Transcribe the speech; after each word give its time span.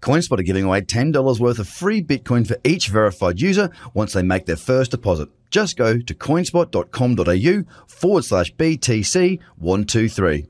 CoinSpot 0.00 0.38
are 0.38 0.42
giving 0.42 0.64
away 0.64 0.80
$10 0.82 1.40
worth 1.40 1.58
of 1.58 1.68
free 1.68 2.02
Bitcoin 2.02 2.46
for 2.46 2.56
each 2.64 2.88
verified 2.88 3.40
user 3.40 3.70
once 3.94 4.12
they 4.12 4.22
make 4.22 4.46
their 4.46 4.56
first 4.56 4.90
deposit. 4.90 5.28
Just 5.50 5.76
go 5.76 5.98
to 5.98 6.14
coinspot.com.au 6.14 7.64
forward 7.86 8.24
slash 8.24 8.54
BTC123. 8.54 10.46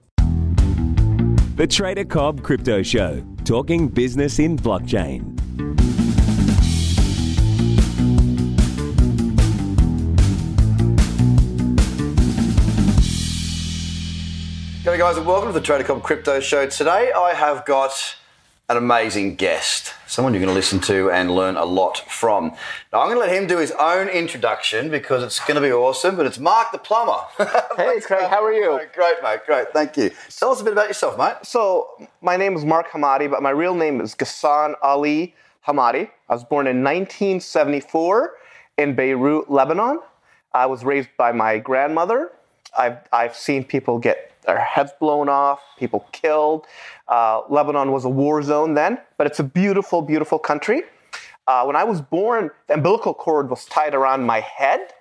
The 1.57 1.67
Trader 1.67 2.05
Cobb 2.05 2.43
Crypto 2.43 2.83
Show, 2.83 3.23
talking 3.45 3.89
business 3.89 4.39
in 4.39 4.57
blockchain. 4.57 5.39
G'day 14.83 14.99
guys 14.99 15.17
and 15.17 15.27
welcome 15.27 15.49
to 15.49 15.53
the 15.53 15.61
Trader 15.61 15.85
Cobb 15.85 16.03
Crypto 16.03 16.41
Show. 16.41 16.67
Today 16.67 17.13
I 17.17 17.35
have 17.35 17.65
got 17.65 18.17
an 18.73 18.79
amazing 18.79 19.37
guest, 19.37 19.93
someone 20.07 20.33
you're 20.33 20.41
going 20.41 20.49
to 20.49 20.55
listen 20.55 20.81
to 20.81 21.11
and 21.11 21.31
learn 21.31 21.57
a 21.57 21.65
lot 21.65 21.99
from. 22.11 22.47
Now 22.91 23.03
I'm 23.03 23.09
going 23.09 23.17
to 23.17 23.21
let 23.21 23.31
him 23.31 23.47
do 23.47 23.59
his 23.59 23.71
own 23.73 24.09
introduction 24.09 24.91
because 24.91 25.23
it's 25.23 25.39
going 25.41 25.57
to 25.57 25.61
be 25.61 25.71
awesome, 25.71 26.17
but 26.17 26.25
it's 26.25 26.39
Mark 26.39 26.73
the 26.73 26.79
Plumber. 26.79 27.21
Hey, 27.77 28.01
Craig, 28.01 28.29
how 28.31 28.43
are 28.43 28.53
you? 28.53 28.81
Great, 28.95 29.17
mate, 29.23 29.41
great, 29.45 29.73
thank 29.75 29.97
you. 29.99 30.11
Tell 30.31 30.51
us 30.51 30.61
a 30.63 30.65
bit 30.65 30.73
about 30.73 30.89
yourself, 30.89 31.19
mate. 31.19 31.37
So, 31.43 32.09
my 32.23 32.37
name 32.37 32.57
is 32.57 32.65
Mark 32.65 32.89
Hamade, 32.91 33.31
but 33.31 33.43
my 33.43 33.51
real 33.51 33.75
name 33.75 34.01
is 34.01 34.15
Ghassan 34.15 34.75
Ali 34.83 35.35
Hamade. 35.67 36.09
I 36.31 36.33
was 36.35 36.45
born 36.45 36.67
in 36.67 36.83
1974 36.83 38.33
in 38.79 38.95
Beirut, 38.95 39.51
Lebanon. 39.51 40.01
I 40.55 40.65
was 40.65 40.83
raised 40.83 41.11
by 41.19 41.33
my 41.33 41.59
grandmother. 41.59 42.33
I've, 42.77 42.99
I've 43.13 43.37
seen 43.37 43.65
people 43.65 43.99
get 43.99 44.33
their 44.47 44.59
heads 44.59 44.93
blown 44.99 45.29
off, 45.29 45.61
people 45.79 46.07
killed. 46.13 46.67
Uh, 47.09 47.43
Lebanon 47.49 47.93
was 47.93 48.05
a 48.05 48.09
war 48.09 48.43
zone 48.43 48.75
then, 48.75 48.99
but 49.19 49.27
it's 49.27 49.41
a 49.41 49.45
beautiful, 49.45 50.03
beautiful 50.03 50.39
country. 50.39 50.83
Uh, 51.47 51.65
when 51.65 51.75
I 51.75 51.85
was 51.85 52.01
born, 52.01 52.51
the 52.69 52.75
umbilical 52.75 53.15
cord 53.15 53.51
was 53.51 53.65
tied 53.65 53.95
around 53.95 54.25
my 54.25 54.41
head, 54.41 54.93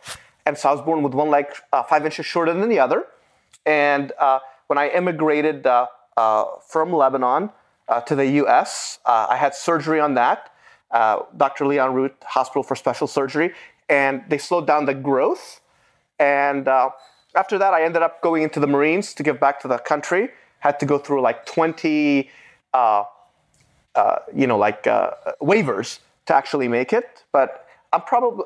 and 0.46 0.58
so 0.58 0.70
I 0.70 0.72
was 0.72 0.82
born 0.82 1.04
with 1.04 1.14
one 1.14 1.30
leg 1.30 1.46
uh, 1.72 1.84
five 1.84 2.04
inches 2.04 2.26
shorter 2.26 2.54
than 2.54 2.68
the 2.68 2.80
other. 2.80 3.06
And 3.66 4.12
uh, 4.20 4.40
when 4.68 4.80
I 4.80 4.90
immigrated 4.90 5.68
uh, 5.68 5.86
uh, 6.18 6.46
from 6.68 6.92
Lebanon 6.92 7.52
to 8.08 8.16
the 8.16 8.26
US, 8.44 9.00
I 9.06 9.36
had 9.36 9.54
surgery 9.54 10.00
on 10.00 10.14
that, 10.16 10.52
Dr. 10.92 11.68
Leon 11.68 11.94
Root 11.94 12.16
Hospital 12.24 12.64
for 12.64 12.76
Special 12.76 13.06
Surgery, 13.06 13.54
and 13.90 14.24
they 14.30 14.38
slowed 14.38 14.66
down 14.66 14.86
the 14.86 14.94
growth. 14.94 15.60
And 16.18 16.68
after 17.36 17.58
that, 17.58 17.74
I 17.74 17.84
ended 17.84 18.02
up 18.02 18.22
going 18.22 18.44
into 18.44 18.60
the 18.60 18.68
Marines 18.68 19.14
to 19.16 19.24
give 19.24 19.40
back 19.40 19.60
to 19.62 19.68
the 19.68 19.78
country. 19.78 20.30
Had 20.62 20.80
to 20.80 20.86
go 20.86 20.98
through 20.98 21.22
like 21.22 21.46
20, 21.46 22.30
uh, 22.74 23.04
uh, 23.94 24.16
you 24.34 24.48
know, 24.48 24.58
like 24.58 24.88
uh, 24.88 25.12
waivers 25.42 26.00
to 26.26 26.36
actually 26.36 26.68
make 26.68 26.94
it. 26.94 27.24
But 27.32 27.68
I'm 27.94 28.02
probably, 28.02 28.46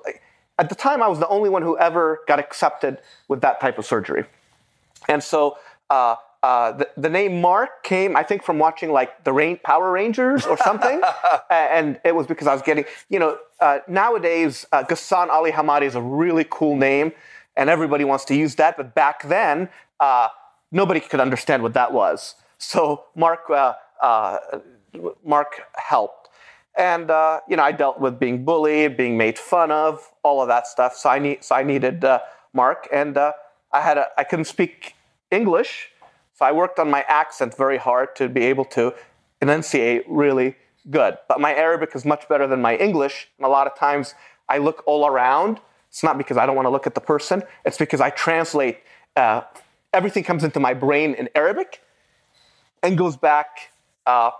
at 0.58 0.70
the 0.70 0.76
time, 0.76 1.04
I 1.04 1.08
was 1.08 1.20
the 1.20 1.28
only 1.28 1.50
one 1.50 1.62
who 1.62 1.78
ever 1.78 2.22
got 2.28 2.40
accepted 2.40 3.00
with 3.28 3.42
that 3.42 3.62
type 3.62 3.78
of 3.78 3.86
surgery. 3.86 4.26
And 5.08 5.24
so 5.24 5.58
uh, 5.90 6.16
uh, 6.46 6.72
the, 6.74 6.90
the 6.96 7.10
name 7.10 7.42
Mark 7.42 7.84
came, 7.84 8.16
I 8.16 8.24
think, 8.24 8.44
from 8.44 8.60
watching 8.60 8.92
like 8.92 9.24
the 9.24 9.34
Rain, 9.34 9.58
Power 9.64 9.92
Rangers 9.92 10.46
or 10.46 10.58
something. 10.58 11.02
And 11.50 12.00
it 12.04 12.16
was 12.16 12.28
because 12.28 12.48
I 12.48 12.54
was 12.54 12.62
getting, 12.62 12.86
you 13.10 13.18
know, 13.18 13.38
uh, 13.60 13.80
nowadays, 13.88 14.66
uh, 14.72 14.84
Ghassan 14.84 15.30
Ali 15.30 15.52
Hamade 15.52 15.84
is 15.84 15.96
a 15.96 16.02
really 16.02 16.46
cool 16.50 16.76
name 16.76 17.12
and 17.56 17.70
everybody 17.70 18.04
wants 18.04 18.26
to 18.26 18.36
use 18.36 18.56
that. 18.56 18.78
But 18.78 18.94
back 18.94 19.24
then, 19.28 19.70
uh, 20.00 20.30
nobody 20.72 21.00
could 21.00 21.20
understand 21.20 21.64
what 21.64 21.74
that 21.74 21.94
was. 21.94 22.36
So 22.58 23.06
Mark, 23.16 23.50
uh, 23.50 23.74
uh, 24.02 24.38
Mark 25.24 25.62
helped. 25.76 26.30
And 26.78 27.10
uh, 27.10 27.40
you 27.48 27.56
know, 27.56 27.64
I 27.64 27.72
dealt 27.72 28.00
with 28.00 28.20
being 28.20 28.44
bullied, 28.44 28.98
being 28.98 29.18
made 29.18 29.40
fun 29.40 29.72
of, 29.72 30.12
all 30.24 30.42
of 30.42 30.48
that 30.50 30.68
stuff. 30.68 30.96
So 30.96 31.10
I 31.10 31.20
need, 31.20 31.44
so 31.44 31.56
I 31.56 31.64
needed 31.64 32.04
Mark, 32.54 32.88
and 32.92 33.18
I 33.18 33.82
had, 33.82 33.98
a, 33.98 34.08
I 34.18 34.24
couldn't 34.24 34.46
speak 34.46 34.96
English, 35.32 35.90
so 36.34 36.46
I 36.46 36.52
worked 36.52 36.80
on 36.80 36.90
my 36.90 37.04
accent 37.08 37.56
very 37.56 37.78
hard 37.78 38.16
to 38.18 38.28
be 38.28 38.44
able 38.44 38.66
to 38.66 38.94
enunciate 39.42 40.04
really 40.08 40.56
good. 40.90 41.18
But 41.28 41.40
my 41.40 41.54
Arabic 41.54 41.96
is 41.96 42.06
much 42.06 42.28
better 42.28 42.48
than 42.48 42.62
my 42.62 42.76
English, 42.76 43.30
and 43.38 43.46
a 43.46 43.50
lot 43.50 43.68
of 43.68 43.76
times 43.78 44.16
I 44.50 44.58
look 44.58 44.84
all 44.86 45.08
around. 45.08 45.60
It's 45.90 46.04
not 46.04 46.18
because 46.18 46.38
I 46.38 46.46
don't 46.46 46.56
want 46.56 46.66
to 46.66 46.70
look 46.70 46.88
at 46.88 46.96
the 46.96 47.02
person; 47.02 47.44
it's 47.66 47.78
because 47.78 48.02
I 48.02 48.10
translate. 48.10 48.80
Uh, 49.16 49.42
everything 49.96 50.24
comes 50.24 50.44
into 50.44 50.60
my 50.60 50.74
brain 50.74 51.16
in 51.16 51.30
Arabic, 51.36 51.82
and 52.84 52.98
goes 52.98 53.18
back 53.18 53.72
uh, 54.06 54.32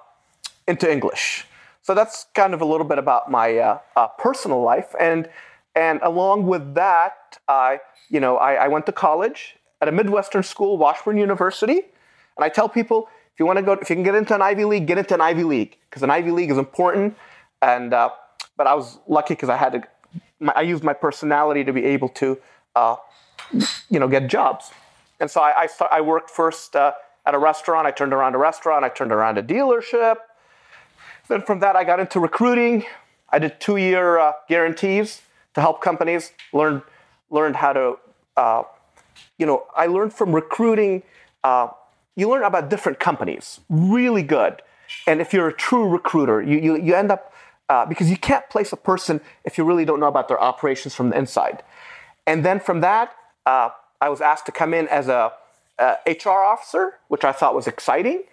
into 0.68 0.92
English. 0.92 1.46
So 1.82 1.94
that's 1.94 2.26
kind 2.34 2.54
of 2.54 2.62
a 2.62 2.66
little 2.66 2.86
bit 2.86 3.00
about 3.00 3.30
my 3.30 3.58
uh, 3.58 3.80
uh, 3.96 4.08
personal 4.26 4.62
life, 4.62 4.94
and 5.00 5.30
and 5.76 6.00
along 6.04 6.46
with 6.46 6.76
that, 6.76 7.40
I 7.48 7.80
you 8.10 8.20
know 8.20 8.38
I, 8.38 8.66
I 8.66 8.68
went 8.68 8.86
to 8.86 8.92
college 8.92 9.56
at 9.82 9.88
a 9.88 9.92
Midwestern 9.92 10.44
school, 10.44 10.78
Washburn 10.78 11.18
University, 11.18 11.80
and 12.36 12.42
I 12.48 12.50
tell 12.50 12.70
people 12.70 13.10
if 13.36 13.40
you 13.40 13.46
want 13.46 13.60
to 13.60 13.64
go, 13.64 13.74
if 13.74 13.90
you 13.90 13.98
can 13.98 14.04
get 14.04 14.16
into 14.16 14.34
an 14.34 14.42
Ivy 14.42 14.64
League, 14.64 14.88
get 14.88 14.98
into 14.98 15.14
an 15.14 15.20
Ivy 15.20 15.44
League 15.44 15.78
because 15.90 16.04
an 16.04 16.10
Ivy 16.10 16.32
League 16.32 16.52
is 16.52 16.58
important. 16.58 17.18
And 17.62 17.94
uh, 17.94 18.12
but 18.56 18.66
I 18.66 18.74
was 18.76 18.98
lucky 19.10 19.34
because 19.34 19.50
I 19.50 19.58
had 19.58 19.74
to, 19.74 19.84
my, 20.40 20.54
I 20.56 20.62
used 20.62 20.86
my 20.86 20.94
personality 20.94 21.66
to 21.66 21.74
be 21.74 21.84
able 21.84 22.08
to, 22.10 22.38
uh, 22.78 22.96
you 23.90 24.00
know, 24.00 24.08
get 24.08 24.28
jobs. 24.28 24.72
And 25.26 25.32
so 25.32 25.42
I 25.42 25.66
I, 25.66 25.86
I 25.98 26.02
worked 26.02 26.30
first 26.30 26.76
uh, 26.76 26.92
at 27.26 27.34
a 27.34 27.40
restaurant. 27.40 27.88
I 27.88 27.92
turned 27.92 28.14
around 28.14 28.36
a 28.36 28.38
restaurant. 28.38 28.86
I 28.86 28.90
turned 28.90 29.12
around 29.12 29.40
a 29.40 29.44
dealership. 29.44 30.18
Then 31.28 31.42
from 31.42 31.62
that, 31.62 31.76
I 31.76 31.84
got 31.84 32.00
into 32.00 32.20
recruiting. 32.20 32.86
I 33.30 33.40
did 33.40 33.60
two-year 33.60 34.20
uh, 34.20 34.34
guarantees 34.48 35.24
to 35.56 35.62
help 35.62 35.82
companies 35.82 36.32
learn 36.54 36.84
learned 37.32 37.56
how 37.56 37.74
to. 37.74 37.98
Uh, 38.38 38.64
you 39.40 39.48
know, 39.48 39.66
I 39.76 39.88
learned 39.88 40.14
from 40.14 40.30
recruiting. 40.32 41.02
Uh, 41.44 41.70
you 42.16 42.30
learn 42.30 42.44
about 42.44 42.70
different 42.70 43.00
companies, 43.00 43.62
really 43.68 44.22
good. 44.22 44.62
And 45.08 45.22
if 45.22 45.34
you're 45.34 45.48
a 45.48 45.58
true 45.68 45.90
recruiter, 45.90 46.40
you 46.40 46.60
you, 46.60 46.72
you 46.78 46.94
end 46.94 47.12
up 47.12 47.34
uh, 47.68 47.84
because 47.88 48.12
you 48.12 48.18
can't 48.18 48.48
place 48.52 48.72
a 48.72 48.78
person 48.78 49.22
if 49.44 49.58
you 49.58 49.64
really 49.64 49.86
don't 49.86 50.00
know 50.00 50.12
about 50.16 50.28
their 50.28 50.40
operations 50.40 50.94
from 50.94 51.10
the 51.10 51.18
inside. 51.18 51.64
And 52.28 52.46
then 52.46 52.60
from 52.60 52.82
that, 52.82 53.10
uh, 53.48 53.70
I 54.02 54.10
was 54.10 54.22
asked 54.22 54.46
to 54.48 54.52
come 54.52 54.74
in 54.74 54.88
as 54.88 55.08
a, 55.08 55.34
HR 56.08 56.30
officer, 56.30 56.94
which 57.10 57.26
I 57.26 57.34
thought 57.34 57.54
was 57.54 57.68
exciting. 57.68 58.24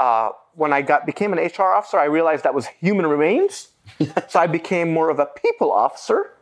Uh, 0.00 0.30
when 0.54 0.72
I 0.72 0.80
got 0.80 1.04
became 1.04 1.34
an 1.34 1.38
HR 1.38 1.74
officer, 1.74 1.98
I 1.98 2.04
realized 2.04 2.42
that 2.44 2.54
was 2.54 2.68
human 2.68 3.06
remains. 3.06 3.68
so 4.28 4.40
I 4.40 4.46
became 4.46 4.94
more 4.94 5.10
of 5.10 5.18
a 5.18 5.26
people 5.26 5.70
officer. 5.70 6.32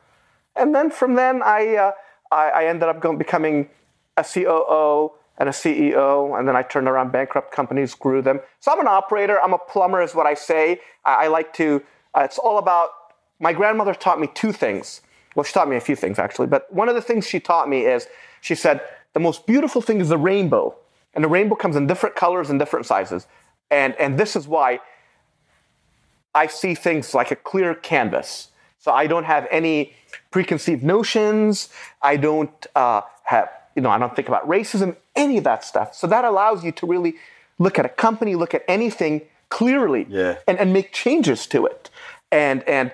And 0.55 0.73
then 0.73 0.91
from 0.91 1.15
then, 1.15 1.43
I 1.43 1.75
uh, 1.75 1.93
I, 2.31 2.49
I 2.51 2.65
ended 2.67 2.89
up 2.89 3.01
going, 3.01 3.19
becoming 3.19 3.69
a 4.17 4.25
COO 4.25 5.13
and 5.39 5.49
a 5.49 5.53
CEO, 5.53 6.39
and 6.39 6.47
then 6.47 6.55
I 6.55 6.63
turned 6.63 6.87
around 6.87 7.11
bankrupt 7.11 7.53
companies, 7.53 7.95
grew 7.95 8.23
them. 8.23 8.41
So 8.61 8.71
I'm 8.71 8.81
an 8.81 8.87
operator. 8.87 9.41
I'm 9.41 9.53
a 9.53 9.59
plumber, 9.59 10.01
is 10.03 10.15
what 10.15 10.27
I 10.27 10.35
say. 10.35 10.81
I, 11.05 11.25
I 11.25 11.27
like 11.27 11.53
to. 11.55 11.83
Uh, 12.15 12.23
it's 12.23 12.39
all 12.39 12.59
about. 12.59 12.91
My 13.41 13.53
grandmother 13.53 13.95
taught 13.95 14.21
me 14.21 14.29
two 14.35 14.53
things. 14.53 15.01
Well, 15.35 15.43
she 15.43 15.53
taught 15.53 15.69
me 15.69 15.77
a 15.77 15.81
few 15.81 15.97
things 15.97 16.19
actually, 16.19 16.47
but 16.47 16.73
one 16.73 16.89
of 16.89 16.95
the 16.95 17.03
things 17.03 17.27
she 17.27 17.41
taught 17.41 17.69
me 17.69 17.81
is 17.87 18.07
she 18.45 18.55
said 18.55 18.81
the 19.15 19.21
most 19.21 19.47
beautiful 19.47 19.81
thing 19.81 20.01
is 20.01 20.09
the 20.11 20.19
rainbow, 20.19 20.75
and 21.15 21.25
the 21.25 21.29
rainbow 21.29 21.55
comes 21.55 21.77
in 21.77 21.87
different 21.87 22.15
colors 22.15 22.51
and 22.51 22.59
different 22.59 22.85
sizes, 22.87 23.27
and 23.71 23.95
and 23.99 24.19
this 24.19 24.37
is 24.37 24.47
why 24.47 24.81
I 26.35 26.47
see 26.49 26.75
things 26.75 27.15
like 27.15 27.31
a 27.31 27.37
clear 27.37 27.75
canvas. 27.75 28.49
So 28.79 28.93
I 28.93 29.07
don't 29.07 29.25
have 29.25 29.47
any 29.51 29.95
preconceived 30.31 30.83
notions. 30.83 31.69
I 32.03 32.17
don't 32.19 32.67
uh, 32.75 33.01
have, 33.23 33.49
you 33.75 33.81
know, 33.83 33.89
I 33.89 33.99
don't 33.99 34.15
think 34.15 34.29
about 34.29 34.47
racism, 34.47 34.97
any 35.17 35.39
of 35.39 35.45
that 35.45 35.65
stuff. 35.65 35.95
So 35.95 36.07
that 36.09 36.25
allows 36.25 36.63
you 36.65 36.73
to 36.73 36.87
really 36.87 37.15
look 37.59 37.79
at 37.79 37.87
a 37.87 37.89
company, 37.89 38.35
look 38.35 38.53
at 38.53 38.63
anything 38.69 39.23
clearly, 39.49 40.07
Yeah. 40.11 40.37
and, 40.47 40.59
and 40.59 40.73
make 40.73 40.93
changes 40.93 41.47
to 41.47 41.65
it. 41.67 41.89
And 42.31 42.63
and 42.69 42.93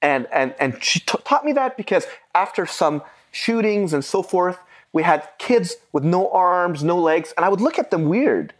and 0.00 0.28
and 0.30 0.54
and 0.60 0.70
she 0.84 1.00
t- 1.00 1.18
taught 1.24 1.44
me 1.44 1.52
that 1.54 1.76
because 1.76 2.06
after 2.34 2.66
some 2.66 3.02
shootings 3.34 3.92
and 3.92 4.04
so 4.04 4.22
forth, 4.22 4.58
we 4.92 5.02
had 5.02 5.28
kids 5.38 5.76
with 5.92 6.04
no 6.04 6.30
arms, 6.30 6.82
no 6.84 6.98
legs, 6.98 7.34
and 7.36 7.44
I 7.44 7.48
would 7.48 7.60
look 7.60 7.78
at 7.78 7.90
them 7.90 8.04
weird, 8.08 8.54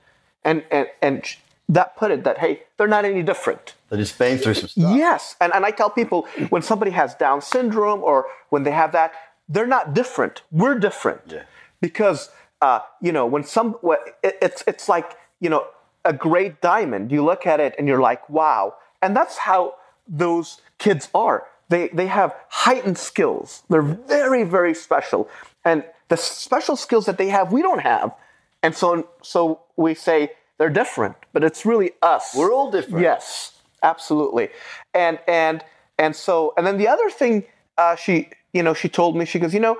and 0.44 0.64
and 0.70 0.88
and 1.00 1.22
that 1.68 1.96
put 1.96 2.10
it 2.10 2.24
that 2.24 2.38
hey, 2.38 2.62
they're 2.76 2.88
not 2.96 3.04
any 3.04 3.22
different. 3.22 3.74
They've 3.88 4.00
just 4.00 4.18
been 4.18 4.38
through 4.38 4.54
some 4.54 4.68
stuff. 4.68 4.96
Yes, 4.96 5.36
and, 5.40 5.54
and 5.54 5.64
I 5.64 5.70
tell 5.70 5.90
people 5.90 6.26
when 6.50 6.62
somebody 6.62 6.90
has 6.90 7.14
Down 7.14 7.40
syndrome 7.40 8.02
or 8.02 8.26
when 8.50 8.64
they 8.64 8.72
have 8.72 8.92
that, 8.92 9.12
they're 9.48 9.72
not 9.78 9.94
different. 9.94 10.42
We're 10.50 10.78
different 10.78 11.20
Yeah. 11.28 11.44
because 11.80 12.30
uh, 12.60 12.80
you 13.00 13.12
know, 13.12 13.26
when 13.26 13.44
some, 13.44 13.76
it, 14.22 14.36
it's 14.42 14.64
it's 14.66 14.88
like 14.88 15.12
you 15.40 15.50
know 15.50 15.66
a 16.04 16.12
great 16.12 16.60
diamond. 16.60 17.12
You 17.12 17.24
look 17.24 17.46
at 17.46 17.60
it 17.60 17.74
and 17.78 17.86
you're 17.88 18.00
like, 18.10 18.28
wow. 18.28 18.74
And 19.00 19.14
that's 19.16 19.36
how 19.38 19.74
those 20.08 20.60
kids 20.78 21.08
are. 21.14 21.46
They 21.74 21.88
they 21.88 22.06
have 22.06 22.36
heightened 22.50 22.98
skills. 22.98 23.64
They're 23.68 23.90
very 24.16 24.44
very 24.44 24.74
special, 24.74 25.28
and 25.64 25.82
the 26.06 26.16
special 26.16 26.76
skills 26.76 27.04
that 27.06 27.18
they 27.18 27.30
have, 27.30 27.50
we 27.50 27.62
don't 27.62 27.80
have. 27.80 28.14
And 28.62 28.72
so 28.76 29.08
so 29.22 29.40
we 29.74 29.94
say 29.94 30.18
they're 30.58 30.76
different, 30.82 31.16
but 31.32 31.42
it's 31.42 31.66
really 31.66 31.90
us. 32.00 32.32
We're 32.36 32.52
all 32.52 32.70
different. 32.70 33.02
Yes, 33.02 33.58
absolutely. 33.82 34.50
And 34.94 35.18
and 35.26 35.64
and 35.98 36.14
so 36.14 36.54
and 36.56 36.64
then 36.64 36.78
the 36.78 36.86
other 36.86 37.10
thing 37.10 37.42
uh, 37.76 37.96
she 37.96 38.28
you 38.52 38.62
know 38.62 38.74
she 38.74 38.88
told 38.88 39.16
me 39.16 39.24
she 39.24 39.40
goes 39.40 39.52
you 39.52 39.58
know 39.58 39.76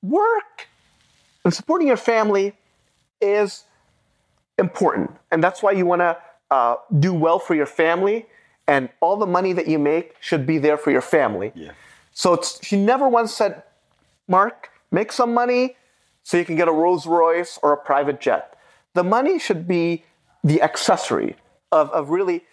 work 0.00 0.68
and 1.44 1.52
supporting 1.52 1.86
your 1.86 2.02
family 2.14 2.54
is 3.20 3.64
important, 4.56 5.10
and 5.30 5.44
that's 5.44 5.62
why 5.62 5.72
you 5.72 5.84
want 5.84 6.00
to 6.00 6.16
uh, 6.50 6.76
do 6.98 7.12
well 7.12 7.38
for 7.38 7.54
your 7.54 7.66
family, 7.84 8.26
and 8.70 8.88
all 9.00 9.16
the 9.16 9.26
money 9.26 9.52
that 9.52 9.66
you 9.66 9.80
make 9.80 10.14
should 10.20 10.46
be 10.46 10.56
there 10.56 10.78
for 10.78 10.92
your 10.92 11.00
family. 11.00 11.50
Yeah. 11.56 11.72
So 12.12 12.34
it's, 12.34 12.64
she 12.64 12.76
never 12.76 13.08
once 13.08 13.34
said, 13.34 13.64
Mark, 14.28 14.70
make 14.92 15.10
some 15.10 15.34
money 15.34 15.76
so 16.22 16.36
you 16.36 16.44
can 16.44 16.54
get 16.54 16.68
a 16.68 16.72
Rolls 16.72 17.04
Royce 17.04 17.58
or 17.64 17.72
a 17.72 17.76
private 17.76 18.20
jet. 18.20 18.56
The 18.94 19.02
money 19.02 19.40
should 19.40 19.66
be 19.66 20.04
the 20.44 20.62
accessory 20.62 21.34
of, 21.72 21.90
of 21.90 22.10
really, 22.10 22.44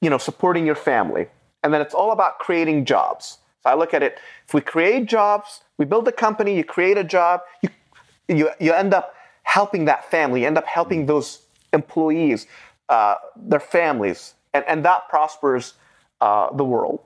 you 0.00 0.08
know, 0.08 0.16
supporting 0.16 0.64
your 0.64 0.74
family. 0.74 1.26
And 1.62 1.74
then 1.74 1.82
it's 1.82 1.92
all 1.92 2.12
about 2.12 2.38
creating 2.38 2.86
jobs. 2.86 3.36
So 3.62 3.68
I 3.68 3.74
look 3.74 3.92
at 3.92 4.02
it, 4.02 4.18
if 4.46 4.54
we 4.54 4.62
create 4.62 5.04
jobs, 5.04 5.60
we 5.76 5.84
build 5.84 6.08
a 6.08 6.12
company, 6.12 6.56
you 6.56 6.64
create 6.64 6.96
a 6.96 7.04
job, 7.04 7.42
you, 7.62 7.68
you, 8.28 8.50
you 8.58 8.72
end 8.72 8.94
up 8.94 9.14
helping 9.42 9.84
that 9.84 10.10
family, 10.10 10.40
you 10.40 10.46
end 10.46 10.56
up 10.56 10.66
helping 10.66 11.04
those 11.04 11.42
employees, 11.74 12.46
uh, 12.88 13.16
their 13.36 13.60
families, 13.60 14.32
and, 14.54 14.64
and 14.66 14.84
that 14.84 15.08
prospers 15.08 15.74
uh, 16.20 16.52
the 16.54 16.64
world. 16.64 17.00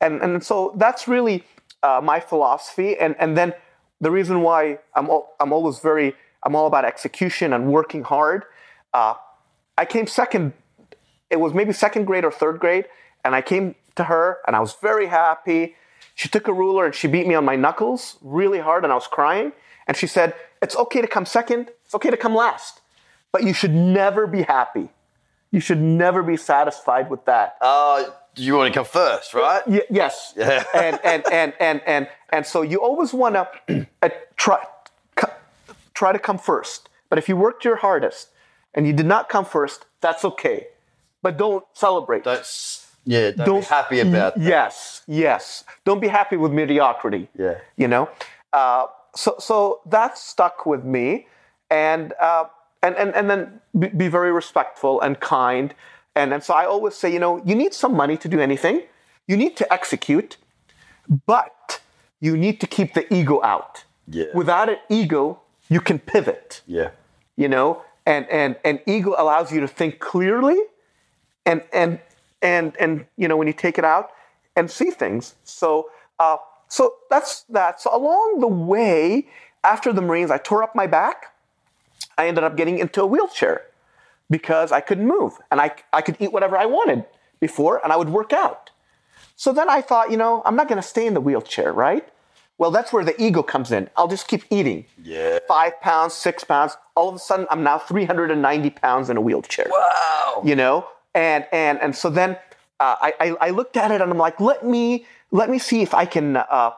And, 0.00 0.22
and 0.22 0.44
so 0.44 0.74
that's 0.76 1.08
really 1.08 1.44
uh, 1.82 2.00
my 2.02 2.20
philosophy. 2.20 2.96
And, 2.98 3.14
and 3.18 3.36
then 3.36 3.54
the 4.00 4.10
reason 4.10 4.42
why 4.42 4.78
I'm, 4.94 5.06
al- 5.06 5.32
I'm 5.40 5.52
always 5.52 5.78
very, 5.78 6.14
I'm 6.42 6.54
all 6.54 6.66
about 6.66 6.84
execution 6.84 7.52
and 7.52 7.72
working 7.72 8.04
hard. 8.04 8.44
Uh, 8.92 9.14
I 9.76 9.84
came 9.84 10.06
second, 10.06 10.52
it 11.30 11.40
was 11.40 11.52
maybe 11.52 11.72
second 11.72 12.04
grade 12.04 12.24
or 12.24 12.30
third 12.30 12.60
grade, 12.60 12.86
and 13.24 13.34
I 13.34 13.42
came 13.42 13.74
to 13.96 14.04
her 14.04 14.38
and 14.46 14.54
I 14.54 14.60
was 14.60 14.74
very 14.80 15.06
happy. 15.06 15.76
She 16.14 16.28
took 16.28 16.48
a 16.48 16.52
ruler 16.52 16.86
and 16.86 16.94
she 16.94 17.08
beat 17.08 17.26
me 17.26 17.34
on 17.34 17.44
my 17.44 17.56
knuckles 17.56 18.18
really 18.22 18.60
hard, 18.60 18.84
and 18.84 18.92
I 18.92 18.94
was 18.94 19.06
crying. 19.06 19.52
And 19.86 19.96
she 19.96 20.06
said, 20.06 20.34
It's 20.62 20.76
okay 20.76 21.00
to 21.00 21.06
come 21.06 21.26
second, 21.26 21.70
it's 21.84 21.94
okay 21.94 22.10
to 22.10 22.16
come 22.16 22.34
last, 22.34 22.80
but 23.32 23.42
you 23.42 23.52
should 23.52 23.72
never 23.72 24.26
be 24.26 24.42
happy. 24.42 24.90
You 25.54 25.60
should 25.60 25.80
never 25.80 26.24
be 26.24 26.36
satisfied 26.36 27.08
with 27.08 27.26
that. 27.26 27.58
Uh, 27.60 28.06
you 28.34 28.56
want 28.56 28.74
to 28.74 28.76
come 28.76 28.84
first, 28.84 29.34
right? 29.34 29.64
Y- 29.68 29.82
yes. 29.88 30.34
Yeah. 30.36 30.64
and, 30.74 30.98
and, 31.04 31.22
and, 31.30 31.52
and, 31.60 31.80
and, 31.86 32.08
and 32.30 32.44
so 32.44 32.62
you 32.62 32.78
always 32.78 33.14
want 33.14 33.36
to 33.36 33.86
uh, 34.02 34.08
try, 34.36 34.64
try 35.94 36.12
to 36.12 36.18
come 36.18 36.38
first. 36.38 36.88
But 37.08 37.20
if 37.20 37.28
you 37.28 37.36
worked 37.36 37.64
your 37.64 37.76
hardest 37.76 38.30
and 38.74 38.84
you 38.84 38.92
did 38.92 39.06
not 39.06 39.28
come 39.28 39.44
first, 39.44 39.86
that's 40.00 40.24
okay. 40.24 40.66
But 41.22 41.36
don't 41.36 41.64
celebrate. 41.72 42.24
Don't, 42.24 42.44
yeah, 43.04 43.30
don't, 43.30 43.60
be 43.60 43.66
happy 43.66 44.00
about 44.00 44.34
that. 44.34 44.42
Yes, 44.42 45.02
yes. 45.06 45.62
Don't 45.84 46.00
be 46.00 46.08
happy 46.08 46.36
with 46.36 46.50
mediocrity. 46.50 47.28
Yeah. 47.38 47.58
You 47.76 47.86
know? 47.86 48.10
Uh, 48.52 48.86
so, 49.14 49.36
so 49.38 49.82
that 49.86 50.18
stuck 50.18 50.66
with 50.66 50.82
me. 50.82 51.28
And, 51.70 52.12
uh, 52.20 52.46
and, 52.84 52.94
and, 53.02 53.10
and 53.18 53.26
then 53.30 53.40
be, 53.80 53.88
be 53.88 54.08
very 54.08 54.32
respectful 54.42 54.94
and 55.04 55.12
kind. 55.20 55.68
And, 56.14 56.28
and 56.34 56.42
so 56.46 56.52
I 56.54 56.64
always 56.74 56.94
say, 56.94 57.08
you 57.12 57.18
know, 57.24 57.42
you 57.48 57.54
need 57.62 57.72
some 57.74 57.94
money 58.02 58.16
to 58.24 58.28
do 58.28 58.38
anything. 58.48 58.76
You 59.30 59.36
need 59.36 59.56
to 59.56 59.64
execute, 59.72 60.36
but 61.26 61.80
you 62.20 62.36
need 62.36 62.60
to 62.60 62.66
keep 62.66 62.94
the 62.94 63.04
ego 63.12 63.40
out. 63.42 63.84
Yeah. 64.08 64.26
Without 64.34 64.68
an 64.68 64.78
ego, 64.88 65.40
you 65.68 65.80
can 65.80 65.98
pivot 65.98 66.60
Yeah. 66.66 66.90
you 67.36 67.48
know 67.48 67.68
and 68.06 68.24
and 68.40 68.56
and 68.66 68.80
ego 68.86 69.14
allows 69.22 69.50
you 69.50 69.60
to 69.60 69.68
think 69.80 69.98
clearly 69.98 70.58
and 71.46 71.62
and 71.72 71.98
and 72.42 72.76
and 72.78 73.06
you 73.16 73.26
know 73.28 73.36
when 73.38 73.46
you 73.46 73.54
take 73.66 73.78
it 73.78 73.84
out 73.94 74.10
and 74.56 74.70
see 74.70 74.90
things 74.90 75.34
so 75.44 75.88
uh 76.18 76.36
so 76.68 76.82
that's 77.10 77.32
that 77.48 77.80
so 77.80 77.88
along 77.96 78.40
the 78.40 78.52
way 78.74 79.26
after 79.72 79.90
the 79.92 80.02
marines 80.02 80.30
i 80.30 80.36
tore 80.36 80.62
up 80.62 80.74
my 80.82 80.86
back 80.86 81.32
i 82.18 82.26
ended 82.28 82.44
up 82.44 82.56
getting 82.56 82.78
into 82.78 83.02
a 83.02 83.06
wheelchair 83.06 83.62
because 84.30 84.72
i 84.72 84.80
couldn't 84.80 85.06
move 85.06 85.32
and 85.50 85.60
i 85.60 85.70
i 85.92 86.00
could 86.00 86.16
eat 86.20 86.32
whatever 86.32 86.56
i 86.56 86.66
wanted 86.66 87.04
before 87.40 87.80
and 87.84 87.92
i 87.92 87.96
would 87.96 88.08
work 88.08 88.32
out 88.32 88.70
so 89.36 89.52
then 89.52 89.68
i 89.68 89.80
thought 89.80 90.10
you 90.10 90.16
know 90.16 90.42
i'm 90.46 90.56
not 90.56 90.68
going 90.68 90.80
to 90.80 90.88
stay 90.94 91.06
in 91.06 91.14
the 91.14 91.20
wheelchair 91.20 91.72
right 91.72 92.08
well 92.58 92.70
that's 92.70 92.92
where 92.92 93.04
the 93.04 93.20
ego 93.22 93.42
comes 93.42 93.70
in 93.72 93.88
i'll 93.96 94.08
just 94.08 94.26
keep 94.28 94.44
eating 94.50 94.86
Yeah. 95.02 95.38
five 95.48 95.80
pounds, 95.80 96.14
six 96.14 96.44
pounds. 96.44 96.76
All 96.96 97.08
of 97.08 97.16
a 97.16 97.18
sudden, 97.18 97.46
I'm 97.50 97.62
now 97.64 97.76
390 97.78 98.70
pounds 98.70 99.10
in 99.10 99.16
a 99.16 99.20
wheelchair. 99.20 99.66
Wow. 99.68 100.42
You 100.44 100.54
know, 100.54 100.86
and 101.12 101.44
and 101.52 101.80
and 101.82 101.94
so 101.96 102.08
then 102.08 102.30
uh, 102.78 102.94
I, 103.06 103.10
I 103.20 103.28
I 103.48 103.50
looked 103.50 103.76
at 103.76 103.90
it 103.90 104.00
and 104.00 104.10
I'm 104.12 104.18
like, 104.26 104.38
let 104.40 104.64
me 104.64 105.04
let 105.32 105.50
me 105.50 105.58
see 105.58 105.82
if 105.82 105.92
I 105.92 106.06
can 106.06 106.36
uh, 106.36 106.70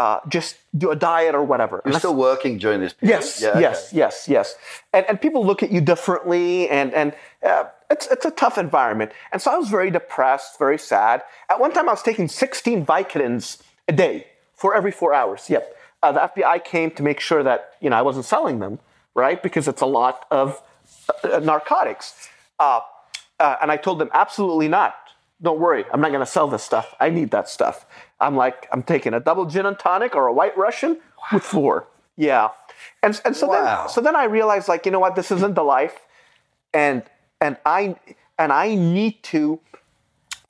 uh, 0.00 0.20
just 0.28 0.56
do 0.82 0.90
a 0.90 0.96
diet 0.96 1.34
or 1.34 1.44
whatever. 1.52 1.76
You're 1.84 1.98
still 2.04 2.14
working 2.30 2.56
during 2.64 2.80
this 2.80 2.94
period? 2.94 3.16
Yes, 3.16 3.42
Yeah, 3.42 3.50
okay. 3.50 3.60
yes, 3.60 3.78
yes, 3.92 4.14
yes. 4.36 4.46
And 4.94 5.04
and 5.08 5.20
people 5.20 5.44
look 5.50 5.62
at 5.66 5.70
you 5.74 5.80
differently, 5.92 6.68
and 6.78 6.88
and 6.94 7.08
uh, 7.50 7.64
it's 7.90 8.06
it's 8.14 8.24
a 8.24 8.30
tough 8.30 8.56
environment. 8.56 9.10
And 9.32 9.38
so 9.42 9.50
I 9.54 9.56
was 9.62 9.68
very 9.68 9.90
depressed, 9.90 10.58
very 10.58 10.78
sad. 10.78 11.16
At 11.52 11.60
one 11.60 11.72
time, 11.72 11.86
I 11.88 11.92
was 11.92 12.02
taking 12.02 12.28
16 12.28 12.86
Vicodins 12.86 13.46
a 13.88 13.92
day 13.92 14.26
for 14.54 14.74
every 14.78 14.92
four 15.00 15.12
hours. 15.20 15.50
Yep. 15.50 15.64
Uh, 16.02 16.12
the 16.12 16.20
FBI 16.30 16.64
came 16.64 16.90
to 16.92 17.02
make 17.02 17.20
sure 17.20 17.42
that 17.42 17.60
you 17.82 17.90
know 17.90 17.98
I 18.02 18.02
wasn't 18.02 18.24
selling 18.24 18.60
them, 18.64 18.78
right? 19.14 19.38
Because 19.42 19.68
it's 19.68 19.82
a 19.82 19.90
lot 20.00 20.24
of 20.30 20.62
uh, 21.24 21.40
narcotics. 21.40 22.06
Uh, 22.58 22.80
uh, 23.38 23.56
and 23.60 23.70
I 23.70 23.76
told 23.76 23.98
them 23.98 24.10
absolutely 24.12 24.68
not. 24.68 24.94
Don't 25.42 25.58
worry, 25.58 25.84
I'm 25.92 26.00
not 26.00 26.08
going 26.08 26.20
to 26.24 26.30
sell 26.30 26.48
this 26.48 26.62
stuff. 26.62 26.94
I 27.00 27.08
need 27.10 27.30
that 27.30 27.48
stuff. 27.48 27.86
I'm 28.20 28.36
like, 28.36 28.68
I'm 28.72 28.82
taking 28.82 29.14
a 29.14 29.20
double 29.20 29.46
gin 29.46 29.64
and 29.66 29.78
tonic 29.78 30.14
or 30.14 30.26
a 30.26 30.32
white 30.32 30.56
Russian 30.56 30.98
with 31.32 31.42
four. 31.42 31.86
Yeah. 32.16 32.48
And, 33.02 33.18
and 33.24 33.34
so 33.34 33.48
Wow. 33.48 33.82
then 33.84 33.88
so 33.88 34.00
then 34.02 34.16
I 34.16 34.24
realized 34.24 34.68
like, 34.68 34.84
you 34.84 34.92
know 34.92 35.00
what, 35.00 35.14
this 35.16 35.30
isn't 35.30 35.54
the 35.54 35.64
life. 35.64 35.98
And 36.74 37.02
and 37.40 37.56
I 37.64 37.96
and 38.38 38.52
I 38.52 38.74
need 38.74 39.22
to 39.24 39.60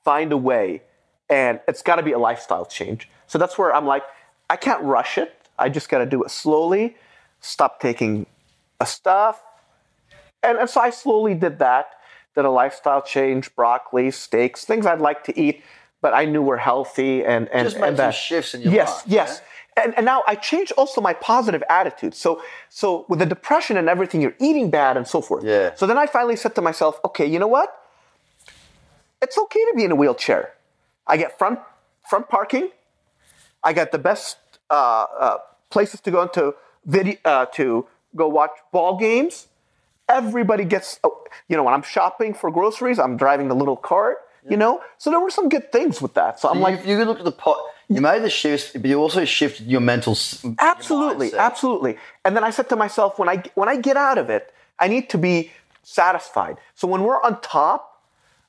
find 0.03 0.31
a 0.33 0.37
way. 0.37 0.81
And 1.29 1.61
it's 1.67 1.81
gotta 1.81 2.03
be 2.03 2.11
a 2.11 2.19
lifestyle 2.19 2.65
change. 2.65 3.09
So 3.27 3.37
that's 3.37 3.57
where 3.57 3.73
I'm 3.73 3.85
like, 3.85 4.03
I 4.49 4.57
can't 4.57 4.83
rush 4.83 5.17
it. 5.17 5.33
I 5.57 5.69
just 5.69 5.87
gotta 5.89 6.05
do 6.05 6.23
it 6.23 6.31
slowly, 6.31 6.97
stop 7.39 7.79
taking 7.79 8.25
a 8.81 8.85
stuff. 8.85 9.41
And, 10.43 10.57
and 10.57 10.69
so 10.69 10.81
I 10.81 10.89
slowly 10.89 11.35
did 11.35 11.59
that, 11.59 11.91
did 12.35 12.45
a 12.45 12.49
lifestyle 12.49 13.01
change, 13.01 13.53
broccoli, 13.55 14.11
steaks, 14.11 14.65
things 14.65 14.85
I'd 14.85 15.01
like 15.01 15.23
to 15.25 15.39
eat, 15.39 15.63
but 16.01 16.13
I 16.13 16.25
knew 16.25 16.41
were 16.41 16.57
healthy 16.57 17.23
and 17.23 17.47
and, 17.49 17.67
Just 17.67 17.77
and 17.77 17.97
that 17.97 18.11
shifts 18.11 18.53
in 18.53 18.61
your 18.61 18.73
yes, 18.73 18.89
life, 18.89 19.03
Yes, 19.07 19.41
And, 19.77 19.93
and 19.95 20.05
now 20.05 20.23
I 20.27 20.35
changed 20.35 20.73
also 20.77 21.01
my 21.01 21.13
positive 21.13 21.63
attitude. 21.69 22.13
So 22.13 22.41
so 22.69 23.05
with 23.09 23.19
the 23.19 23.25
depression 23.25 23.77
and 23.77 23.87
everything, 23.89 24.21
you're 24.21 24.35
eating 24.39 24.69
bad 24.69 24.97
and 24.97 25.07
so 25.07 25.21
forth. 25.21 25.43
Yeah. 25.43 25.75
So 25.75 25.85
then 25.87 25.97
I 25.97 26.07
finally 26.07 26.35
said 26.35 26.55
to 26.55 26.61
myself, 26.61 26.99
okay, 27.05 27.25
you 27.25 27.39
know 27.39 27.47
what? 27.47 27.69
It's 29.21 29.37
okay 29.37 29.59
to 29.59 29.73
be 29.75 29.83
in 29.83 29.91
a 29.91 29.95
wheelchair. 29.95 30.53
I 31.07 31.17
get 31.17 31.37
front 31.37 31.59
front 32.09 32.29
parking. 32.29 32.69
I 33.63 33.73
got 33.73 33.91
the 33.91 33.99
best 33.99 34.37
uh, 34.69 35.05
uh, 35.19 35.37
places 35.69 36.01
to 36.01 36.11
go 36.11 36.21
into 36.23 36.55
video 36.85 37.17
uh, 37.25 37.45
to 37.57 37.87
go 38.15 38.27
watch 38.27 38.51
ball 38.71 38.97
games. 38.97 39.47
Everybody 40.11 40.65
gets, 40.65 40.99
oh, 41.03 41.23
you 41.47 41.55
know, 41.57 41.63
when 41.63 41.73
I'm 41.73 41.83
shopping 41.95 42.33
for 42.33 42.51
groceries, 42.51 42.99
I'm 42.99 43.15
driving 43.17 43.47
the 43.47 43.55
little 43.55 43.77
cart. 43.77 44.17
You 44.49 44.57
know, 44.57 44.81
so 44.97 45.11
there 45.11 45.19
were 45.19 45.29
some 45.29 45.49
good 45.49 45.71
things 45.71 46.01
with 46.01 46.15
that. 46.15 46.39
So 46.39 46.49
I'm 46.49 46.57
You, 46.57 46.63
like, 46.63 46.83
you 46.87 47.05
look 47.05 47.19
at 47.19 47.25
the 47.25 47.31
pot. 47.45 47.59
You 47.87 48.01
made 48.01 48.23
the 48.23 48.29
shifts, 48.31 48.71
but 48.73 48.85
you 48.85 48.97
also 48.99 49.23
shifted 49.23 49.67
your 49.67 49.81
mental. 49.81 50.13
s- 50.13 50.43
your 50.43 50.55
absolutely, 50.57 51.29
absolutely. 51.35 51.93
And 52.25 52.35
then 52.35 52.43
I 52.43 52.49
said 52.49 52.67
to 52.69 52.75
myself, 52.75 53.19
when 53.19 53.29
I 53.29 53.43
when 53.59 53.69
I 53.69 53.75
get 53.89 53.97
out 53.97 54.17
of 54.17 54.27
it, 54.31 54.51
I 54.79 54.87
need 54.87 55.05
to 55.11 55.19
be 55.19 55.51
satisfied. 55.83 56.55
So 56.73 56.87
when 56.87 57.03
we're 57.03 57.21
on 57.21 57.39
top, 57.41 58.01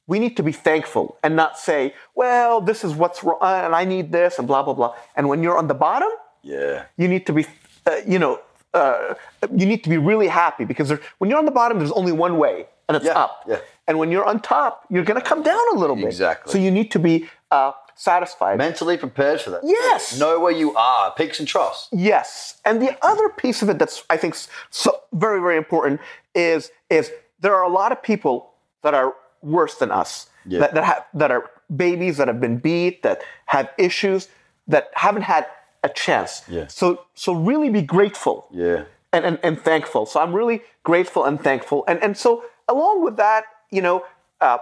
we 0.06 0.18
need 0.18 0.34
to 0.38 0.42
be 0.42 0.52
thankful 0.52 1.18
and 1.22 1.36
not 1.36 1.58
say, 1.58 1.94
well, 2.14 2.62
this 2.62 2.84
is 2.84 2.94
what's 2.94 3.22
wrong, 3.22 3.38
and 3.42 3.74
I 3.74 3.84
need 3.84 4.12
this, 4.12 4.38
and 4.38 4.48
blah 4.48 4.62
blah 4.62 4.72
blah. 4.74 4.94
And 5.16 5.28
when 5.28 5.42
you're 5.42 5.58
on 5.58 5.68
the 5.68 5.74
bottom, 5.88 6.12
Yeah. 6.42 6.84
you 6.96 7.06
need 7.06 7.26
to 7.26 7.32
be, 7.34 7.44
uh, 7.86 7.96
you 8.06 8.18
know, 8.18 8.40
uh, 8.74 9.14
you 9.54 9.66
need 9.66 9.84
to 9.84 9.90
be 9.90 9.98
really 9.98 10.28
happy 10.28 10.64
because 10.64 10.88
there, 10.88 11.00
when 11.18 11.28
you're 11.30 11.38
on 11.38 11.44
the 11.44 11.50
bottom, 11.50 11.78
there's 11.78 11.92
only 11.92 12.12
one 12.12 12.38
way, 12.38 12.66
and 12.88 12.96
it's 12.96 13.06
Yeah, 13.06 13.12
up. 13.12 13.44
yeah. 13.48 13.58
And 13.86 13.98
when 13.98 14.10
you're 14.12 14.24
on 14.24 14.40
top, 14.40 14.86
you're 14.90 15.04
going 15.04 15.20
to 15.20 15.26
come 15.26 15.42
down 15.42 15.60
a 15.74 15.78
little 15.78 15.96
bit. 15.96 16.06
Exactly. 16.06 16.52
So 16.52 16.58
you 16.58 16.70
need 16.70 16.90
to 16.92 16.98
be 16.98 17.28
uh, 17.50 17.72
satisfied. 17.94 18.56
Mentally 18.58 18.96
prepared 18.96 19.40
for 19.40 19.50
that. 19.50 19.60
Yes. 19.64 20.18
Know 20.18 20.40
where 20.40 20.52
you 20.52 20.74
are, 20.76 21.12
peaks 21.12 21.38
and 21.38 21.46
troughs. 21.48 21.88
Yes, 21.92 22.60
and 22.64 22.80
the 22.80 22.96
other 23.04 23.28
piece 23.28 23.60
of 23.62 23.68
it 23.68 23.78
that's 23.78 24.04
I 24.08 24.16
think 24.16 24.36
so 24.70 25.00
very 25.12 25.40
very 25.40 25.56
important 25.58 26.00
is 26.34 26.70
is 26.88 27.10
there 27.40 27.54
are 27.54 27.62
a 27.64 27.68
lot 27.68 27.92
of 27.92 28.02
people 28.02 28.52
that 28.82 28.94
are 28.94 29.14
worse 29.42 29.74
than 29.74 29.90
us 29.90 30.28
Yeah. 30.46 30.60
that 30.60 30.74
that 30.74 30.84
have 30.84 31.04
that 31.14 31.30
are 31.30 31.50
babies 31.76 32.16
that 32.18 32.28
have 32.28 32.40
been 32.40 32.56
beat 32.58 33.02
that 33.02 33.22
have 33.46 33.68
issues 33.78 34.28
that 34.68 34.90
haven't 34.94 35.22
had 35.22 35.46
a 35.82 35.88
chance. 35.88 36.42
Yeah. 36.48 36.66
So 36.68 37.04
so 37.14 37.32
really 37.32 37.68
be 37.70 37.82
grateful 37.82 38.46
Yeah. 38.52 38.84
and, 39.12 39.24
and, 39.24 39.38
and 39.42 39.60
thankful. 39.60 40.06
So 40.06 40.20
I'm 40.20 40.32
really 40.32 40.62
grateful 40.84 41.24
and 41.24 41.40
thankful. 41.42 41.84
And 41.88 42.02
and 42.02 42.16
so 42.16 42.44
along 42.68 43.04
with 43.04 43.16
that, 43.16 43.44
you 43.70 43.82
know, 43.82 44.04
uh, 44.40 44.58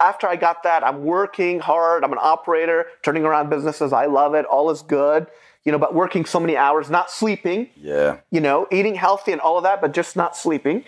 after 0.00 0.26
I 0.26 0.36
got 0.36 0.62
that, 0.64 0.84
I'm 0.84 1.04
working 1.04 1.60
hard. 1.60 2.02
I'm 2.04 2.12
an 2.12 2.18
operator, 2.20 2.86
turning 3.02 3.24
around 3.24 3.50
businesses. 3.50 3.92
I 3.92 4.06
love 4.06 4.34
it. 4.34 4.44
All 4.46 4.70
is 4.70 4.82
good. 4.82 5.26
You 5.64 5.70
know, 5.70 5.78
but 5.78 5.94
working 5.94 6.24
so 6.24 6.40
many 6.40 6.56
hours, 6.56 6.90
not 6.90 7.08
sleeping. 7.08 7.68
Yeah. 7.76 8.18
You 8.32 8.40
know, 8.40 8.66
eating 8.72 8.96
healthy 8.96 9.30
and 9.30 9.40
all 9.40 9.56
of 9.58 9.62
that, 9.62 9.80
but 9.80 9.92
just 9.92 10.16
not 10.16 10.36
sleeping. 10.36 10.84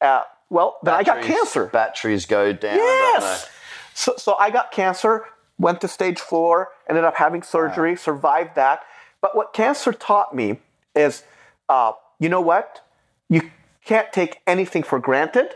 Uh, 0.00 0.22
well, 0.48 0.78
then 0.82 0.94
I 0.94 1.02
got 1.02 1.22
cancer. 1.22 1.66
Batteries 1.66 2.24
go 2.24 2.52
down. 2.54 2.76
Yes. 2.76 3.48
So, 3.92 4.14
so 4.16 4.34
I 4.36 4.50
got 4.50 4.72
cancer, 4.72 5.24
went 5.58 5.80
to 5.80 5.88
stage 5.88 6.20
four, 6.20 6.70
ended 6.88 7.04
up 7.04 7.16
having 7.16 7.42
surgery, 7.42 7.96
survived 7.96 8.54
that. 8.56 8.82
But 9.20 9.36
what 9.36 9.52
cancer 9.52 9.92
taught 9.92 10.34
me 10.34 10.58
is, 10.94 11.22
uh, 11.68 11.92
you 12.18 12.28
know 12.28 12.40
what? 12.40 12.84
You 13.28 13.50
can't 13.84 14.12
take 14.12 14.40
anything 14.46 14.82
for 14.82 14.98
granted, 14.98 15.54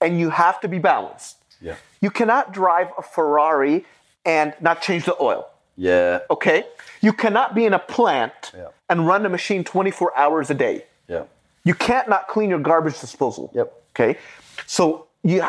and 0.00 0.18
you 0.18 0.30
have 0.30 0.60
to 0.60 0.68
be 0.68 0.78
balanced. 0.78 1.36
Yeah. 1.60 1.76
You 2.00 2.10
cannot 2.10 2.52
drive 2.52 2.88
a 2.98 3.02
Ferrari 3.02 3.84
and 4.24 4.54
not 4.60 4.82
change 4.82 5.04
the 5.04 5.16
oil. 5.20 5.48
Yeah. 5.76 6.20
Okay? 6.30 6.64
You 7.00 7.12
cannot 7.12 7.54
be 7.54 7.64
in 7.64 7.72
a 7.74 7.78
plant 7.78 8.52
Yeah. 8.54 8.68
and 8.88 9.06
run 9.06 9.24
a 9.24 9.28
machine 9.28 9.64
24 9.64 10.16
hours 10.16 10.50
a 10.50 10.54
day. 10.54 10.84
Yeah. 11.08 11.24
You 11.64 11.74
can't 11.74 12.08
not 12.08 12.28
clean 12.28 12.50
your 12.50 12.58
garbage 12.58 13.00
disposal. 13.00 13.50
Yep. 13.54 13.72
Okay? 13.94 14.18
So 14.66 15.06
you 15.22 15.44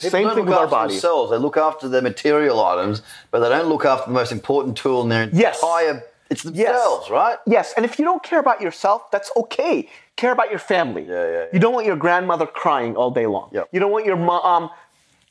People 0.00 0.10
same 0.10 0.28
thing 0.30 0.38
look 0.46 0.46
with 0.46 0.72
our 0.72 0.88
themselves. 0.88 1.30
They 1.30 1.36
look 1.36 1.56
after 1.56 1.88
their 1.88 2.02
material 2.02 2.64
items, 2.64 3.02
but 3.30 3.40
they 3.40 3.48
don't 3.50 3.68
look 3.68 3.84
after 3.84 4.06
the 4.10 4.14
most 4.14 4.32
important 4.32 4.76
tool 4.76 5.02
in 5.02 5.08
their 5.10 5.28
Yes. 5.32 5.62
entire. 5.62 6.04
It's 6.30 6.42
themselves, 6.44 7.10
right? 7.10 7.38
Yes, 7.46 7.74
and 7.76 7.84
if 7.84 7.98
you 7.98 8.04
don't 8.04 8.22
care 8.22 8.38
about 8.38 8.60
yourself, 8.60 9.10
that's 9.10 9.30
okay. 9.36 9.88
Care 10.16 10.30
about 10.32 10.48
your 10.48 10.60
family. 10.60 11.04
Yeah, 11.04 11.24
yeah, 11.24 11.30
yeah. 11.30 11.44
You 11.52 11.58
don't 11.58 11.74
want 11.74 11.86
your 11.86 11.96
grandmother 11.96 12.46
crying 12.46 12.96
all 12.96 13.10
day 13.10 13.26
long. 13.26 13.50
Yep. 13.52 13.68
You 13.72 13.80
don't 13.80 13.90
want 13.90 14.06
your 14.06 14.16
mom 14.16 14.64
um, 14.64 14.70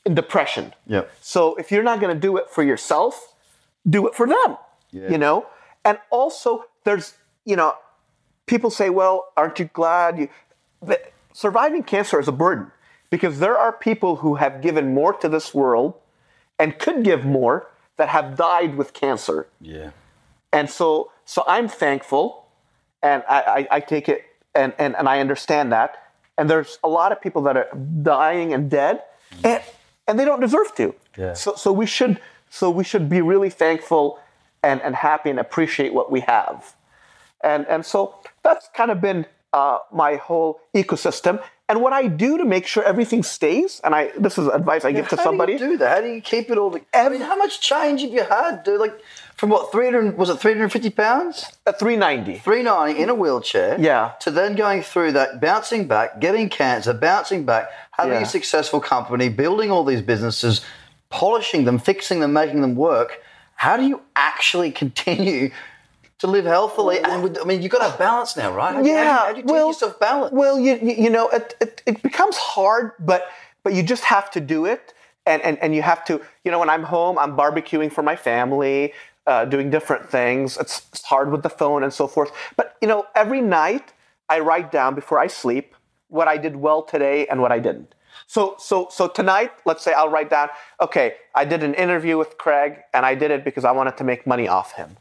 in 0.06 0.14
depression. 0.14 0.74
Yep. 0.88 1.10
So 1.22 1.56
if 1.56 1.72
you're 1.72 1.84
not 1.84 2.00
going 2.02 2.14
to 2.14 2.20
do 2.20 2.36
it 2.38 2.50
for 2.50 2.64
yourself, 2.64 3.34
do 3.90 4.08
it 4.08 4.14
for 4.14 4.28
them. 4.28 4.58
Yeah. 4.92 5.10
You 5.10 5.18
know? 5.18 5.46
And 5.86 5.98
also 6.10 6.66
there's, 6.84 7.14
you 7.46 7.56
know, 7.56 7.76
people 8.46 8.70
say, 8.70 8.90
"Well, 8.90 9.32
aren't 9.38 9.58
you 9.58 9.66
glad 9.66 10.20
you 10.20 10.28
surviving 11.34 11.84
cancer 11.84 12.20
is 12.20 12.28
a 12.28 12.32
burden 12.32 12.72
because 13.10 13.40
there 13.40 13.58
are 13.58 13.72
people 13.72 14.18
who 14.18 14.36
have 14.36 14.62
given 14.62 14.94
more 14.94 15.14
to 15.14 15.30
this 15.30 15.54
world 15.54 15.96
and 16.58 16.78
could 16.78 17.04
give 17.04 17.26
more 17.26 17.68
that 17.98 18.10
have 18.10 18.36
died 18.36 18.76
with 18.76 18.94
cancer." 18.94 19.48
Yeah. 19.62 19.92
and 20.52 20.70
so 20.70 21.12
so 21.26 21.44
I'm 21.48 21.68
thankful, 21.68 22.48
and 23.04 23.24
I, 23.30 23.40
I, 23.42 23.68
I 23.78 23.80
take 23.80 24.10
it 24.10 24.26
and, 24.56 24.74
and 24.78 24.96
and 24.96 25.08
I 25.08 25.20
understand 25.20 25.72
that. 25.72 25.96
And 26.38 26.50
there's 26.50 26.80
a 26.84 26.88
lot 26.88 27.12
of 27.12 27.22
people 27.22 27.42
that 27.44 27.58
are 27.58 27.68
dying 28.02 28.54
and 28.54 28.70
dead, 28.70 29.04
and 29.44 29.62
and 30.08 30.20
they 30.20 30.26
don't 30.26 30.40
deserve 30.42 30.74
to. 30.76 30.96
Yeah. 31.18 31.34
So 31.34 31.56
so 31.56 31.72
we 31.72 31.86
should 31.86 32.20
so 32.50 32.70
we 32.70 32.84
should 32.84 33.10
be 33.10 33.22
really 33.22 33.50
thankful 33.50 34.20
and 34.64 34.82
and 34.82 34.96
happy 34.96 35.30
and 35.30 35.40
appreciate 35.40 35.94
what 35.94 36.12
we 36.12 36.22
have, 36.22 36.76
and 37.44 37.68
and 37.68 37.86
so 37.86 38.16
that's 38.44 38.70
kind 38.74 38.92
of 38.92 39.02
been 39.02 39.26
uh, 39.54 39.80
my 39.92 40.16
whole 40.16 40.62
ecosystem. 40.74 41.44
And 41.70 41.82
what 41.82 41.94
I 41.94 42.08
do 42.08 42.40
to 42.40 42.46
make 42.46 42.66
sure 42.66 42.84
everything 42.84 43.22
stays, 43.22 43.80
and 43.84 43.94
I 43.94 44.12
this 44.18 44.40
is 44.40 44.48
advice 44.48 44.84
I 44.86 44.92
give 44.92 45.08
to 45.10 45.16
How 45.18 45.24
somebody. 45.24 45.56
do 45.56 45.64
you 45.66 45.70
do 45.74 45.78
that? 45.78 45.96
How 45.98 46.02
do 46.02 46.12
you 46.12 46.20
keep 46.20 46.50
it 46.50 46.58
all? 46.58 46.72
To, 46.72 46.82
I 46.96 47.10
mean, 47.10 47.22
how 47.22 47.36
much 47.38 47.62
change 47.62 48.02
have 48.02 48.12
you 48.12 48.24
had, 48.24 48.64
dude? 48.64 48.80
Like, 48.80 49.00
from 49.36 49.50
what 49.52 49.72
three 49.72 49.86
hundred 49.86 50.18
was 50.18 50.30
it 50.32 50.40
three 50.40 50.54
hundred 50.54 50.72
fifty 50.72 50.90
pounds? 50.90 51.46
At 51.68 51.78
390. 51.78 52.40
390 52.40 53.00
in 53.04 53.10
a 53.10 53.14
wheelchair. 53.14 53.78
Yeah. 53.80 54.14
To 54.22 54.32
then 54.32 54.56
going 54.56 54.82
through 54.82 55.12
that, 55.12 55.40
bouncing 55.40 55.88
back, 55.88 56.20
getting 56.20 56.50
cancer, 56.50 56.92
bouncing 56.92 57.46
back, 57.46 57.70
having 57.92 58.14
Yeah. 58.14 58.22
a 58.24 58.26
successful 58.26 58.80
company, 58.80 59.30
building 59.30 59.70
all 59.70 59.84
these 59.84 60.02
businesses, 60.02 60.62
polishing 61.12 61.66
them, 61.66 61.78
fixing 61.78 62.20
them, 62.20 62.34
making 62.34 62.62
them 62.62 62.76
work. 62.76 63.22
How 63.56 63.78
do 63.78 63.84
you 63.86 64.02
actually 64.16 64.72
continue 64.84 65.52
to 66.20 66.28
live 66.28 66.46
healthily? 66.46 67.00
And 67.00 67.24
with, 67.24 67.38
I 67.40 67.44
mean, 67.44 67.62
you've 67.62 67.72
got 67.72 67.80
to 67.80 67.90
have 67.90 68.00
balance 68.00 68.38
now, 68.38 68.54
right? 68.54 68.76
How 68.76 68.82
do 68.82 68.88
you- 68.88 68.94
yeah, 68.96 69.04
How 69.04 69.04
do 69.04 69.10
you, 69.10 69.18
how 69.18 69.32
do 69.32 69.38
you 69.38 69.44
teach 69.44 69.52
well, 69.52 69.68
yourself 69.68 70.00
balance? 70.00 70.34
Well, 70.34 70.60
you 70.60 70.76
you, 70.82 70.94
you 71.06 71.10
know, 71.10 71.30
it, 71.30 71.56
it 71.62 71.82
it 71.86 72.02
becomes 72.04 72.38
hard, 72.38 72.92
but 73.00 73.30
but 73.64 73.74
you 73.74 73.84
just 73.84 74.04
have 74.06 74.30
to 74.32 74.40
do 74.40 74.66
it, 74.66 74.94
and 75.26 75.42
and 75.42 75.58
and 75.60 75.74
you 75.76 75.82
have 75.82 76.04
to, 76.06 76.22
you 76.44 76.52
know, 76.52 76.60
when 76.60 76.70
I'm 76.70 76.84
home, 76.84 77.18
I'm 77.18 77.36
barbecuing 77.36 77.92
for 77.92 78.04
my 78.04 78.16
family, 78.16 78.94
uh, 79.28 79.46
doing 79.46 79.70
different 79.70 80.10
things. 80.10 80.58
It's, 80.58 80.82
it's 80.94 81.04
hard 81.04 81.32
with 81.32 81.44
the 81.44 81.50
phone 81.50 81.84
and 81.84 81.94
so 81.94 82.08
forth, 82.08 82.32
but 82.56 82.76
you 82.82 82.88
know, 82.88 83.06
every 83.16 83.42
night 83.42 83.94
I 84.30 84.40
write 84.40 84.72
down 84.72 84.96
before 84.96 85.20
I 85.20 85.28
sleep 85.28 85.76
what 86.10 86.28
I 86.28 86.38
did 86.38 86.56
well 86.56 86.82
today 86.82 87.28
and 87.28 87.42
what 87.42 87.52
I 87.52 87.60
didn't. 87.60 87.94
So 88.28 88.56
so 88.58 88.88
so 88.92 89.08
tonight, 89.08 89.52
let's 89.66 89.84
say 89.84 89.94
I'll 89.94 90.10
write 90.10 90.30
down, 90.30 90.50
okay, 90.82 91.16
I 91.34 91.46
did 91.46 91.64
an 91.64 91.74
interview 91.76 92.18
with 92.18 92.38
Craig, 92.38 92.78
and 92.94 93.06
I 93.06 93.16
did 93.16 93.32
it 93.32 93.44
because 93.44 93.64
I 93.64 93.72
wanted 93.72 93.96
to 93.98 94.04
make 94.04 94.26
money 94.28 94.48
off 94.48 94.74
him. 94.74 94.98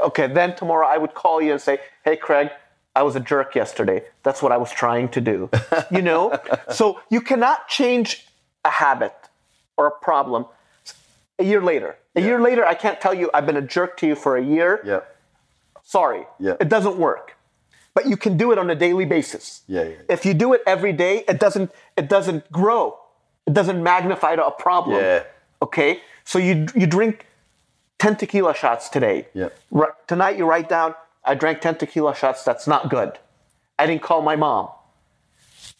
Okay, 0.00 0.26
then 0.26 0.54
tomorrow 0.56 0.86
I 0.86 0.98
would 0.98 1.14
call 1.14 1.40
you 1.42 1.52
and 1.52 1.60
say, 1.60 1.78
"Hey, 2.04 2.16
Craig, 2.16 2.50
I 2.94 3.02
was 3.02 3.16
a 3.16 3.20
jerk 3.20 3.54
yesterday. 3.54 4.02
That's 4.22 4.40
what 4.42 4.52
I 4.52 4.56
was 4.56 4.70
trying 4.70 5.08
to 5.10 5.20
do." 5.20 5.50
You 5.90 6.02
know, 6.02 6.38
so 6.70 7.00
you 7.10 7.20
cannot 7.20 7.68
change 7.68 8.26
a 8.64 8.70
habit 8.70 9.14
or 9.76 9.86
a 9.86 9.90
problem 9.90 10.46
a 11.38 11.44
year 11.44 11.60
later. 11.60 11.96
A 12.14 12.20
year 12.20 12.40
later, 12.40 12.64
I 12.64 12.74
can't 12.74 13.00
tell 13.00 13.14
you 13.14 13.30
I've 13.34 13.46
been 13.46 13.56
a 13.56 13.62
jerk 13.76 13.96
to 13.98 14.06
you 14.06 14.14
for 14.14 14.36
a 14.36 14.42
year. 14.44 14.80
yeah. 14.84 15.00
Sorry, 15.84 16.26
Yeah. 16.38 16.54
it 16.60 16.68
doesn't 16.68 16.96
work. 16.96 17.36
But 17.94 18.06
you 18.06 18.16
can 18.16 18.36
do 18.38 18.52
it 18.52 18.58
on 18.58 18.70
a 18.70 18.74
daily 18.74 19.04
basis. 19.04 19.62
Yeah, 19.66 19.82
yeah. 19.84 19.96
If 20.08 20.24
you 20.24 20.32
do 20.32 20.54
it 20.54 20.62
every 20.66 20.92
day, 20.92 21.24
it 21.28 21.38
doesn't 21.38 21.70
it 21.96 22.08
doesn't 22.08 22.50
grow. 22.50 22.98
It 23.46 23.52
doesn't 23.52 23.82
magnify 23.82 24.36
to 24.36 24.46
a 24.46 24.50
problem. 24.50 24.96
Yeah. 25.02 25.24
Okay, 25.60 26.00
so 26.24 26.38
you 26.38 26.66
you 26.74 26.86
drink 26.86 27.26
ten 28.02 28.16
tequila 28.16 28.54
shots 28.62 28.88
today. 28.88 29.28
Yeah. 29.32 29.48
Ri- 29.70 29.94
tonight 30.12 30.36
you 30.38 30.44
write 30.52 30.68
down, 30.68 30.94
I 31.24 31.34
drank 31.42 31.60
ten 31.60 31.76
tequila 31.76 32.14
shots. 32.14 32.42
That's 32.48 32.66
not 32.66 32.90
good. 32.90 33.12
I 33.78 33.86
didn't 33.86 34.02
call 34.02 34.20
my 34.22 34.36
mom. 34.36 34.68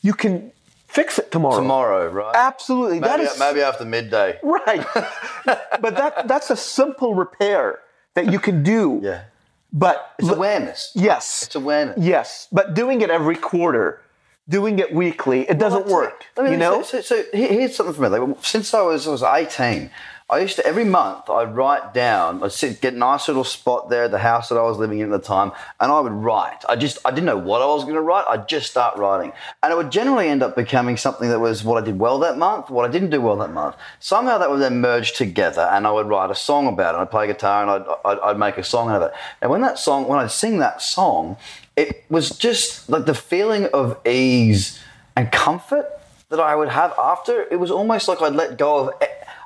You 0.00 0.14
can 0.14 0.52
fix 0.88 1.18
it 1.18 1.30
tomorrow. 1.32 1.56
Tomorrow, 1.56 2.08
right? 2.10 2.34
Absolutely. 2.50 2.98
that 3.00 3.18
Maybe, 3.18 3.28
is 3.30 3.38
maybe 3.38 3.60
after 3.60 3.84
midday. 3.84 4.38
right. 4.42 4.84
but 5.84 5.92
that 6.00 6.28
that's 6.28 6.50
a 6.50 6.56
simple 6.56 7.14
repair 7.14 7.80
that 8.14 8.30
you 8.32 8.38
can 8.38 8.62
do. 8.62 9.00
Yeah. 9.02 9.24
But 9.72 9.98
It's 10.18 10.28
awareness. 10.28 10.92
yes. 10.94 11.44
It's 11.46 11.54
awareness. 11.56 11.96
Yes, 11.98 12.46
but 12.52 12.74
doing 12.74 13.00
it 13.00 13.08
every 13.10 13.36
quarter, 13.36 14.02
doing 14.46 14.78
it 14.78 14.94
weekly, 14.94 15.40
it 15.48 15.58
doesn't 15.58 15.86
Well, 15.86 15.94
work. 16.02 16.26
I 16.36 16.42
mean, 16.42 16.52
you 16.52 16.58
know? 16.58 16.82
So, 16.82 17.00
so, 17.00 17.22
so 17.22 17.24
here's 17.32 17.74
something 17.76 17.94
for 17.94 18.02
me. 18.02 18.08
Like, 18.08 18.44
since 18.44 18.74
I 18.74 18.82
was 18.82 19.08
I 19.08 19.10
was 19.10 19.22
18, 19.22 19.90
I 20.32 20.38
used 20.38 20.56
to 20.56 20.64
every 20.64 20.86
month 20.86 21.28
I'd 21.28 21.54
write 21.54 21.92
down. 21.92 22.42
I'd 22.42 22.52
sit, 22.52 22.80
get 22.80 22.94
a 22.94 22.96
nice 22.96 23.28
little 23.28 23.44
spot 23.44 23.90
there 23.90 24.04
at 24.04 24.10
the 24.12 24.18
house 24.18 24.48
that 24.48 24.56
I 24.56 24.62
was 24.62 24.78
living 24.78 25.00
in 25.00 25.12
at 25.12 25.20
the 25.20 25.26
time, 25.26 25.52
and 25.78 25.92
I 25.92 26.00
would 26.00 26.12
write. 26.12 26.64
I 26.70 26.74
just 26.74 26.98
I 27.04 27.10
didn't 27.10 27.26
know 27.26 27.36
what 27.36 27.60
I 27.60 27.66
was 27.66 27.82
going 27.84 27.96
to 27.96 28.00
write. 28.00 28.24
I'd 28.26 28.48
just 28.48 28.70
start 28.70 28.96
writing, 28.96 29.34
and 29.62 29.70
it 29.70 29.76
would 29.76 29.92
generally 29.92 30.28
end 30.28 30.42
up 30.42 30.56
becoming 30.56 30.96
something 30.96 31.28
that 31.28 31.38
was 31.38 31.62
what 31.62 31.82
I 31.82 31.84
did 31.84 31.98
well 31.98 32.18
that 32.20 32.38
month, 32.38 32.70
what 32.70 32.88
I 32.88 32.90
didn't 32.90 33.10
do 33.10 33.20
well 33.20 33.36
that 33.36 33.52
month. 33.52 33.76
Somehow 34.00 34.38
that 34.38 34.50
would 34.50 34.60
then 34.62 34.80
merge 34.80 35.12
together, 35.12 35.68
and 35.70 35.86
I 35.86 35.92
would 35.92 36.08
write 36.08 36.30
a 36.30 36.34
song 36.34 36.66
about 36.66 36.94
it. 36.94 36.98
I'd 36.98 37.10
play 37.10 37.26
guitar, 37.26 37.60
and 37.60 37.70
I'd, 37.70 37.96
I'd, 38.02 38.18
I'd 38.20 38.38
make 38.38 38.56
a 38.56 38.64
song 38.64 38.88
out 38.88 39.02
of 39.02 39.10
it. 39.10 39.14
And 39.42 39.50
when 39.50 39.60
that 39.60 39.78
song, 39.78 40.08
when 40.08 40.18
I'd 40.18 40.30
sing 40.30 40.60
that 40.60 40.80
song, 40.80 41.36
it 41.76 42.04
was 42.08 42.30
just 42.30 42.88
like 42.88 43.04
the 43.04 43.14
feeling 43.14 43.66
of 43.74 44.00
ease 44.06 44.80
and 45.14 45.30
comfort 45.30 45.90
that 46.30 46.40
I 46.40 46.56
would 46.56 46.70
have 46.70 46.94
after. 46.98 47.42
It 47.50 47.60
was 47.60 47.70
almost 47.70 48.08
like 48.08 48.22
I'd 48.22 48.32
let 48.32 48.56
go 48.56 48.88
of. 48.88 48.94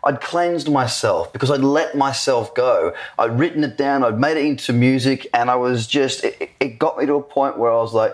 I'd 0.07 0.21
cleansed 0.21 0.71
myself 0.71 1.33
because 1.33 1.51
I'd 1.51 1.61
let 1.61 1.97
myself 1.97 2.55
go. 2.55 2.95
I'd 3.19 3.37
written 3.39 3.65
it 3.65 3.77
down. 3.77 4.05
I'd 4.05 4.21
made 4.21 4.37
it 4.37 4.45
into 4.47 4.73
music, 4.73 5.27
and 5.35 5.51
I 5.51 5.57
was 5.57 5.89
just. 5.89 6.23
It, 6.25 6.51
it 6.61 6.79
got 6.79 6.97
me 6.97 7.07
to 7.07 7.15
a 7.15 7.23
point 7.23 7.59
where 7.59 7.73
I 7.73 7.77
was 7.77 7.93
like, 7.93 8.13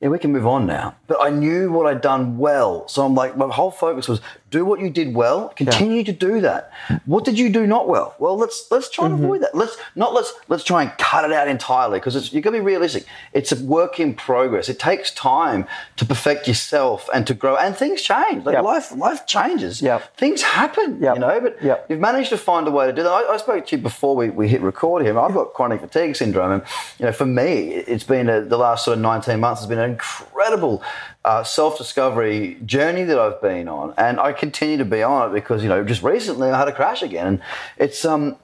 "Yeah, 0.00 0.08
we 0.08 0.18
can 0.18 0.32
move 0.32 0.46
on 0.46 0.66
now." 0.66 0.96
But 1.06 1.18
I 1.20 1.28
knew 1.28 1.70
what 1.70 1.86
I'd 1.86 2.00
done 2.00 2.38
well, 2.38 2.88
so 2.88 3.04
I'm 3.04 3.14
like, 3.14 3.36
my 3.36 3.46
whole 3.52 3.70
focus 3.70 4.08
was 4.08 4.22
Do 4.50 4.64
what 4.64 4.80
you 4.80 4.88
did 4.88 5.14
well. 5.14 5.48
Continue 5.50 6.02
to 6.04 6.12
do 6.12 6.40
that. 6.40 6.70
What 7.04 7.24
did 7.24 7.38
you 7.38 7.50
do 7.50 7.66
not 7.66 7.86
well? 7.88 8.14
Well, 8.18 8.36
let's 8.36 8.66
let's 8.70 8.88
try 8.88 9.04
and 9.06 9.14
Mm-hmm. 9.16 9.24
avoid 9.24 9.42
that. 9.42 9.54
Let's 9.54 9.76
not 9.94 10.14
let's 10.14 10.32
let's 10.48 10.64
try 10.64 10.82
and 10.82 10.92
cut 10.98 11.24
it 11.24 11.32
out 11.32 11.48
entirely 11.48 11.98
because 11.98 12.32
you've 12.32 12.42
got 12.44 12.50
to 12.50 12.56
be 12.58 12.60
realistic. 12.60 13.04
It's 13.32 13.52
a 13.52 13.62
work 13.64 14.00
in 14.00 14.14
progress. 14.14 14.68
It 14.68 14.78
takes 14.78 15.10
time 15.10 15.66
to 15.96 16.04
perfect 16.06 16.48
yourself 16.48 17.08
and 17.14 17.26
to 17.26 17.34
grow. 17.34 17.56
And 17.56 17.76
things 17.76 18.00
change. 18.02 18.44
Like 18.46 18.54
Yep. 18.54 18.64
life 18.64 18.92
life 18.96 19.26
changes. 19.26 19.82
Yep. 19.82 20.16
Things 20.16 20.42
happen. 20.42 20.98
Yep. 21.02 21.14
You 21.16 21.20
know, 21.20 21.40
but 21.40 21.62
Yep. 21.62 21.86
you've 21.90 22.00
managed 22.00 22.30
to 22.30 22.38
find 22.38 22.66
a 22.66 22.70
way 22.70 22.86
to 22.86 22.92
do 22.92 23.02
that. 23.02 23.10
I, 23.10 23.34
I 23.34 23.36
spoke 23.36 23.66
to 23.66 23.76
you 23.76 23.82
before 23.82 24.16
we, 24.16 24.30
we 24.30 24.48
hit 24.48 24.62
record 24.62 25.02
here. 25.02 25.18
I've 25.18 25.34
got 25.34 25.52
chronic 25.52 25.80
fatigue 25.80 26.16
syndrome, 26.16 26.52
and 26.52 26.62
you 26.98 27.04
know, 27.06 27.12
for 27.12 27.26
me, 27.26 27.68
it's 27.74 28.04
been 28.04 28.28
a, 28.28 28.40
the 28.40 28.56
last 28.56 28.84
sort 28.84 28.96
of 28.96 29.02
nineteen 29.02 29.40
months 29.40 29.60
has 29.60 29.68
been 29.68 29.78
an 29.78 29.90
incredible 29.90 30.82
uh, 31.24 31.44
self 31.44 31.78
discovery 31.78 32.56
journey 32.64 33.04
that 33.04 33.18
I've 33.18 33.40
been 33.42 33.68
on, 33.68 33.94
and 33.98 34.18
I 34.20 34.32
continue 34.32 34.78
to 34.78 34.84
be 34.84 35.02
on 35.02 35.30
it 35.30 35.34
because 35.34 35.62
you 35.62 35.68
know, 35.68 35.84
just 35.84 36.02
recently 36.02 36.50
I 36.50 36.58
had 36.58 36.68
a 36.68 36.72
crash 36.72 37.02
again, 37.02 37.26
and 37.26 37.42
it's 37.76 38.04
um. 38.04 38.36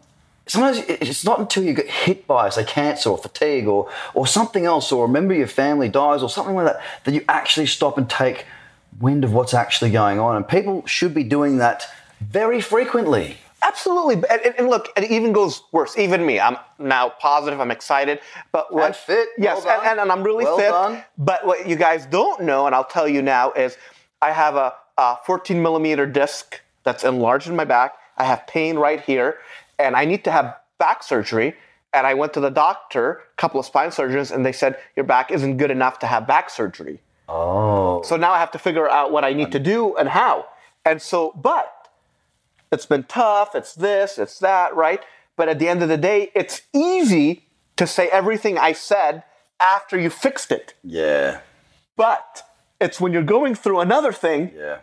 Sometimes 0.46 0.84
it's 0.90 1.24
not 1.24 1.40
until 1.40 1.64
you 1.64 1.72
get 1.72 1.88
hit 1.88 2.26
by, 2.26 2.50
say, 2.50 2.64
cancer 2.64 3.08
or 3.08 3.16
fatigue 3.16 3.66
or, 3.66 3.90
or 4.12 4.26
something 4.26 4.66
else, 4.66 4.92
or 4.92 5.06
a 5.06 5.08
member 5.08 5.32
of 5.32 5.38
your 5.38 5.46
family 5.46 5.88
dies 5.88 6.22
or 6.22 6.28
something 6.28 6.54
like 6.54 6.66
that, 6.66 6.82
that 7.04 7.14
you 7.14 7.24
actually 7.30 7.64
stop 7.64 7.96
and 7.96 8.10
take 8.10 8.44
wind 9.00 9.24
of 9.24 9.32
what's 9.32 9.54
actually 9.54 9.90
going 9.90 10.20
on. 10.20 10.36
And 10.36 10.46
people 10.46 10.86
should 10.86 11.14
be 11.14 11.24
doing 11.24 11.56
that 11.58 11.86
very 12.20 12.60
frequently. 12.60 13.38
Absolutely, 13.66 14.14
and, 14.30 14.40
and- 14.44 14.54
and 14.58 14.68
look, 14.68 14.90
it 14.96 15.10
even 15.10 15.32
goes 15.32 15.62
worse. 15.72 15.96
Even 15.98 16.24
me, 16.26 16.38
I'm 16.38 16.56
now 16.78 17.08
positive. 17.08 17.60
I'm 17.60 17.70
excited, 17.70 18.20
but 18.52 18.72
what, 18.72 18.84
And 18.86 18.96
fit. 18.96 19.28
Yes, 19.38 19.64
Well 19.64 19.80
and, 19.80 19.90
and, 19.90 20.00
and 20.00 20.12
I'm 20.12 20.22
really 20.22 20.44
Well 20.44 20.56
fit. 20.58 20.70
done. 20.70 21.04
But 21.18 21.46
what 21.46 21.66
you 21.66 21.76
guys 21.76 22.06
don't 22.06 22.42
know, 22.42 22.66
and 22.66 22.74
I'll 22.74 22.84
tell 22.84 23.08
you 23.08 23.22
now, 23.22 23.52
is 23.52 23.76
I 24.22 24.32
have 24.32 24.56
a, 24.56 24.74
a 24.98 25.16
14 25.26 25.60
millimeter 25.62 26.06
disc 26.06 26.60
that's 26.84 27.04
enlarged 27.04 27.48
in 27.48 27.56
my 27.56 27.64
back. 27.64 27.94
I 28.16 28.24
have 28.24 28.46
pain 28.46 28.76
right 28.76 29.00
here, 29.00 29.38
and 29.78 29.96
I 29.96 30.04
need 30.04 30.24
to 30.24 30.30
have 30.30 30.56
back 30.78 31.02
surgery. 31.02 31.54
And 31.92 32.06
I 32.06 32.14
went 32.14 32.32
to 32.34 32.40
the 32.40 32.50
doctor, 32.50 33.12
a 33.32 33.36
couple 33.36 33.60
of 33.60 33.66
spine 33.66 33.92
surgeons, 33.92 34.30
and 34.32 34.44
they 34.44 34.52
said 34.52 34.78
your 34.96 35.04
back 35.04 35.30
isn't 35.30 35.56
good 35.56 35.70
enough 35.70 36.00
to 36.00 36.06
have 36.06 36.26
back 36.26 36.50
surgery. 36.50 37.00
Oh. 37.28 38.02
So 38.02 38.16
now 38.16 38.32
I 38.32 38.38
have 38.40 38.50
to 38.52 38.58
figure 38.58 38.88
out 38.88 39.10
what 39.12 39.24
I 39.24 39.32
need 39.32 39.52
to 39.52 39.58
do 39.58 39.96
and 39.96 40.08
how. 40.08 40.46
And 40.84 41.00
so, 41.00 41.32
but 41.36 41.73
it's 42.74 42.86
been 42.86 43.04
tough, 43.04 43.54
it's 43.54 43.74
this, 43.74 44.18
it's 44.18 44.38
that, 44.40 44.74
right? 44.76 45.00
But 45.36 45.48
at 45.48 45.58
the 45.58 45.68
end 45.68 45.82
of 45.82 45.88
the 45.88 45.96
day, 45.96 46.30
it's 46.34 46.62
easy 46.74 47.44
to 47.76 47.86
say 47.86 48.08
everything 48.08 48.58
I 48.58 48.72
said 48.72 49.22
after 49.60 49.98
you 49.98 50.10
fixed 50.10 50.50
it. 50.52 50.74
Yeah. 50.84 51.40
But 51.96 52.42
it's 52.80 53.00
when 53.00 53.12
you're 53.12 53.22
going 53.38 53.54
through 53.54 53.80
another 53.80 54.12
thing, 54.12 54.52
Yeah. 54.56 54.78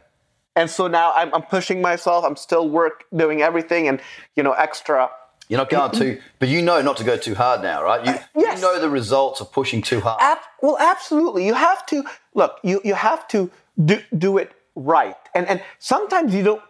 and 0.56 0.70
so 0.70 0.88
now 0.88 1.12
I'm, 1.16 1.34
I'm 1.34 1.44
pushing 1.44 1.82
myself, 1.82 2.26
I'm 2.26 2.36
still 2.36 2.68
work 2.70 3.04
doing 3.16 3.42
everything 3.42 3.88
and 3.88 4.02
you 4.36 4.44
know, 4.44 4.54
extra. 4.54 5.10
You're 5.50 5.58
not 5.60 5.70
going 5.70 5.92
too, 5.92 6.22
but 6.40 6.48
you 6.48 6.62
know 6.62 6.82
not 6.82 6.96
to 6.98 7.04
go 7.04 7.18
too 7.18 7.36
hard 7.36 7.62
now, 7.62 7.84
right? 7.84 8.06
You, 8.06 8.14
Yes. 8.44 8.58
you 8.58 8.62
know 8.62 8.80
the 8.80 8.90
results 8.90 9.42
of 9.42 9.52
pushing 9.52 9.82
too 9.82 10.00
hard. 10.00 10.20
Ab- 10.22 10.38
well, 10.62 10.78
absolutely. 10.80 11.46
You 11.46 11.54
have 11.56 11.86
to 11.88 12.04
look. 12.34 12.60
You 12.64 12.80
you 12.86 12.94
have 12.96 13.28
to 13.30 13.52
do 13.84 14.00
do 14.18 14.38
it 14.38 14.54
right, 14.76 15.18
and 15.36 15.46
and 15.48 15.62
sometimes 15.80 16.34
you 16.34 16.44
don't. 16.44 16.62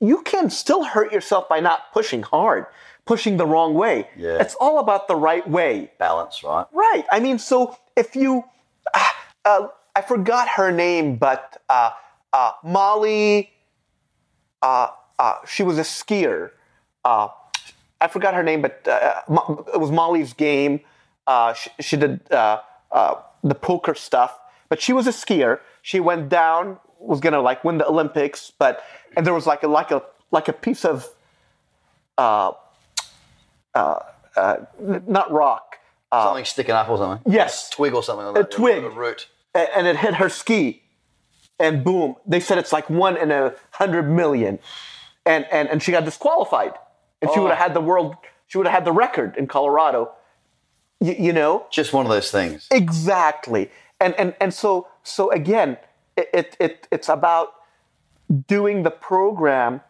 You 0.00 0.22
can 0.22 0.50
still 0.50 0.84
hurt 0.84 1.12
yourself 1.12 1.48
by 1.48 1.60
not 1.60 1.92
pushing 1.92 2.22
hard, 2.22 2.66
pushing 3.04 3.36
the 3.36 3.46
wrong 3.46 3.74
way. 3.74 4.08
Yeah. 4.16 4.38
It's 4.40 4.54
all 4.54 4.78
about 4.78 5.08
the 5.08 5.16
right 5.16 5.48
way. 5.48 5.90
Balance, 5.98 6.44
right? 6.44 6.66
Right. 6.72 7.04
I 7.10 7.20
mean, 7.20 7.38
so 7.38 7.76
if 7.96 8.14
you, 8.14 8.44
uh, 8.94 9.04
uh, 9.44 9.66
I 9.96 10.02
forgot 10.02 10.48
her 10.50 10.70
name, 10.70 11.16
but 11.16 11.60
uh, 11.68 11.90
uh, 12.32 12.52
Molly, 12.62 13.50
uh, 14.62 14.90
uh, 15.18 15.34
she 15.46 15.64
was 15.64 15.78
a 15.78 15.82
skier. 15.82 16.50
Uh, 17.04 17.28
I 18.00 18.06
forgot 18.06 18.34
her 18.34 18.44
name, 18.44 18.62
but 18.62 18.86
uh, 18.86 19.22
it 19.74 19.80
was 19.80 19.90
Molly's 19.90 20.32
game. 20.32 20.80
Uh, 21.26 21.52
she, 21.54 21.70
she 21.80 21.96
did 21.96 22.20
uh, 22.30 22.60
uh, 22.92 23.14
the 23.42 23.54
poker 23.54 23.94
stuff, 23.94 24.38
but 24.68 24.80
she 24.80 24.92
was 24.92 25.08
a 25.08 25.12
skier. 25.12 25.58
She 25.82 25.98
went 25.98 26.28
down, 26.28 26.78
was 26.98 27.20
gonna 27.20 27.40
like 27.40 27.64
win 27.64 27.78
the 27.78 27.86
Olympics, 27.86 28.52
but 28.58 28.82
and 29.16 29.26
there 29.26 29.34
was 29.34 29.46
like 29.46 29.62
a 29.62 29.68
like 29.68 29.90
a 29.90 30.02
like 30.30 30.48
a 30.48 30.52
piece 30.52 30.84
of 30.84 31.06
uh, 32.16 32.52
uh, 33.74 33.98
uh, 34.36 34.56
not 35.06 35.30
rock. 35.30 35.76
something 36.12 36.44
sticking 36.44 36.74
up 36.74 36.88
or 36.88 36.98
something. 36.98 37.32
Yes. 37.32 37.70
Twig 37.70 37.94
or 37.94 38.02
something 38.02 38.26
like 38.26 38.34
that. 38.34 38.50
twig. 38.50 38.84
A 38.84 38.90
root. 38.90 39.28
a- 39.54 39.76
and 39.76 39.86
it 39.86 39.96
hit 39.96 40.14
her 40.14 40.28
ski, 40.28 40.82
and 41.58 41.84
boom! 41.84 42.16
They 42.26 42.40
said 42.40 42.58
it's 42.58 42.72
like 42.72 42.88
one 42.90 43.16
in 43.16 43.30
a 43.30 43.54
hundred 43.72 44.04
million, 44.10 44.58
and 45.26 45.46
and 45.50 45.68
and 45.68 45.82
she 45.82 45.92
got 45.92 46.04
disqualified, 46.04 46.72
and 47.22 47.30
she 47.32 47.40
would 47.40 47.50
have 47.50 47.58
had 47.58 47.74
the 47.74 47.80
world, 47.80 48.16
she 48.46 48.58
would 48.58 48.66
have 48.66 48.74
had 48.74 48.84
the 48.84 48.92
record 48.92 49.36
in 49.36 49.46
Colorado. 49.46 50.12
Y- 51.00 51.16
you 51.18 51.32
know 51.32 51.64
Just 51.70 51.92
one 51.92 52.04
of 52.06 52.10
those 52.10 52.30
things. 52.30 52.66
exactly, 52.72 53.70
and 54.00 54.14
and 54.14 54.34
and 54.40 54.52
so 54.52 54.88
so 55.04 55.30
again, 55.30 55.76
it, 56.18 56.28
it 56.32 56.56
it 56.60 56.88
it's 56.90 57.08
about 57.08 57.48
doing 58.46 58.82
the 58.82 58.90
program 58.90 59.80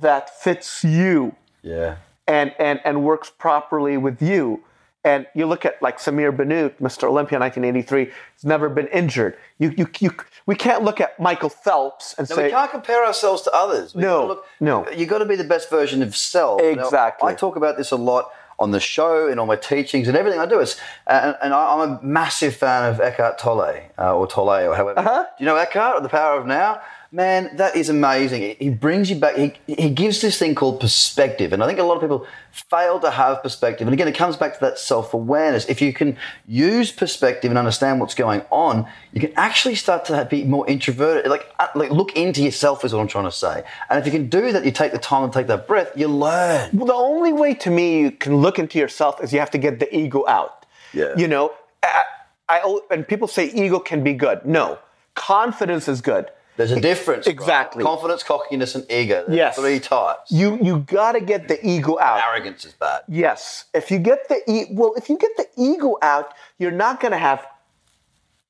that 0.00 0.30
fits 0.42 0.84
you 0.84 1.34
Yeah. 1.62 1.96
and 2.26 2.54
and 2.58 2.80
and 2.84 3.02
works 3.04 3.30
properly 3.30 3.96
with 3.96 4.22
you. 4.22 4.62
And 5.04 5.26
you 5.34 5.46
look 5.46 5.64
at 5.64 5.82
like 5.82 5.98
Samir 5.98 6.30
Bannout, 6.30 6.74
Mr. 6.80 7.08
Olympia, 7.08 7.40
1983, 7.40 8.04
he's 8.04 8.44
never 8.44 8.68
been 8.68 8.86
injured. 8.86 9.36
You, 9.58 9.74
you, 9.76 9.88
you, 9.98 10.14
we 10.46 10.54
can't 10.54 10.84
look 10.84 11.00
at 11.00 11.18
Michael 11.18 11.48
Phelps 11.48 12.14
and 12.16 12.30
No, 12.30 12.36
say, 12.36 12.44
we 12.44 12.50
can't 12.50 12.70
compare 12.70 13.04
ourselves 13.04 13.42
to 13.42 13.52
others. 13.52 13.96
We 13.96 14.02
No, 14.02 14.26
look- 14.28 14.44
no. 14.60 14.88
You 14.90 15.06
got 15.06 15.18
to 15.18 15.24
be 15.24 15.34
the 15.34 15.42
best 15.42 15.68
version 15.70 16.02
of 16.04 16.14
self. 16.16 16.60
Now, 16.62 16.68
Exactly. 16.68 17.32
I 17.32 17.34
talk 17.34 17.56
about 17.56 17.76
this 17.76 17.90
a 17.90 17.96
lot 17.96 18.30
on 18.62 18.70
the 18.70 18.80
show 18.80 19.28
and 19.28 19.40
on 19.40 19.48
my 19.48 19.56
teachings 19.56 20.06
and 20.08 20.16
everything 20.16 20.40
I 20.40 20.46
do. 20.46 20.60
Is 20.60 20.80
and, 21.06 21.36
and 21.42 21.52
I, 21.52 21.74
I'm 21.74 21.90
a 21.90 22.02
massive 22.02 22.54
fan 22.54 22.90
of 22.90 23.00
Eckhart 23.00 23.38
Tolle 23.38 23.74
uh, 23.98 24.16
or 24.16 24.26
Tolle 24.26 24.68
or 24.68 24.74
however. 24.74 25.00
Uh-huh. 25.00 25.24
Do 25.36 25.44
you 25.44 25.46
know 25.46 25.56
Eckhart 25.56 25.96
or 25.96 26.00
the 26.00 26.08
Power 26.08 26.38
of 26.40 26.46
Now? 26.46 26.80
Man, 27.14 27.54
that 27.56 27.76
is 27.76 27.90
amazing. 27.90 28.56
He- 28.58 28.70
brings 28.70 29.10
you 29.10 29.16
back. 29.16 29.36
He, 29.36 29.52
he 29.66 29.90
gives 29.90 30.22
this 30.22 30.38
thing 30.38 30.54
called 30.54 30.80
perspective, 30.80 31.52
and 31.52 31.62
I 31.62 31.66
think 31.66 31.78
a 31.78 31.82
lot 31.82 31.96
of 31.96 32.00
people 32.00 32.26
fail 32.50 32.98
to 33.00 33.10
have 33.10 33.42
perspective. 33.42 33.86
And 33.86 33.92
again, 33.92 34.08
it 34.08 34.14
comes 34.14 34.38
back 34.38 34.54
to 34.54 34.60
that 34.60 34.78
self 34.78 35.12
awareness. 35.12 35.66
If 35.68 35.82
you 35.82 35.92
can 35.92 36.16
use 36.46 36.90
perspective 36.90 37.50
and 37.50 37.58
understand 37.58 38.00
what's 38.00 38.14
going 38.14 38.40
on, 38.50 38.86
you 39.12 39.20
can 39.20 39.34
actually 39.36 39.74
start 39.74 40.06
to 40.06 40.26
be 40.30 40.44
more 40.44 40.66
introverted. 40.66 41.30
Like, 41.30 41.54
uh, 41.60 41.68
like 41.74 41.90
look 41.90 42.16
into 42.16 42.42
yourself 42.42 42.82
is 42.82 42.94
what 42.94 43.00
I'm 43.02 43.08
trying 43.08 43.26
to 43.26 43.30
say. 43.30 43.62
And 43.90 43.98
if 43.98 44.06
you 44.06 44.12
can 44.18 44.30
do 44.30 44.50
that, 44.52 44.64
you 44.64 44.70
take 44.70 44.92
the 44.92 44.98
time 44.98 45.24
and 45.24 45.32
take 45.32 45.48
that 45.48 45.68
breath, 45.68 45.92
you 45.94 46.08
learn. 46.08 46.70
well, 46.72 46.86
the 46.86 46.94
only 46.94 47.34
way 47.34 47.52
to 47.56 47.70
me 47.70 48.00
you 48.00 48.10
can 48.10 48.36
look 48.36 48.58
into 48.58 48.78
yourself 48.78 49.22
is 49.22 49.34
you 49.34 49.38
have 49.38 49.50
to 49.50 49.58
get 49.58 49.80
the 49.80 49.94
ego 49.94 50.24
out. 50.26 50.64
Yeah. 50.94 51.12
You 51.18 51.28
know, 51.28 51.52
I, 51.82 52.04
I 52.48 52.80
and 52.90 53.06
people 53.06 53.28
say 53.28 53.50
ego 53.50 53.80
can 53.80 54.02
be 54.02 54.14
good. 54.14 54.46
No, 54.46 54.78
confidence 55.14 55.88
is 55.88 56.00
good. 56.00 56.30
There's 56.56 56.72
a 56.72 56.80
difference. 56.80 57.26
right? 57.26 57.32
Exactly. 57.34 57.82
Confidence, 57.82 58.22
cockiness, 58.22 58.74
and 58.74 58.84
ego. 58.90 59.24
There's 59.26 59.36
Yes. 59.36 59.56
Three 59.56 59.80
types. 59.80 60.30
You 60.30 60.58
you 60.60 60.80
got 60.80 61.12
to 61.12 61.20
get 61.20 61.48
the 61.48 61.58
ego 61.66 61.98
out. 61.98 62.22
Arrogance 62.22 62.64
is 62.64 62.74
bad. 62.74 63.02
Yes. 63.08 63.64
If 63.74 63.90
you 63.90 63.98
get 63.98 64.28
the 64.28 64.38
e- 64.50 64.66
well, 64.72 64.94
if 64.96 65.08
you 65.08 65.16
get 65.16 65.30
the 65.36 65.46
ego 65.56 65.96
out, 66.02 66.34
you're 66.58 66.70
not 66.70 67.00
going 67.00 67.12
to 67.12 67.18
have 67.18 67.46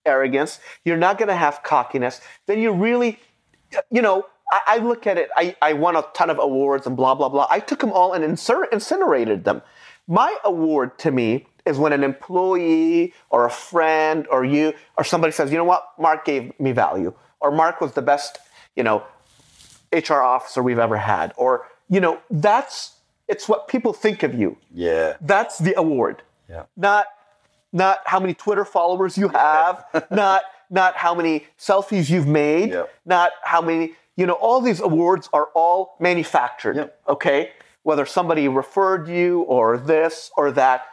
arrogance. 0.04 0.58
You're 0.84 0.96
not 0.96 1.18
going 1.18 1.28
to 1.28 1.36
have 1.36 1.62
cockiness. 1.62 2.20
Then 2.46 2.58
you 2.58 2.72
really, 2.72 3.18
you 3.90 4.02
know, 4.02 4.26
I, 4.50 4.60
I 4.66 4.78
look 4.78 5.06
at 5.06 5.16
it. 5.18 5.30
I, 5.36 5.56
I 5.62 5.72
won 5.74 5.96
a 5.96 6.02
ton 6.14 6.28
of 6.30 6.38
awards 6.38 6.86
and 6.86 6.96
blah 6.96 7.14
blah 7.14 7.28
blah. 7.28 7.46
I 7.50 7.60
took 7.60 7.80
them 7.80 7.92
all 7.92 8.12
and 8.12 8.24
incinerated 8.24 9.44
them. 9.44 9.62
My 10.08 10.36
award 10.44 10.98
to 11.00 11.10
me 11.12 11.46
is 11.64 11.78
when 11.78 11.92
an 11.92 12.02
employee 12.02 13.14
or 13.30 13.46
a 13.46 13.50
friend 13.50 14.26
or 14.28 14.44
you 14.44 14.74
or 14.98 15.04
somebody 15.04 15.32
says, 15.32 15.52
you 15.52 15.56
know 15.58 15.64
what, 15.64 15.86
Mark 15.98 16.24
gave 16.24 16.58
me 16.58 16.72
value, 16.72 17.14
or 17.42 17.50
Mark 17.50 17.81
was 17.81 17.92
the 17.92 18.02
best, 18.02 18.38
you 18.76 18.83
know, 18.83 19.02
HR 19.92 20.14
officer 20.14 20.62
we've 20.62 20.78
ever 20.78 20.96
had, 20.96 21.33
or 21.37 21.66
you 21.88 22.00
know, 22.00 22.18
that's 22.31 22.94
it's 23.28 23.48
what 23.48 23.68
people 23.68 23.92
think 23.92 24.22
of 24.22 24.35
you. 24.35 24.57
Yeah. 24.74 25.16
That's 25.20 25.59
the 25.59 25.74
award. 25.78 26.22
Yeah. 26.48 26.64
Not 26.76 27.07
not 27.72 27.98
how 28.07 28.20
many 28.20 28.35
Twitter 28.35 28.64
followers 28.64 29.16
you 29.18 29.28
have, 29.28 29.85
not 30.11 30.42
not 30.70 30.96
how 30.96 31.14
many 31.14 31.46
selfies 31.59 32.09
you've 32.09 32.26
made, 32.26 32.70
Yeah. 32.70 32.85
not 33.05 33.33
how 33.44 33.61
many, 33.61 33.92
you 34.16 34.26
know, 34.26 34.35
all 34.35 34.61
these 34.62 34.81
awards 34.81 35.28
are 35.33 35.48
all 35.55 35.96
manufactured. 36.00 36.76
Yep. 36.76 37.00
Okay? 37.09 37.50
Whether 37.83 38.07
somebody 38.07 38.48
referred 38.48 39.09
you 39.09 39.42
or 39.42 39.76
this 39.76 40.31
or 40.37 40.50
that, 40.52 40.87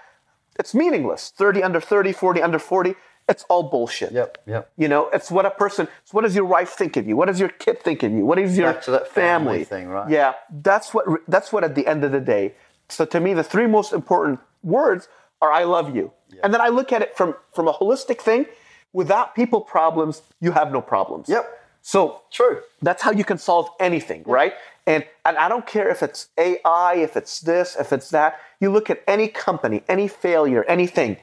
it's 0.60 0.74
meaningless. 0.76 1.32
30 1.38 1.64
under 1.64 1.80
30, 1.80 2.12
40 2.12 2.42
under 2.42 2.60
40, 2.60 2.96
it's 3.30 3.44
all 3.44 3.64
bullshit. 3.64 4.12
Yep. 4.12 4.40
Yep. 4.48 4.72
You 4.76 4.88
know, 4.88 5.10
it's 5.14 5.30
what 5.30 5.46
a 5.46 5.52
person. 5.52 5.88
It's 6.04 6.14
what 6.14 6.24
does 6.24 6.36
your 6.36 6.46
wife 6.46 6.72
think 6.72 6.98
of 6.98 7.08
you? 7.08 7.16
What 7.16 7.28
does 7.28 7.40
your 7.40 7.50
kid 7.50 7.82
think 7.82 8.04
of 8.04 8.12
you? 8.12 8.26
What 8.26 8.40
is 8.40 8.58
your 8.58 8.74
Back 8.74 8.82
to 8.84 8.92
that 8.92 9.08
family 9.08 9.64
thing, 9.64 9.88
right? 9.88 10.10
Yeah, 10.10 10.34
that's 10.52 10.94
what. 10.94 11.06
That's 11.28 11.54
what. 11.54 11.64
At 11.64 11.76
the 11.76 11.86
end 11.88 12.04
of 12.04 12.12
the 12.12 12.20
day, 12.20 12.56
so 12.90 13.06
to 13.06 13.20
me, 13.20 13.34
the 13.34 13.44
three 13.44 13.68
most 13.68 13.94
important 13.94 14.40
words 14.64 15.08
are 15.42 15.52
"I 15.52 15.64
love 15.64 15.96
you," 15.96 16.12
and 16.44 16.54
then 16.54 16.62
I 16.62 16.70
look 16.70 16.92
at 16.92 17.02
it 17.02 17.16
from 17.16 17.36
from 17.54 17.68
a 17.68 17.74
holistic 17.74 18.20
thing. 18.20 18.48
Without 18.92 19.36
people 19.36 19.62
problems, 19.62 20.24
you 20.42 20.52
have 20.52 20.72
no 20.72 20.82
problems. 20.82 21.30
Yep. 21.30 21.46
So 21.84 22.22
True. 22.32 22.62
that's 22.82 23.04
how 23.04 23.12
you 23.12 23.24
can 23.24 23.38
solve 23.38 23.70
anything, 23.80 24.24
right? 24.26 24.54
And 24.88 25.06
and 25.24 25.38
I 25.38 25.48
don't 25.48 25.68
care 25.68 25.90
if 25.90 26.02
it's 26.02 26.30
AI, 26.38 26.96
if 26.96 27.16
it's 27.16 27.40
this, 27.42 27.76
if 27.80 27.94
it's 27.94 28.10
that. 28.10 28.40
You 28.60 28.72
look 28.72 28.90
at 28.90 29.04
any 29.08 29.28
company, 29.28 29.84
any 29.88 30.08
failure, 30.08 30.64
anything, 30.64 31.18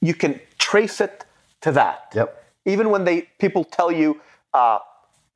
you 0.00 0.14
can 0.14 0.40
trace 0.58 1.00
it 1.00 1.24
to 1.64 1.72
that. 1.72 2.12
Yep. 2.14 2.28
Even 2.66 2.86
when 2.90 3.02
they 3.04 3.22
people 3.38 3.64
tell 3.78 3.90
you, 4.00 4.20
uh, 4.60 4.78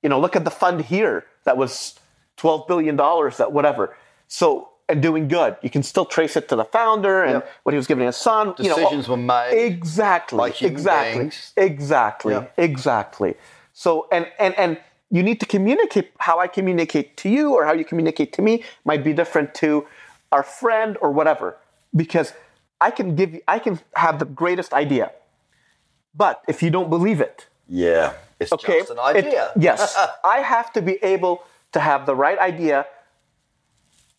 you 0.03 0.09
know, 0.11 0.21
look 0.25 0.37
at 0.37 0.45
the 0.45 0.51
fund 0.63 0.79
here 0.95 1.17
that 1.45 1.57
was 1.57 1.99
twelve 2.37 2.67
billion 2.69 2.97
dollars, 2.97 3.37
that 3.39 3.51
whatever. 3.53 3.97
So 4.29 4.69
and 4.91 5.03
doing 5.03 5.29
good, 5.29 5.53
you 5.63 5.69
can 5.77 5.83
still 5.83 6.07
trace 6.07 6.35
it 6.41 6.49
to 6.49 6.57
the 6.57 6.65
founder 6.65 7.23
and 7.23 7.35
Yep. 7.35 7.51
what 7.65 7.73
he 7.75 7.77
was 7.77 7.87
giving 7.87 8.07
his 8.07 8.17
son. 8.17 8.55
you 8.59 8.71
know, 8.71 8.77
Decisions 8.77 9.07
were 9.09 9.19
made 9.19 9.53
exactly, 9.53 10.51
exactly, 10.63 11.19
beings. 11.25 11.53
exactly, 11.57 12.33
Yeah. 12.35 12.47
exactly. 12.69 13.33
So 13.73 13.91
and 14.13 14.25
and 14.39 14.55
and 14.63 14.73
you 15.11 15.23
need 15.29 15.39
to 15.41 15.47
communicate 15.47 16.07
how 16.29 16.37
I 16.45 16.47
communicate 16.59 17.17
to 17.23 17.29
you 17.37 17.45
or 17.57 17.65
how 17.69 17.75
you 17.81 17.85
communicate 17.93 18.31
to 18.39 18.43
me 18.43 18.65
might 18.85 19.03
be 19.09 19.13
different 19.21 19.55
to 19.63 19.87
our 20.33 20.43
friend 20.61 20.97
or 21.03 21.11
whatever 21.19 21.57
because 22.03 22.29
I 22.81 22.91
can 22.99 23.09
give 23.21 23.31
you 23.35 23.41
I 23.57 23.59
can 23.67 23.75
have 24.05 24.19
the 24.19 24.29
greatest 24.43 24.73
idea. 24.85 25.07
But 26.19 26.43
if 26.49 26.63
you 26.63 26.71
don't 26.71 26.91
believe 26.91 27.21
it, 27.23 27.47
Yeah. 27.69 28.13
It's 28.41 28.53
okay? 28.53 28.81
just 28.81 28.91
an 28.91 28.99
idea. 29.01 29.47
It- 29.57 29.63
yes. 29.69 29.97
I 30.25 30.39
have 30.55 30.73
to 30.75 30.83
be 30.83 30.95
able 31.03 31.43
to 31.73 31.81
have 31.81 32.07
the 32.07 32.15
right 32.15 32.39
idea 32.39 32.87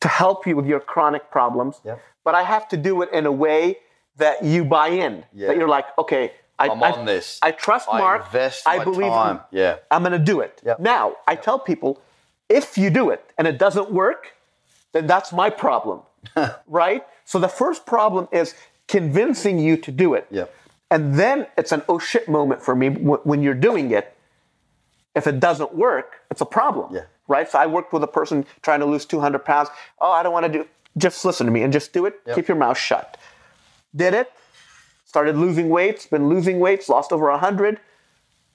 to 0.02 0.08
help 0.08 0.48
you 0.48 0.56
with 0.56 0.66
your 0.66 0.80
chronic 0.80 1.30
problems. 1.32 1.80
Yep. 1.86 2.02
But 2.26 2.36
I 2.36 2.44
have 2.44 2.68
to 2.70 2.78
do 2.78 3.02
it 3.04 3.10
in 3.14 3.26
a 3.26 3.32
way 3.32 3.78
that 4.18 4.44
you 4.44 4.66
buy 4.66 4.90
in. 4.90 5.24
Yeah. 5.34 5.48
That 5.48 5.58
you're 5.58 5.70
like, 5.70 5.86
okay, 5.98 6.32
I, 6.58 6.68
I'm 6.70 6.84
I- 6.84 6.92
on 6.92 7.06
this. 7.06 7.40
I 7.42 7.52
trust 7.52 7.88
I 7.92 8.00
Mark. 8.00 8.22
I 8.66 8.84
believe 8.84 9.12
time. 9.12 9.38
him. 9.38 9.44
Yeah. 9.52 9.78
I'm 9.92 10.02
going 10.04 10.18
to 10.24 10.26
do 10.34 10.40
it. 10.42 10.62
Yep. 10.66 10.80
Now, 10.80 11.16
I 11.28 11.36
tell 11.36 11.60
people, 11.60 12.02
if 12.50 12.78
you 12.78 12.90
do 12.90 13.10
it 13.12 13.24
and 13.38 13.48
it 13.48 13.58
doesn't 13.58 13.92
work, 13.92 14.34
then 14.94 15.08
that's 15.08 15.32
my 15.32 15.50
problem. 15.50 16.02
right? 16.68 17.04
So 17.26 17.40
the 17.40 17.48
first 17.48 17.86
problem 17.86 18.28
is 18.32 18.56
convincing 18.88 19.60
you 19.60 19.78
to 19.78 19.92
do 19.92 20.14
it. 20.14 20.28
Yep. 20.32 20.54
And 20.92 21.16
then 21.16 21.48
it's 21.58 21.72
an 21.72 21.84
oh 21.88 22.00
shit 22.00 22.28
moment 22.28 22.62
for 22.62 22.76
me 22.76 22.90
wh- 22.90 23.26
when 23.26 23.44
you're 23.44 23.54
doing 23.54 23.92
it. 23.92 24.16
If 25.16 25.28
it 25.28 25.40
doesn't 25.40 25.76
work, 25.76 26.22
it's 26.32 26.42
a 26.42 26.46
problem. 26.46 26.94
Yeah. 26.96 27.02
Right? 27.28 27.50
So 27.50 27.60
I 27.60 27.66
worked 27.68 27.94
with 27.94 28.04
a 28.04 28.08
person 28.08 28.46
trying 28.62 28.80
to 28.80 28.86
lose 28.86 29.06
200 29.06 29.40
pounds. 29.46 29.70
Oh, 30.00 30.12
I 30.12 30.24
don't 30.24 30.34
want 30.34 30.46
to 30.48 30.52
do 30.52 30.68
Just 30.98 31.24
listen 31.26 31.46
to 31.46 31.52
me 31.52 31.62
and 31.64 31.72
just 31.74 31.94
do 31.94 32.06
it. 32.06 32.20
Yep. 32.26 32.36
Keep 32.36 32.48
your 32.48 32.58
mouth 32.58 32.78
shut. 32.78 33.18
Did 33.96 34.14
it. 34.14 34.32
Started 35.06 35.36
losing 35.38 35.70
weights, 35.70 36.06
been 36.06 36.28
losing 36.30 36.60
weights, 36.60 36.88
lost 36.90 37.12
over 37.12 37.30
100. 37.32 37.80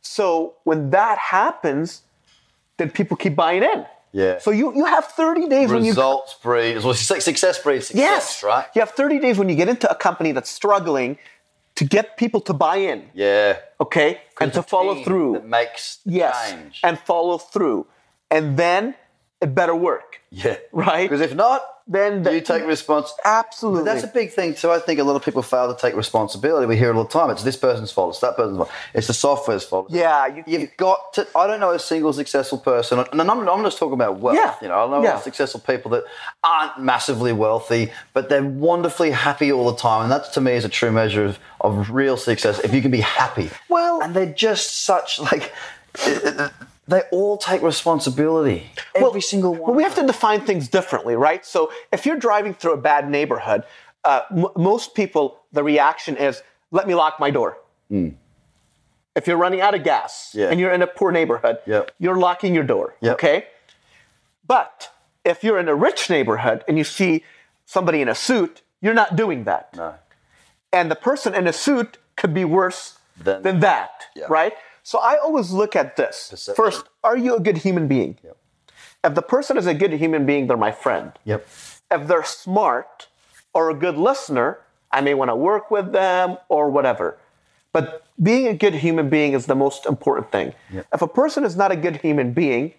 So 0.03 0.55
when 0.65 0.91
that 0.91 1.19
happens, 1.19 2.03
then 2.77 2.91
people 2.91 3.17
keep 3.17 3.35
buying 3.35 3.63
in. 3.63 3.87
Yeah. 4.13 4.39
So 4.39 4.53
you, 4.53 4.73
you 4.77 4.85
have 4.85 5.07
30 5.07 5.49
days 5.49 5.71
when 5.71 5.83
you 5.85 5.91
Results 5.91 6.35
breed. 6.41 6.79
Well, 6.85 6.95
su- 6.95 7.21
success 7.21 7.59
breeds 7.61 7.89
success, 7.89 8.01
Yes. 8.01 8.43
right? 8.45 8.67
You 8.75 8.81
have 8.81 8.91
30 8.91 9.19
days 9.19 9.39
when 9.39 9.49
you 9.49 9.57
get 9.57 9.69
into 9.69 9.91
a 9.91 9.95
company 9.97 10.31
that's 10.31 10.51
struggling 10.51 11.19
to 11.77 11.85
get 11.85 12.17
people 12.17 12.41
to 12.41 12.53
buy 12.53 12.77
in, 12.77 13.11
Yeah. 13.15 13.59
okay? 13.81 14.21
And 14.41 14.53
to 14.53 14.63
follow 14.63 15.03
through. 15.03 15.33
That 15.35 15.47
makes 15.49 15.99
yes. 16.05 16.51
change. 16.51 16.81
And 16.83 16.99
follow 16.99 17.39
through. 17.39 17.87
And 18.31 18.57
then 18.57 18.95
it 19.41 19.55
better 19.55 19.75
work. 19.75 20.21
yeah. 20.31 20.57
Right? 20.73 21.09
Because 21.09 21.21
if 21.21 21.35
not, 21.35 21.63
Then 21.87 22.23
the- 22.23 22.33
you 22.35 22.41
take 22.41 22.65
response. 22.67 23.13
Absolutely. 23.27 23.81
But 23.81 23.85
that's 23.93 24.05
a 24.05 24.07
big 24.07 24.33
thing 24.33 24.55
too. 24.55 24.71
I 24.71 24.79
think 24.79 24.99
a 25.01 25.05
lot 25.05 25.17
of 25.17 25.23
people 25.25 25.43
fail 25.43 25.73
to 25.75 25.79
take 25.79 25.95
responsibility. 25.95 26.65
We 26.67 26.79
hear 26.79 26.89
it 26.91 26.97
all 26.97 27.05
the 27.05 27.11
time. 27.11 27.29
It's 27.29 27.43
this 27.43 27.57
person's 27.59 27.93
fault. 27.93 28.11
It's 28.15 28.21
that 28.21 28.37
person's 28.37 28.57
fault. 28.57 28.71
It's 28.95 29.07
the 29.07 29.13
software's 29.13 29.65
fault. 29.65 29.89
Yeah, 29.91 30.27
you- 30.29 30.45
You've 30.47 30.75
got 30.79 31.13
to. 31.15 31.27
I 31.37 31.47
don't 31.47 31.61
know 31.61 31.73
a 31.73 31.79
single 31.79 32.15
successful 32.15 32.57
person, 32.59 33.01
and 33.13 33.21
I'm, 33.21 33.47
I'm 33.47 33.63
just 33.65 33.77
talking 33.77 33.93
about 33.93 34.19
wealth. 34.19 34.37
Yeah, 34.39 34.55
You 34.63 34.69
know, 34.69 34.87
I 34.87 34.89
know 34.91 35.03
yeah. 35.03 35.21
successful 35.21 35.61
people 35.61 35.91
that 35.91 36.05
aren't 36.43 36.79
massively 36.81 37.35
wealthy, 37.35 37.93
but 38.15 38.31
they're 38.31 38.43
wonderfully 38.43 39.11
happy 39.11 39.53
all 39.53 39.71
the 39.71 39.77
time, 39.77 40.05
and 40.05 40.11
that 40.13 40.33
to 40.33 40.41
me 40.41 40.53
is 40.53 40.65
a 40.65 40.71
true 40.71 40.91
measure 40.91 41.27
of, 41.27 41.39
of 41.61 41.91
real 41.91 42.17
success. 42.17 42.61
If 42.61 42.73
you 42.73 42.81
can 42.81 42.91
be 42.93 43.03
happy. 43.03 43.51
Well- 43.69 44.01
and 44.03 44.15
they're 44.17 44.33
just 44.33 44.85
such 44.85 45.21
like. 45.21 45.53
They 46.87 47.03
all 47.13 47.39
take 47.39 47.63
responsibility. 47.63 48.67
Every 48.95 49.21
single 49.23 49.53
one. 49.53 49.61
Well, 49.63 49.75
we 49.75 49.83
have 49.85 49.95
to 49.95 50.07
define 50.07 50.43
things 50.43 50.69
differently, 50.69 51.17
right? 51.17 51.45
So 51.47 51.73
if 51.93 52.05
you're 52.05 52.19
driving 52.19 52.53
through 52.55 52.75
a 52.75 52.77
bad 52.77 53.09
neighborhood, 53.09 53.65
uh, 54.05 54.21
m- 54.31 54.47
most 54.57 54.95
people, 54.95 55.41
the 55.53 55.63
reaction 55.65 56.17
is, 56.17 56.43
let 56.71 56.87
me 56.87 56.95
lock 56.95 57.19
my 57.19 57.31
door. 57.31 57.59
If 57.91 59.27
you're 59.29 59.37
running 59.37 59.61
out 59.61 59.75
of 59.75 59.85
gas. 59.85 60.33
Yeah. 60.35 60.49
and 60.51 60.59
you're 60.59 60.73
in 60.73 60.83
a 60.83 60.87
poor 60.87 61.13
neighborhood, 61.13 61.59
Yep. 61.67 61.93
you're 61.99 62.17
locking 62.19 62.55
your 62.55 62.65
door, 62.65 62.97
Yep. 63.01 63.15
okay? 63.15 63.47
But 64.47 64.91
if 65.25 65.43
you're 65.45 65.59
in 65.59 65.69
a 65.69 65.75
rich 65.75 66.11
neighborhood 66.11 66.65
and 66.69 66.77
you 66.77 66.85
see 66.85 67.25
somebody 67.65 68.03
in 68.03 68.09
a 68.09 68.15
suit, 68.15 68.63
you're 68.83 68.93
not 68.95 69.17
doing 69.17 69.45
that. 69.45 69.75
No. 69.77 69.95
And 70.73 70.91
the 70.91 70.97
person 70.97 71.35
in 71.35 71.47
a 71.47 71.53
suit 71.53 71.99
could 72.17 72.35
be 72.35 72.45
worse 72.45 72.99
Than- 73.17 73.43
than, 73.43 73.61
that, 73.61 74.07
Yeah. 74.17 74.27
right? 74.29 74.53
So 74.85 74.99
I 74.99 75.17
always 75.17 75.51
look 75.51 75.75
at 75.75 75.97
this. 75.97 76.29
Perception. 76.31 76.55
First, 76.63 76.85
are 77.03 77.17
you 77.17 77.35
a 77.35 77.41
good 77.41 77.57
human 77.59 77.89
being? 77.89 78.19
Yep. 78.23 78.37
If 79.03 79.15
the 79.15 79.23
person 79.23 79.57
is 79.57 79.67
a 79.67 79.75
good 79.75 79.93
human 79.93 80.25
being, 80.27 80.47
they're 80.47 80.57
my 80.57 80.73
friend. 80.73 81.13
Yep. 81.25 81.47
If 81.91 82.07
they're 82.07 82.25
smart 82.25 83.09
or 83.55 83.71
a 83.71 83.75
good 83.75 83.97
listener, 83.97 84.59
I 84.93 85.01
may 85.01 85.15
want 85.15 85.31
to 85.31 85.37
work 85.37 85.71
with 85.71 85.93
them 85.93 86.37
or 86.49 86.71
whatever. 86.71 87.19
But 87.73 88.07
being 88.23 88.47
a 88.47 88.55
good 88.55 88.75
human 88.75 89.09
being 89.09 89.33
is 89.33 89.47
the 89.47 89.55
most 89.57 89.87
important 89.87 90.31
thing. 90.31 90.53
If 90.93 91.03
a 91.03 91.09
person 91.09 91.45
is 91.45 91.57
not 91.57 91.73
a 91.73 91.77
good 91.77 91.97
human 91.97 92.33
being, 92.33 92.75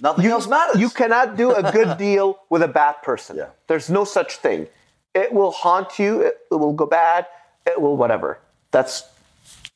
Nothing 0.00 0.26
else 0.26 0.46
matters. 0.46 0.80
you 0.80 0.90
cannot 0.90 1.36
do 1.36 1.52
a 1.52 1.72
good 1.72 1.96
deal 2.08 2.40
with 2.50 2.62
a 2.62 2.68
bad 2.68 3.00
person. 3.02 3.36
Yeah. 3.36 3.48
There's 3.68 3.88
no 3.88 4.04
such 4.04 4.36
thing. 4.36 4.66
It 5.14 5.32
will 5.32 5.52
haunt 5.52 5.98
you, 5.98 6.20
it, 6.20 6.38
it 6.50 6.56
will 6.56 6.72
go 6.72 6.84
bad, 6.86 7.26
it 7.66 7.80
will 7.80 7.96
whatever. 7.96 8.38
That's 8.72 9.04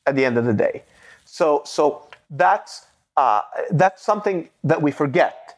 at 0.05 0.15
the 0.15 0.25
end 0.25 0.37
of 0.37 0.45
the 0.45 0.53
day. 0.53 0.83
So 1.31 1.61
so 1.65 2.07
that's 2.29 2.85
uh, 3.15 3.41
that's 3.71 4.01
something 4.03 4.49
that 4.63 4.81
we 4.81 4.91
forget. 4.91 5.57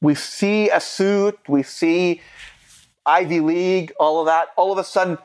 We 0.00 0.14
see 0.14 0.70
a 0.70 0.80
suit, 0.80 1.38
we 1.48 1.62
see 1.62 2.20
Ivy 3.04 3.40
League, 3.40 3.92
all 4.00 4.20
of 4.20 4.26
that. 4.26 4.48
All 4.56 4.72
of 4.72 4.78
a 4.78 4.84
sudden, 4.84 5.18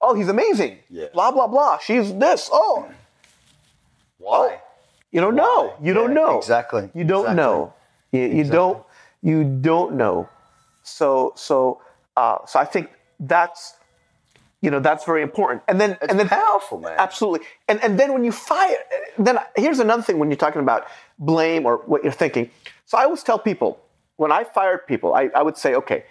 oh, 0.00 0.14
he's 0.14 0.28
amazing. 0.28 0.78
Yeah. 0.90 1.06
Blah 1.14 1.30
blah 1.32 1.46
blah. 1.46 1.78
She's 1.78 2.14
this. 2.14 2.50
Oh, 2.52 2.88
Why? 4.18 4.60
you 5.10 5.20
don't 5.20 5.34
know. 5.34 5.74
You 5.82 5.94
don't 5.94 6.14
know. 6.14 6.38
exactly, 6.38 6.90
You 6.94 7.04
don't 7.04 7.24
exactly. 7.24 7.36
know. 7.42 7.74
You, 8.12 8.20
you 8.38 8.44
don't. 8.44 8.84
You 9.22 9.44
don't 9.44 9.94
know. 9.94 10.28
So 10.82 11.32
so 11.36 11.80
uh, 12.16 12.38
so 12.46 12.60
I 12.60 12.64
think 12.66 12.90
that's 13.18 13.74
you 14.62 14.70
know 14.70 14.80
that's 14.80 15.04
very 15.04 15.22
important. 15.22 15.62
And 15.68 15.80
then 15.80 15.92
It's 16.00 16.08
and 16.08 16.18
then 16.18 16.28
powerful, 16.28 16.78
man. 16.78 16.94
Absolutely. 16.96 17.46
And 17.68 17.82
and 17.84 17.98
then 17.98 18.12
when 18.14 18.24
you 18.24 18.32
fire, 18.32 18.76
then 19.18 19.38
here's 19.56 19.80
another 19.80 20.02
thing 20.02 20.18
when 20.18 20.30
you're 20.30 20.36
talking 20.46 20.62
about 20.62 20.86
blame 21.18 21.66
or 21.66 21.78
what 21.78 22.02
you're 22.02 22.12
thinking. 22.12 22.48
So 22.86 22.96
I 22.96 23.04
always 23.04 23.22
tell 23.22 23.38
people 23.38 23.80
when 24.16 24.30
I 24.30 24.44
fired 24.44 24.86
people, 24.86 25.14
I, 25.14 25.30
I 25.34 25.42
would 25.42 25.58
say, 25.58 25.74
okay, 25.74 26.04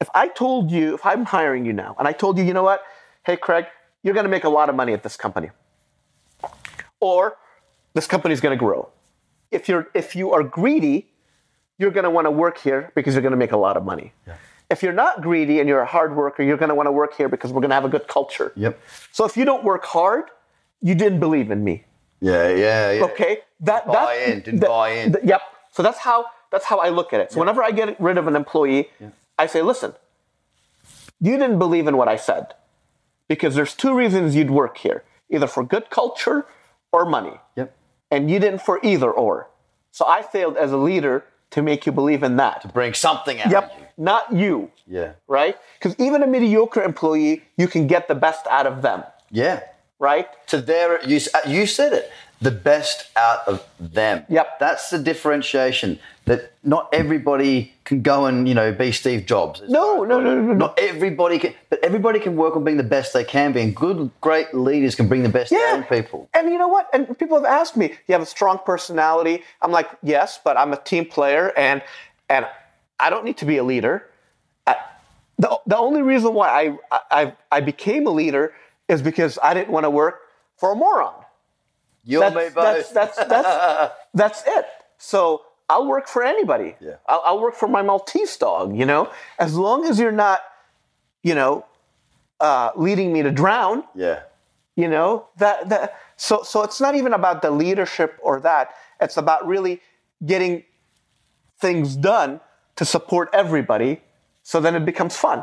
if 0.00 0.08
I 0.14 0.28
told 0.28 0.70
you, 0.70 0.94
if 0.94 1.04
I'm 1.04 1.24
hiring 1.24 1.66
you 1.66 1.72
now, 1.72 1.96
and 1.98 2.06
I 2.06 2.12
told 2.12 2.38
you, 2.38 2.44
you 2.44 2.54
know 2.54 2.62
what, 2.62 2.82
hey 3.24 3.36
Craig, 3.36 3.66
you're 4.02 4.14
going 4.14 4.24
to 4.24 4.30
make 4.30 4.44
a 4.44 4.48
lot 4.48 4.68
of 4.68 4.76
money 4.76 4.92
at 4.92 5.02
this 5.02 5.16
company, 5.16 5.50
or 7.00 7.36
this 7.94 8.06
company's 8.06 8.40
going 8.40 8.56
to 8.56 8.64
grow. 8.64 8.88
If 9.50 9.68
you're 9.68 9.88
if 9.94 10.14
you 10.14 10.32
are 10.32 10.44
greedy, 10.44 11.08
you're 11.78 11.90
going 11.90 12.04
to 12.04 12.10
want 12.10 12.26
to 12.26 12.30
work 12.30 12.58
here 12.58 12.92
because 12.94 13.14
you're 13.14 13.22
going 13.22 13.32
to 13.32 13.36
make 13.38 13.52
a 13.52 13.56
lot 13.56 13.76
of 13.76 13.84
money. 13.84 14.12
If 14.68 14.82
you're 14.82 14.92
not 14.92 15.22
greedy 15.22 15.60
and 15.60 15.68
you're 15.68 15.80
a 15.80 15.86
hard 15.86 16.16
worker, 16.16 16.42
you're 16.42 16.56
going 16.56 16.70
to 16.70 16.74
want 16.74 16.86
to 16.88 16.92
work 16.92 17.14
here 17.16 17.28
because 17.28 17.52
we're 17.52 17.60
going 17.60 17.70
to 17.70 17.74
have 17.76 17.84
a 17.84 17.88
good 17.88 18.08
culture. 18.08 18.52
Yep. 18.56 18.80
So 19.12 19.24
if 19.24 19.36
you 19.36 19.44
don't 19.44 19.62
work 19.64 19.84
hard, 19.84 20.24
you 20.82 20.94
didn't 20.94 21.20
believe 21.20 21.50
in 21.50 21.62
me. 21.62 21.84
Yeah, 22.20 22.48
yeah, 22.48 22.92
yeah. 22.92 23.04
Okay, 23.04 23.38
that 23.60 23.86
Buy 23.86 23.92
that- 23.92 24.28
in, 24.28 24.40
didn't 24.40 24.60
that- 24.60 24.68
buy 24.68 24.88
in. 24.90 25.16
yep. 25.22 25.42
So 25.72 25.82
that's 25.82 25.98
how 25.98 26.26
that's 26.50 26.64
how 26.64 26.78
I 26.78 26.88
look 26.88 27.12
at 27.12 27.20
it. 27.20 27.32
So 27.32 27.38
whenever 27.38 27.62
I 27.62 27.70
get 27.70 28.00
rid 28.00 28.16
of 28.18 28.26
an 28.26 28.34
employee, 28.36 28.88
I 29.38 29.46
say, 29.46 29.60
listen, 29.62 29.92
you 31.20 31.36
didn't 31.36 31.58
believe 31.58 31.86
in 31.86 31.96
what 31.96 32.08
I 32.08 32.16
said 32.16 32.54
because 33.28 33.54
there's 33.54 33.74
two 33.74 33.94
reasons 33.94 34.34
you'd 34.34 34.50
work 34.50 34.78
here: 34.78 35.04
either 35.30 35.46
for 35.46 35.62
good 35.62 35.90
culture 35.90 36.46
or 36.92 37.04
money, 37.04 37.38
Yep. 37.56 37.74
and 38.10 38.30
you 38.30 38.38
didn't 38.38 38.62
for 38.62 38.80
either 38.82 39.10
or. 39.10 39.48
So 39.92 40.06
I 40.06 40.22
failed 40.22 40.56
as 40.56 40.72
a 40.72 40.76
leader 40.78 41.24
to 41.50 41.62
make 41.62 41.84
you 41.86 41.92
believe 41.92 42.22
in 42.22 42.36
that. 42.36 42.62
To 42.62 42.68
bring 42.68 42.94
something 42.94 43.40
out 43.40 43.50
Yep, 43.50 43.72
of 43.72 43.78
you. 43.80 43.85
Not 43.96 44.32
you. 44.32 44.70
Yeah. 44.86 45.12
Right? 45.28 45.56
Because 45.78 45.94
even 45.98 46.22
a 46.22 46.26
mediocre 46.26 46.82
employee, 46.82 47.42
you 47.56 47.68
can 47.68 47.86
get 47.86 48.08
the 48.08 48.14
best 48.14 48.46
out 48.48 48.66
of 48.66 48.82
them. 48.82 49.02
Yeah. 49.30 49.60
Right? 49.98 50.28
To 50.48 50.60
their, 50.60 51.02
you, 51.06 51.20
uh, 51.34 51.40
you 51.48 51.66
said 51.66 51.92
it. 51.92 52.10
the 52.40 52.50
best 52.50 53.10
out 53.16 53.46
of 53.48 53.64
them. 53.80 54.24
Yep. 54.28 54.58
That's 54.60 54.90
the 54.90 54.98
differentiation. 54.98 55.98
That 56.26 56.52
not 56.64 56.88
everybody 56.92 57.72
can 57.84 58.02
go 58.02 58.26
and 58.26 58.48
you 58.48 58.54
know 58.54 58.72
be 58.72 58.90
Steve 58.90 59.26
Jobs. 59.26 59.62
No, 59.68 60.02
no, 60.02 60.20
no, 60.20 60.34
no, 60.34 60.42
no. 60.42 60.54
Not 60.54 60.78
everybody 60.78 61.38
can, 61.38 61.54
but 61.70 61.78
everybody 61.84 62.18
can 62.18 62.34
work 62.36 62.56
on 62.56 62.64
being 62.64 62.78
the 62.78 62.82
best 62.82 63.12
they 63.12 63.22
can 63.22 63.52
be, 63.52 63.60
and 63.60 63.74
good, 63.76 64.10
great 64.20 64.52
leaders 64.52 64.96
can 64.96 65.06
bring 65.06 65.22
the 65.22 65.28
best 65.28 65.52
out 65.52 65.78
in 65.78 65.84
people. 65.84 66.28
And 66.34 66.50
you 66.50 66.58
know 66.58 66.66
what? 66.66 66.88
And 66.92 67.16
people 67.16 67.36
have 67.36 67.46
asked 67.46 67.76
me, 67.76 67.94
"You 68.08 68.12
have 68.12 68.22
a 68.22 68.26
strong 68.26 68.58
personality." 68.66 69.44
I'm 69.62 69.70
like, 69.70 69.88
"Yes, 70.02 70.40
but 70.44 70.56
I'm 70.58 70.72
a 70.72 70.76
team 70.78 71.04
player, 71.06 71.52
and 71.56 71.80
and 72.28 72.44
I 72.98 73.10
don't 73.10 73.24
need 73.24 73.38
to 73.38 73.44
be 73.44 73.56
a 73.58 73.64
leader." 73.64 74.08
I, 74.66 74.76
the 75.38 75.58
the 75.66 75.76
only 75.76 76.02
reason 76.02 76.34
why 76.34 76.76
I 76.92 76.98
I 77.10 77.32
I 77.50 77.60
became 77.60 78.06
a 78.06 78.10
leader 78.10 78.54
is 78.88 79.02
because 79.02 79.38
I 79.42 79.54
didn't 79.54 79.70
want 79.70 79.84
to 79.84 79.90
work 79.90 80.20
for 80.56 80.72
a 80.72 80.76
moron. 80.76 81.14
You 82.04 82.20
That's 82.20 82.34
both. 82.34 82.54
that's 82.54 82.90
that's 82.90 83.16
that's, 83.16 83.94
that's 84.14 84.42
it. 84.46 84.66
So 84.98 85.42
I'll 85.68 85.86
work 85.86 86.06
for 86.06 86.22
anybody. 86.22 86.76
Yeah. 86.80 86.96
I'll, 87.08 87.22
I'll 87.24 87.40
work 87.40 87.54
for 87.54 87.68
my 87.68 87.82
Maltese 87.82 88.36
dog. 88.36 88.76
You 88.76 88.86
know, 88.86 89.10
as 89.38 89.56
long 89.56 89.84
as 89.86 89.98
you're 89.98 90.12
not, 90.12 90.40
you 91.22 91.34
know, 91.34 91.66
uh, 92.40 92.70
leading 92.76 93.12
me 93.12 93.22
to 93.22 93.30
drown 93.30 93.84
yeah. 93.94 94.20
you 94.74 94.88
know 94.88 95.26
that 95.38 95.68
that 95.68 95.98
so 96.16 96.42
so 96.42 96.62
it's 96.62 96.80
not 96.80 96.94
even 96.94 97.12
about 97.12 97.42
the 97.42 97.50
leadership 97.50 98.18
or 98.22 98.40
that 98.40 98.74
it's 99.00 99.16
about 99.16 99.46
really 99.46 99.80
getting 100.24 100.62
things 101.58 101.96
done 101.96 102.40
to 102.76 102.84
support 102.84 103.28
everybody 103.32 104.00
so 104.42 104.60
then 104.60 104.74
it 104.74 104.84
becomes 104.84 105.16
fun 105.16 105.42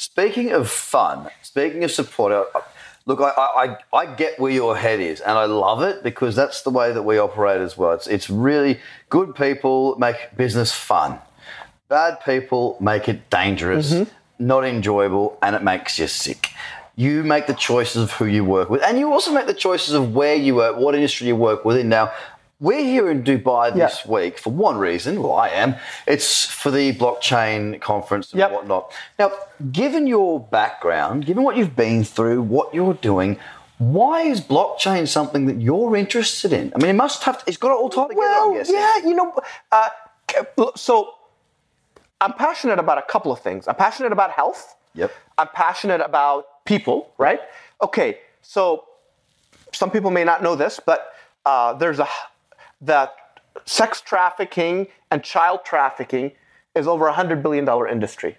Speaking 0.00 0.52
of 0.52 0.70
fun, 0.70 1.28
speaking 1.42 1.84
of 1.84 1.90
support, 1.90 2.32
uh, 2.32 2.60
look, 3.04 3.20
I, 3.20 3.28
I, 3.36 3.76
I 3.92 3.98
I 3.98 4.14
get 4.14 4.40
where 4.40 4.50
your 4.50 4.74
head 4.74 4.98
is, 4.98 5.20
and 5.20 5.36
I 5.36 5.44
love 5.44 5.82
it 5.82 6.02
because 6.02 6.34
that's 6.34 6.62
the 6.62 6.70
way 6.70 6.90
that 6.90 7.02
we 7.02 7.18
operate 7.18 7.60
as 7.60 7.76
well. 7.76 7.92
It's, 7.92 8.06
it's 8.06 8.30
really 8.30 8.80
good 9.10 9.34
people 9.34 9.96
make 9.98 10.16
business 10.38 10.72
fun, 10.72 11.18
bad 11.90 12.24
people 12.24 12.78
make 12.80 13.10
it 13.10 13.28
dangerous, 13.28 13.92
mm-hmm. 13.92 14.10
not 14.38 14.64
enjoyable, 14.64 15.36
and 15.42 15.54
it 15.54 15.62
makes 15.62 15.98
you 15.98 16.06
sick. 16.06 16.48
You 16.96 17.22
make 17.22 17.46
the 17.46 17.52
choices 17.52 18.04
of 18.04 18.12
who 18.12 18.24
you 18.24 18.42
work 18.42 18.70
with, 18.70 18.82
and 18.82 18.98
you 18.98 19.12
also 19.12 19.34
make 19.34 19.46
the 19.46 19.60
choices 19.68 19.92
of 19.92 20.14
where 20.14 20.34
you 20.34 20.54
work, 20.54 20.78
what 20.78 20.94
industry 20.94 21.26
you 21.26 21.36
work 21.36 21.66
within. 21.66 21.90
Now, 21.90 22.10
we're 22.60 22.84
here 22.84 23.10
in 23.10 23.22
Dubai 23.24 23.72
this 23.74 24.02
Yeah. 24.04 24.10
week 24.12 24.38
for 24.38 24.50
one 24.50 24.76
reason. 24.78 25.22
Well, 25.22 25.34
I 25.34 25.48
am. 25.48 25.76
It's 26.06 26.44
for 26.46 26.70
the 26.70 26.92
blockchain 26.94 27.80
conference 27.80 28.32
and 28.32 28.40
Yep. 28.40 28.50
whatnot. 28.52 28.92
Now, 29.18 29.32
given 29.72 30.06
your 30.06 30.38
background, 30.40 31.24
given 31.26 31.42
what 31.42 31.56
you've 31.56 31.74
been 31.76 32.04
through, 32.04 32.42
what 32.42 32.74
you're 32.74 32.94
doing, 32.94 33.38
why 33.78 34.20
is 34.22 34.42
blockchain 34.42 35.08
something 35.08 35.46
that 35.46 35.56
you're 35.60 35.96
interested 35.96 36.52
in? 36.52 36.70
I 36.74 36.78
mean, 36.78 36.90
it 36.90 36.98
must 37.06 37.22
have. 37.24 37.42
it's 37.46 37.56
got 37.56 37.70
it 37.72 37.78
all 37.80 37.88
tied 37.88 38.08
together. 38.10 38.26
Well 38.26 38.62
yeah 38.66 38.96
you 39.08 39.14
know 39.14 39.32
uh, 39.72 39.88
so 40.76 41.14
i'm 42.20 42.34
passionate 42.34 42.78
about 42.78 42.98
a 42.98 43.02
couple 43.02 43.32
of 43.32 43.40
things 43.40 43.66
i'm 43.66 43.74
passionate 43.74 44.12
about 44.12 44.30
health 44.30 44.76
Yep. 44.94 45.10
i'm 45.38 45.48
passionate 45.48 46.00
about 46.02 46.64
people 46.66 47.10
right 47.18 47.40
okay 47.82 48.18
so 48.42 48.84
some 49.72 49.90
people 49.90 50.10
may 50.10 50.24
not 50.24 50.42
know 50.42 50.54
this 50.54 50.78
but 50.84 51.12
uh, 51.46 51.72
there's 51.72 51.98
a 51.98 52.08
that 52.80 53.14
sex 53.64 54.00
trafficking 54.00 54.86
and 55.10 55.22
child 55.22 55.60
trafficking 55.64 56.32
is 56.74 56.86
over 56.86 57.06
a 57.06 57.12
hundred 57.12 57.42
billion 57.42 57.64
dollar 57.64 57.88
industry 57.88 58.36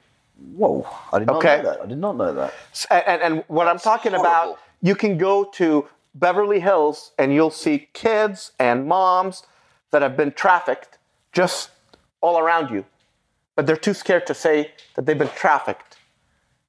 Whoa! 0.55 0.87
I 1.13 1.19
did 1.19 1.27
not 1.27 1.37
Okay. 1.37 1.57
know 1.57 1.63
that. 1.63 1.81
I 1.81 1.85
did 1.85 1.97
not 1.97 2.17
know 2.17 2.33
that. 2.33 2.53
And, 2.89 3.21
and, 3.21 3.43
what 3.47 3.67
I'm 3.67 3.77
talking 3.77 4.13
about, 4.13 4.59
you 4.81 4.95
can 4.95 5.17
go 5.17 5.43
to 5.43 5.87
Beverly 6.15 6.59
Hills 6.59 7.11
and 7.17 7.33
you'll 7.33 7.51
see 7.51 7.89
kids 7.93 8.51
and 8.59 8.87
moms 8.87 9.43
that 9.91 10.01
have 10.01 10.17
been 10.17 10.31
trafficked 10.31 10.97
just 11.31 11.69
all 12.21 12.39
around 12.39 12.69
you, 12.73 12.85
but 13.55 13.65
they're 13.65 13.77
too 13.77 13.93
scared 13.93 14.25
to 14.27 14.33
say 14.33 14.71
that 14.95 15.05
they've 15.05 15.17
been 15.17 15.29
trafficked. 15.29 15.97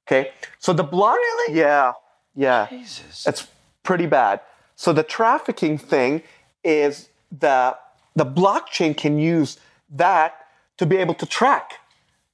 Okay, 0.07 0.31
so 0.59 0.73
the 0.73 0.83
block. 0.83 1.15
Really? 1.15 1.57
Yeah, 1.57 1.93
yeah. 2.35 2.67
Jesus. 2.69 3.25
It's 3.25 3.47
pretty 3.83 4.05
bad. 4.05 4.41
So 4.75 4.93
the 4.93 5.03
trafficking 5.03 5.77
thing 5.77 6.23
is 6.63 7.09
the 7.39 7.75
the 8.15 8.25
blockchain 8.25 8.95
can 8.95 9.17
use 9.17 9.57
that 9.89 10.47
to 10.77 10.85
be 10.85 10.97
able 10.97 11.15
to 11.15 11.25
track 11.25 11.79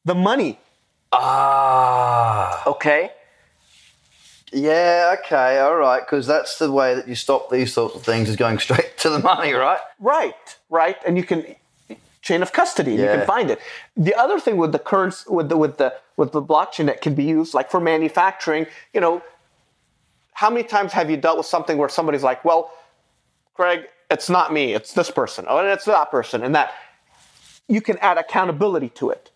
the 0.06 0.16
money. 0.16 0.60
Ah. 1.12 2.64
Okay. 2.68 3.12
Yeah. 4.52 5.16
Okay. 5.20 5.60
All 5.60 5.76
right. 5.76 6.02
Because 6.06 6.28
that's 6.28 6.58
the 6.58 6.72
way 6.72 6.96
that 6.96 7.08
you 7.08 7.16
stop 7.16 7.50
these 7.50 7.74
sorts 7.74 7.96
of 7.96 8.04
things 8.04 8.30
is 8.30 8.36
going 8.36 8.60
straight 8.68 8.98
to 9.00 9.10
the 9.10 9.20
money, 9.20 9.54
right? 9.54 9.80
Right, 10.00 10.58
right, 10.70 10.98
and 11.06 11.18
you 11.18 11.24
can 11.24 11.56
chain 12.22 12.42
of 12.42 12.52
custody. 12.52 12.92
and 12.92 13.00
You 13.00 13.08
can 13.08 13.26
find 13.26 13.50
it. 13.50 13.60
The 13.96 14.14
other 14.16 14.40
thing 14.40 14.58
with 14.58 14.72
the 14.72 14.80
current 14.80 15.24
with 15.28 15.50
the 15.50 15.58
with 15.58 15.78
the 15.78 15.94
with 16.18 16.32
the 16.32 16.42
blockchain 16.42 16.86
that 16.88 17.02
can 17.02 17.16
be 17.16 17.24
used, 17.24 17.54
like 17.54 17.72
for 17.72 17.80
manufacturing, 17.80 18.68
you 18.94 19.02
know, 19.02 19.22
how 20.34 20.50
many 20.50 20.64
times 20.64 20.92
have 20.94 21.10
you 21.10 21.18
dealt 21.18 21.38
with 21.38 21.46
something 21.48 21.78
where 21.78 21.90
somebody's 21.90 22.24
like, 22.24 22.44
"Well, 22.44 22.72
Greg, 23.54 23.88
it's 24.10 24.30
not 24.30 24.52
me, 24.52 24.74
it's 24.74 24.94
this 24.94 25.12
person, 25.12 25.46
oh, 25.48 25.60
and 25.60 25.68
it's 25.68 25.86
that 25.86 26.12
person," 26.12 26.44
and 26.44 26.56
that 26.56 26.74
you 27.68 27.82
can 27.82 27.98
add 28.00 28.18
accountability 28.18 28.90
to 28.90 29.10
it. 29.12 29.32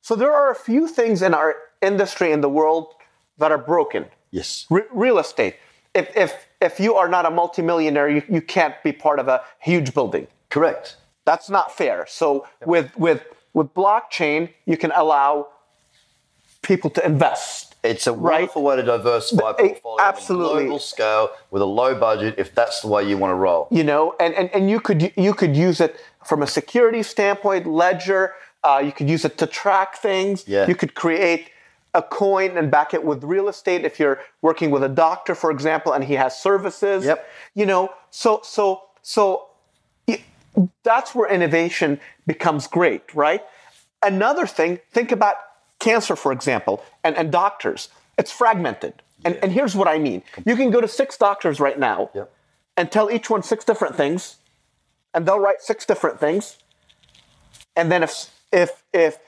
So 0.00 0.14
there 0.14 0.32
are 0.32 0.50
a 0.50 0.54
few 0.54 0.88
things 0.88 1.22
in 1.22 1.34
our 1.34 1.56
industry 1.80 2.32
in 2.32 2.40
the 2.40 2.48
world 2.48 2.94
that 3.38 3.52
are 3.52 3.58
broken. 3.58 4.06
Yes. 4.30 4.66
Re- 4.70 4.82
real 4.92 5.18
estate. 5.18 5.56
If, 5.94 6.14
if, 6.16 6.46
if 6.60 6.80
you 6.80 6.94
are 6.96 7.08
not 7.08 7.24
a 7.24 7.30
multimillionaire, 7.30 8.08
you, 8.08 8.22
you 8.28 8.42
can't 8.42 8.74
be 8.82 8.92
part 8.92 9.18
of 9.18 9.28
a 9.28 9.42
huge 9.60 9.94
building. 9.94 10.26
Correct. 10.50 10.96
That's 11.24 11.48
not 11.48 11.76
fair. 11.76 12.04
So 12.08 12.46
with, 12.66 12.96
with, 12.98 13.22
with 13.52 13.72
blockchain, 13.74 14.52
you 14.66 14.76
can 14.76 14.92
allow 14.92 15.48
people 16.62 16.90
to 16.90 17.04
invest. 17.04 17.73
It's 17.84 18.06
a 18.06 18.12
Right. 18.12 18.32
wonderful 18.40 18.62
way 18.62 18.76
to 18.76 18.82
diversify 18.82 19.52
The- 19.52 19.62
eh, 19.62 19.68
portfolio 19.68 19.94
on 19.94 20.00
absolutely. 20.00 20.62
a 20.62 20.66
global 20.66 20.78
scale 20.78 21.30
with 21.50 21.60
a 21.62 21.66
low 21.66 21.94
budget 21.94 22.34
if 22.38 22.54
that's 22.54 22.80
the 22.80 22.88
way 22.88 23.04
you 23.04 23.18
want 23.18 23.30
to 23.32 23.34
roll. 23.36 23.68
You 23.70 23.84
know, 23.84 24.14
and, 24.18 24.34
and, 24.34 24.50
and 24.54 24.70
you 24.70 24.80
could 24.80 25.12
you 25.16 25.34
could 25.34 25.54
use 25.54 25.80
it 25.80 26.00
from 26.24 26.42
a 26.42 26.46
security 26.46 27.02
standpoint, 27.02 27.66
ledger. 27.66 28.34
Uh, 28.64 28.80
you 28.82 28.90
could 28.92 29.10
use 29.10 29.26
it 29.26 29.36
to 29.38 29.46
track 29.46 29.96
things. 29.98 30.44
Yeah. 30.48 30.66
You 30.66 30.74
could 30.74 30.94
create 30.94 31.50
a 31.92 32.02
coin 32.02 32.56
and 32.56 32.70
back 32.70 32.94
it 32.94 33.04
with 33.04 33.22
real 33.22 33.48
estate 33.48 33.84
if 33.84 34.00
you're 34.00 34.18
working 34.40 34.70
with 34.70 34.82
a 34.82 34.88
doctor, 34.88 35.34
for 35.34 35.50
example, 35.50 35.92
and 35.92 36.02
he 36.04 36.14
has 36.14 36.36
services. 36.40 37.04
Yep. 37.04 37.26
You 37.54 37.66
know, 37.66 37.90
so 38.10 38.40
so 38.42 38.84
so 39.02 39.48
that's 40.82 41.14
where 41.14 41.28
innovation 41.30 42.00
becomes 42.26 42.66
great, 42.66 43.14
right? 43.14 43.42
Another 44.02 44.46
thing, 44.46 44.80
think 44.92 45.12
about 45.12 45.36
cancer, 45.84 46.16
for 46.16 46.32
example, 46.32 46.74
and, 47.04 47.16
and 47.16 47.30
doctors. 47.30 47.88
It's 48.18 48.32
fragmented. 48.32 48.94
And, 49.24 49.36
and 49.42 49.50
here's 49.52 49.74
what 49.74 49.88
I 49.88 49.98
mean. 49.98 50.22
You 50.44 50.56
can 50.56 50.70
go 50.70 50.80
to 50.80 50.88
six 50.88 51.16
doctors 51.16 51.60
right 51.66 51.78
now 51.78 52.10
Yep. 52.14 52.30
and 52.76 52.90
tell 52.90 53.10
each 53.10 53.30
one 53.30 53.42
six 53.42 53.64
different 53.64 53.94
things, 53.96 54.36
and 55.12 55.26
they'll 55.26 55.40
write 55.46 55.60
six 55.60 55.86
different 55.86 56.18
things. 56.20 56.58
And 57.76 57.90
then 57.92 58.02
if 58.02 58.12
if 58.52 58.70
if 58.92 59.18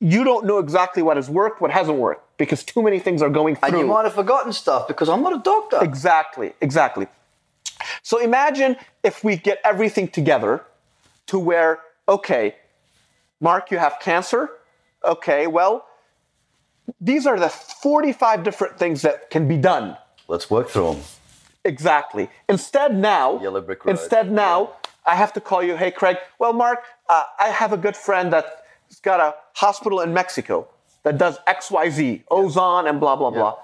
you 0.00 0.24
don't 0.24 0.44
know 0.46 0.58
exactly 0.58 1.02
what 1.02 1.16
has 1.16 1.28
worked, 1.28 1.60
what 1.60 1.70
hasn't 1.70 1.98
worked, 1.98 2.24
because 2.38 2.64
too 2.64 2.82
many 2.82 2.98
things 2.98 3.20
are 3.22 3.28
going 3.40 3.54
through. 3.56 3.68
And 3.68 3.78
you 3.78 3.86
might 3.86 4.04
have 4.04 4.14
forgotten 4.14 4.52
stuff 4.52 4.88
because 4.88 5.08
I'm 5.12 5.22
not 5.22 5.34
a 5.34 5.42
doctor. 5.54 5.78
Exactly, 5.82 6.52
exactly. 6.60 7.06
So 8.02 8.18
imagine 8.18 8.76
if 9.02 9.22
we 9.24 9.36
get 9.36 9.58
everything 9.64 10.08
together 10.08 10.64
to 11.26 11.38
where, 11.38 11.80
okay, 12.08 12.54
Mark, 13.40 13.70
you 13.70 13.78
have 13.78 13.94
cancer. 14.00 14.50
Okay, 15.04 15.46
well, 15.46 15.86
these 17.00 17.26
are 17.26 17.38
the 17.38 17.48
45 17.48 18.42
different 18.42 18.78
things 18.78 19.02
that 19.02 19.30
can 19.30 19.48
be 19.48 19.56
done. 19.56 19.96
Let's 20.28 20.50
work 20.50 20.68
through 20.68 20.94
them. 20.94 21.02
Exactly. 21.64 22.30
Instead, 22.48 22.94
now, 22.96 23.40
Yellow 23.40 23.60
brick 23.60 23.84
road. 23.84 23.92
instead 23.92 24.30
now, 24.32 24.74
I 25.06 25.14
have 25.14 25.32
to 25.34 25.40
call 25.40 25.62
you. 25.62 25.76
Hey, 25.76 25.90
Craig. 25.90 26.16
Well, 26.38 26.52
Mark, 26.52 26.80
uh, 27.08 27.24
I 27.38 27.48
have 27.48 27.72
a 27.72 27.76
good 27.76 27.96
friend 27.96 28.32
that's 28.32 29.00
got 29.02 29.20
a 29.20 29.34
hospital 29.54 30.00
in 30.00 30.12
Mexico 30.12 30.68
that 31.02 31.18
does 31.18 31.38
X, 31.46 31.70
Y, 31.70 31.90
Z, 31.90 32.24
ozone, 32.30 32.86
and 32.86 33.00
blah 33.00 33.16
blah 33.16 33.30
blah. 33.30 33.56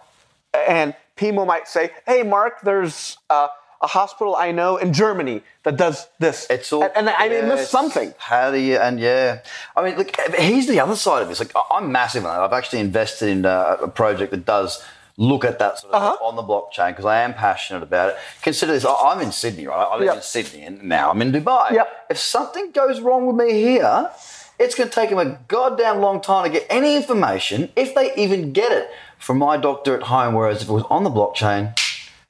And 0.55 0.95
Pimo 1.17 1.47
might 1.47 1.69
say, 1.69 1.91
Hey, 2.07 2.23
Mark, 2.23 2.61
there's 2.63 3.19
uh, 3.31 3.49
a 3.83 3.87
hospital 3.87 4.35
I 4.37 4.53
know 4.53 4.77
in 4.77 4.93
Germany 4.93 5.43
that 5.65 5.77
does 5.77 6.07
this. 6.19 6.47
It's 6.51 6.73
all. 6.73 6.83
and, 6.83 6.93
and 6.97 7.09
I 7.11 7.29
mean, 7.29 7.39
yeah, 7.47 7.53
it's- 7.53 7.71
something. 7.71 8.15
How 8.19 8.51
do 8.51 8.59
you? 8.59 8.77
And 8.79 8.99
yeah, 9.01 9.41
I 9.77 9.83
mean, 9.85 9.97
look. 9.99 10.15
Here's 10.37 10.67
the 10.67 10.81
other 10.81 10.97
side 10.97 11.23
of 11.23 11.29
this. 11.29 11.39
Like, 11.41 11.53
I'm 11.71 11.93
massive 11.93 12.25
on 12.25 12.35
that. 12.35 12.43
I've 12.43 12.53
actually 12.53 12.81
invested 12.81 13.29
in 13.29 13.45
uh, 13.47 13.77
a 13.83 13.89
project 13.89 14.31
that 14.33 14.45
does 14.47 14.83
look 15.19 15.45
at 15.47 15.59
that 15.59 15.79
sort 15.79 15.95
of 15.95 16.03
Uh-huh. 16.03 16.27
on 16.27 16.37
the 16.37 16.43
blockchain 16.43 16.89
because 16.91 17.07
I 17.07 17.21
am 17.23 17.33
passionate 17.35 17.83
about 17.83 18.11
it. 18.11 18.17
Consider 18.43 18.73
this. 18.73 18.85
I'm 18.85 19.21
in 19.21 19.33
Sydney, 19.33 19.67
right? 19.67 19.89
I 19.91 19.97
live 19.97 20.05
Yep. 20.07 20.17
in 20.17 20.23
Sydney, 20.23 20.63
and 20.65 20.83
now 20.83 21.11
I'm 21.11 21.23
in 21.23 21.33
Dubai. 21.33 21.71
Yep. 21.73 21.89
If 22.11 22.19
something 22.19 22.71
goes 22.73 23.01
wrong 23.01 23.27
with 23.27 23.37
me 23.37 23.53
here. 23.53 24.11
It's 24.59 24.75
going 24.75 24.89
to 24.89 24.95
take 24.95 25.11
them 25.11 25.19
a 25.19 25.39
goddamn 25.49 26.01
long 26.01 26.23
time 26.23 26.45
to 26.45 26.49
get 26.51 26.67
any 26.71 26.97
information, 26.97 27.69
if 27.77 27.95
they 27.95 28.15
even 28.15 28.55
get 28.55 28.73
it, 28.73 28.89
from 29.19 29.37
my 29.37 29.59
doctor 29.59 29.95
at 29.95 30.05
home. 30.05 30.33
Whereas 30.33 30.63
if 30.63 30.69
it 30.71 30.73
was 30.73 30.85
on 30.89 31.05
the 31.05 31.11
blockchain, 31.11 31.79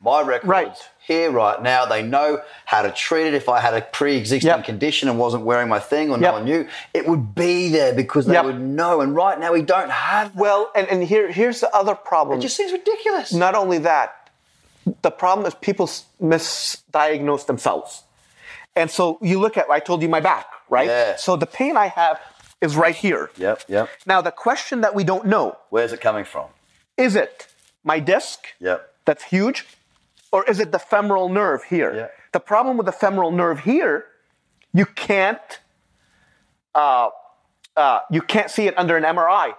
my 0.00 0.22
records, 0.22 0.48
Right. 0.48 0.76
Here 1.06 1.30
right 1.30 1.62
now. 1.62 1.86
They 1.86 2.02
know 2.02 2.40
how 2.64 2.82
to 2.82 2.90
treat 2.90 3.26
it. 3.28 3.34
If 3.34 3.48
I 3.48 3.60
had 3.60 3.74
a 3.74 3.80
pre-existing 3.82 4.48
Yep. 4.48 4.64
condition 4.64 5.08
and 5.08 5.18
wasn't 5.18 5.44
wearing 5.44 5.68
my 5.68 5.78
thing 5.78 6.10
or 6.10 6.18
no 6.18 6.26
Yep. 6.26 6.32
one 6.34 6.44
knew, 6.44 6.68
it 6.92 7.06
would 7.06 7.34
be 7.34 7.68
there 7.68 7.94
because 7.94 8.26
they 8.26 8.34
Yep. 8.34 8.44
would 8.44 8.60
know. 8.60 9.00
And 9.00 9.14
right 9.14 9.38
now 9.38 9.52
we 9.52 9.62
don't 9.62 9.90
have 9.90 10.32
that. 10.34 10.36
Well, 10.40 10.70
and, 10.74 10.88
and 10.88 11.02
here 11.04 11.30
here's 11.30 11.60
the 11.60 11.72
other 11.74 11.94
problem. 11.94 12.38
It 12.38 12.42
just 12.42 12.56
seems 12.56 12.72
ridiculous. 12.72 13.32
Not 13.32 13.54
only 13.54 13.78
that, 13.78 14.30
the 15.02 15.10
problem 15.10 15.46
is 15.46 15.54
people 15.54 15.86
misdiagnose 16.20 17.46
themselves. 17.46 18.02
And 18.74 18.90
so 18.90 19.18
you 19.22 19.38
look 19.38 19.56
at, 19.56 19.70
I 19.70 19.78
told 19.80 20.02
you 20.02 20.08
my 20.08 20.20
back, 20.20 20.46
right? 20.68 20.86
Yeah. 20.88 21.16
So 21.16 21.36
the 21.36 21.46
pain 21.46 21.76
I 21.76 21.86
have 21.88 22.20
is 22.60 22.76
right 22.76 22.94
here. 22.94 23.30
Yep, 23.36 23.62
yep. 23.68 23.88
Now, 24.06 24.20
the 24.20 24.30
question 24.32 24.80
that 24.80 24.94
we 24.94 25.04
don't 25.04 25.26
know 25.26 25.56
Where's 25.70 25.92
it 25.92 26.00
coming 26.00 26.24
from? 26.24 26.46
is 26.96 27.14
it 27.16 27.46
my 27.84 28.00
disc 28.00 28.40
Yep. 28.60 28.88
that's 29.04 29.24
huge, 29.24 29.66
or 30.32 30.44
is 30.44 30.60
it 30.60 30.72
the 30.72 30.78
femoral 30.78 31.28
nerve 31.28 31.64
here? 31.64 31.94
Yeah. 31.94 32.06
The 32.32 32.40
problem 32.40 32.76
with 32.76 32.86
the 32.86 32.92
femoral 32.92 33.30
nerve 33.30 33.60
here, 33.60 34.06
you 34.72 34.86
can't, 34.86 35.40
uh, 36.74 37.08
uh, 37.76 38.00
you 38.10 38.20
can't 38.22 38.50
see 38.50 38.66
it 38.66 38.74
under 38.78 38.96
an 38.96 39.04
MRI. 39.04 39.54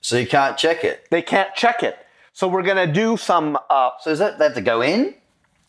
So 0.00 0.16
you 0.16 0.26
can't 0.26 0.56
check 0.56 0.82
it. 0.84 1.06
They 1.10 1.22
can't 1.22 1.54
check 1.54 1.82
it. 1.82 1.96
So 2.32 2.48
we're 2.48 2.62
gonna 2.62 2.86
do 2.90 3.16
some. 3.16 3.58
Uh, 3.68 3.90
So 4.00 4.10
is 4.10 4.18
that 4.18 4.38
they 4.38 4.44
have 4.46 4.54
to 4.54 4.60
go 4.60 4.80
in? 4.82 5.14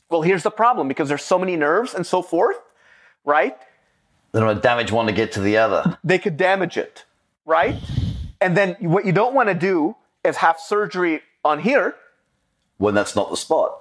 well, 0.09 0.21
here's 0.21 0.43
the 0.43 0.51
problem 0.51 0.87
because 0.89 1.07
there's 1.07 1.23
so 1.23 1.39
many 1.39 1.55
nerves 1.55 1.93
and 1.93 2.05
so 2.05 2.21
forth, 2.21 2.57
right? 3.23 3.57
They 4.31 4.39
don't 4.39 4.47
want 4.47 4.61
to 4.61 4.67
damage 4.67 4.91
one 4.91 5.05
to 5.07 5.11
get 5.13 5.31
to 5.33 5.39
the 5.41 5.57
other. 5.57 5.97
They 6.03 6.19
could 6.19 6.35
damage 6.37 6.77
it, 6.77 7.05
right? 7.45 7.75
And 8.41 8.55
then 8.57 8.75
what 8.79 9.05
you 9.05 9.11
don't 9.13 9.33
want 9.33 9.47
to 9.49 9.55
do 9.55 9.95
is 10.23 10.37
have 10.37 10.59
surgery 10.59 11.21
on 11.45 11.59
here 11.59 11.95
When 12.77 12.93
that's 12.93 13.15
not 13.15 13.29
the 13.29 13.37
spot. 13.37 13.80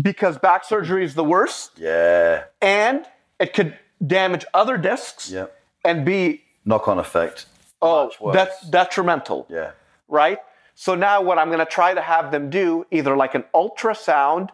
Because 0.00 0.38
back 0.38 0.64
surgery 0.64 1.04
is 1.04 1.14
the 1.14 1.24
worst, 1.24 1.72
Yeah. 1.76 2.44
and 2.60 3.04
it 3.38 3.52
could 3.54 3.76
damage 4.04 4.44
other 4.54 4.76
discs 4.76 5.30
Yeah. 5.30 5.46
and 5.84 6.04
be 6.04 6.42
Knock 6.64 6.88
on 6.88 6.98
effect. 6.98 7.46
oh 7.80 8.10
that's 8.32 8.60
detrimental. 8.68 9.46
Yeah. 9.48 9.72
right? 10.08 10.38
So 10.74 10.94
now 10.94 11.20
what 11.20 11.38
I'm 11.38 11.48
going 11.48 11.58
to 11.58 11.66
try 11.66 11.92
to 11.94 12.00
have 12.00 12.30
them 12.32 12.48
do 12.50 12.86
either 12.90 13.16
like 13.16 13.34
an 13.34 13.44
ultrasound 13.54 14.48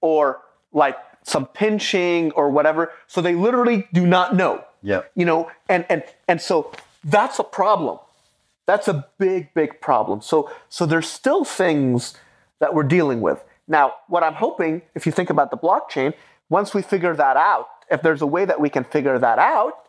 or 0.00 0.40
like 0.72 0.96
some 1.22 1.46
pinching 1.46 2.32
or 2.32 2.50
whatever 2.50 2.92
so 3.06 3.20
they 3.20 3.34
literally 3.34 3.86
do 3.92 4.06
not 4.06 4.34
know. 4.34 4.64
Yeah. 4.82 5.02
You 5.14 5.24
know, 5.26 5.50
and 5.68 5.84
and 5.88 6.02
and 6.26 6.40
so 6.40 6.72
that's 7.04 7.38
a 7.38 7.44
problem. 7.44 7.98
That's 8.66 8.88
a 8.88 9.06
big 9.18 9.52
big 9.54 9.80
problem. 9.80 10.20
So 10.22 10.50
so 10.68 10.86
there's 10.86 11.08
still 11.08 11.44
things 11.44 12.14
that 12.58 12.74
we're 12.74 12.82
dealing 12.84 13.20
with. 13.20 13.42
Now, 13.70 13.94
what 14.08 14.24
I'm 14.24 14.34
hoping 14.34 14.82
if 14.96 15.06
you 15.06 15.12
think 15.12 15.30
about 15.30 15.52
the 15.52 15.56
blockchain, 15.56 16.12
once 16.48 16.74
we 16.74 16.82
figure 16.82 17.14
that 17.14 17.36
out, 17.36 17.68
if 17.88 18.02
there's 18.02 18.20
a 18.20 18.26
way 18.26 18.44
that 18.44 18.60
we 18.60 18.68
can 18.68 18.82
figure 18.82 19.16
that 19.16 19.38
out, 19.38 19.86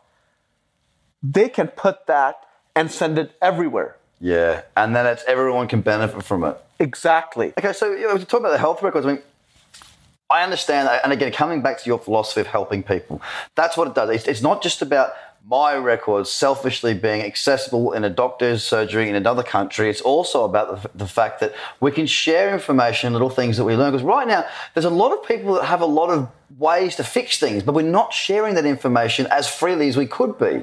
they 1.20 1.48
can 1.48 1.66
put 1.66 2.06
that 2.06 2.36
and 2.76 2.90
send 2.90 3.18
it 3.18 3.32
everywhere. 3.42 3.96
Yeah. 4.20 4.62
And 4.76 4.94
then 4.94 5.06
it's 5.06 5.24
everyone 5.24 5.66
can 5.66 5.80
benefit 5.80 6.22
from 6.22 6.44
it. 6.44 6.56
Exactly. 6.78 7.52
Okay, 7.58 7.72
so 7.72 7.92
you 7.92 8.06
know, 8.06 8.16
talking 8.18 8.38
about 8.46 8.52
the 8.52 8.58
health 8.58 8.84
records, 8.84 9.04
I 9.04 9.14
mean, 9.14 9.22
I 10.30 10.44
understand 10.44 10.86
that, 10.86 11.02
and 11.02 11.12
again, 11.12 11.32
coming 11.32 11.60
back 11.60 11.80
to 11.80 11.86
your 11.86 11.98
philosophy 11.98 12.40
of 12.40 12.46
helping 12.46 12.84
people, 12.84 13.20
that's 13.56 13.76
what 13.76 13.88
it 13.88 13.94
does. 13.96 14.10
It's, 14.10 14.28
it's 14.28 14.42
not 14.42 14.62
just 14.62 14.80
about 14.80 15.12
my 15.44 15.76
records 15.76 16.30
selfishly 16.30 16.94
being 16.94 17.22
accessible 17.22 17.92
in 17.92 18.04
a 18.04 18.10
doctor's 18.10 18.62
surgery 18.62 19.08
in 19.08 19.16
another 19.16 19.42
country. 19.42 19.90
It's 19.90 20.00
also 20.00 20.44
about 20.44 20.82
the, 20.82 20.90
the 20.98 21.06
fact 21.06 21.40
that 21.40 21.52
we 21.80 21.90
can 21.90 22.06
share 22.06 22.54
information, 22.54 23.12
little 23.12 23.30
things 23.30 23.56
that 23.56 23.64
we 23.64 23.74
learn. 23.74 23.90
Because 23.92 24.04
right 24.04 24.26
now, 24.26 24.44
there's 24.74 24.84
a 24.84 24.90
lot 24.90 25.12
of 25.12 25.26
people 25.26 25.54
that 25.54 25.64
have 25.64 25.80
a 25.80 25.86
lot 25.86 26.10
of 26.10 26.28
ways 26.58 26.96
to 26.96 27.04
fix 27.04 27.38
things, 27.38 27.62
but 27.62 27.74
we're 27.74 27.82
not 27.82 28.12
sharing 28.12 28.54
that 28.54 28.66
information 28.66 29.26
as 29.30 29.48
freely 29.48 29.88
as 29.88 29.96
we 29.96 30.06
could 30.06 30.38
be. 30.38 30.62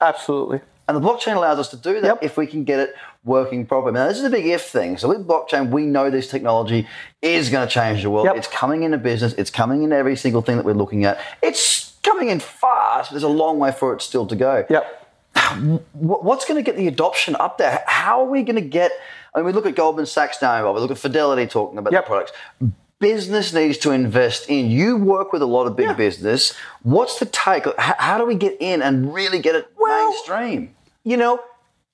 Absolutely. 0.00 0.60
And 0.88 0.96
the 0.96 1.00
blockchain 1.00 1.36
allows 1.36 1.58
us 1.58 1.68
to 1.68 1.76
do 1.76 2.00
that 2.00 2.06
Yep. 2.06 2.18
if 2.22 2.36
we 2.36 2.46
can 2.46 2.64
get 2.64 2.80
it 2.80 2.94
working 3.22 3.66
properly. 3.66 3.92
Now, 3.92 4.08
this 4.08 4.18
is 4.18 4.24
a 4.24 4.30
big 4.30 4.46
if 4.46 4.62
thing. 4.62 4.96
So 4.96 5.08
with 5.08 5.26
blockchain, 5.26 5.70
we 5.70 5.84
know 5.84 6.08
this 6.10 6.30
technology 6.30 6.88
is 7.20 7.50
going 7.50 7.68
to 7.68 7.72
change 7.72 8.02
the 8.02 8.10
world. 8.10 8.24
Yep. 8.24 8.36
It's 8.36 8.48
coming 8.48 8.84
into 8.84 8.96
business. 8.96 9.34
It's 9.34 9.50
coming 9.50 9.82
into 9.82 9.94
every 9.94 10.16
single 10.16 10.40
thing 10.40 10.56
that 10.56 10.64
we're 10.64 10.72
looking 10.72 11.04
at. 11.04 11.20
It's 11.42 11.87
coming 12.02 12.28
in 12.28 12.40
fast. 12.40 13.10
There's 13.10 13.22
a 13.22 13.28
long 13.28 13.58
way 13.58 13.72
for 13.72 13.92
it 13.94 14.02
still 14.02 14.26
to 14.26 14.36
go. 14.36 14.64
Yep. 14.68 14.94
What's 15.92 16.44
going 16.44 16.62
to 16.62 16.68
get 16.68 16.76
the 16.76 16.88
adoption 16.88 17.36
up 17.38 17.58
there? 17.58 17.82
How 17.86 18.20
are 18.24 18.28
we 18.30 18.42
going 18.42 18.56
to 18.56 18.60
get? 18.68 18.92
I 19.34 19.38
mean, 19.38 19.46
we 19.46 19.52
look 19.52 19.66
at 19.66 19.74
Goldman 19.74 20.06
Sachs 20.06 20.40
now 20.42 20.56
involved. 20.56 20.76
We 20.76 20.82
look 20.82 20.90
at 20.90 20.98
Fidelity 20.98 21.46
talking 21.46 21.78
about 21.78 21.92
Yep. 21.92 22.04
the 22.04 22.06
products. 22.06 22.32
Business 22.98 23.52
needs 23.52 23.78
to 23.78 23.92
invest 23.92 24.48
in. 24.50 24.70
You 24.70 24.96
work 24.96 25.32
with 25.32 25.42
a 25.42 25.46
lot 25.46 25.66
of 25.66 25.76
big 25.76 25.86
Yeah. 25.86 25.92
business. 25.94 26.54
What's 26.82 27.18
the 27.20 27.26
take? 27.26 27.64
How, 27.78 28.18
do 28.18 28.24
we 28.26 28.34
get 28.34 28.56
in 28.60 28.82
and 28.82 29.14
really 29.14 29.38
get 29.38 29.54
it 29.54 29.68
Well, 29.78 30.10
mainstream? 30.10 30.74
You 31.04 31.16
know, 31.16 31.40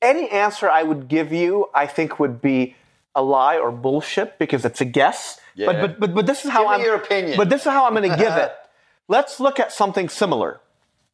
any 0.00 0.28
answer 0.30 0.68
I 0.70 0.82
would 0.82 1.08
give 1.08 1.32
you, 1.32 1.68
I 1.74 1.86
think 1.86 2.18
would 2.18 2.40
be 2.40 2.74
a 3.14 3.22
lie 3.22 3.58
or 3.58 3.70
bullshit 3.70 4.38
because 4.38 4.64
it's 4.64 4.80
a 4.80 4.84
guess. 4.86 5.38
Yeah. 5.54 5.66
But, 5.66 5.80
but 5.80 6.00
but 6.00 6.14
but 6.14 6.26
this 6.26 6.44
is 6.44 6.50
how 6.50 6.60
Give 6.62 6.68
me 6.70 6.74
I'm 6.76 6.80
your 6.82 6.94
opinion. 6.96 7.36
But 7.36 7.48
this 7.50 7.60
is 7.66 7.68
how 7.70 7.84
I'm 7.86 7.94
going 7.94 8.10
to 8.10 8.16
give 8.16 8.32
it. 8.32 8.52
Let's 9.08 9.40
look 9.40 9.60
at 9.60 9.72
something 9.72 10.08
similar. 10.08 10.60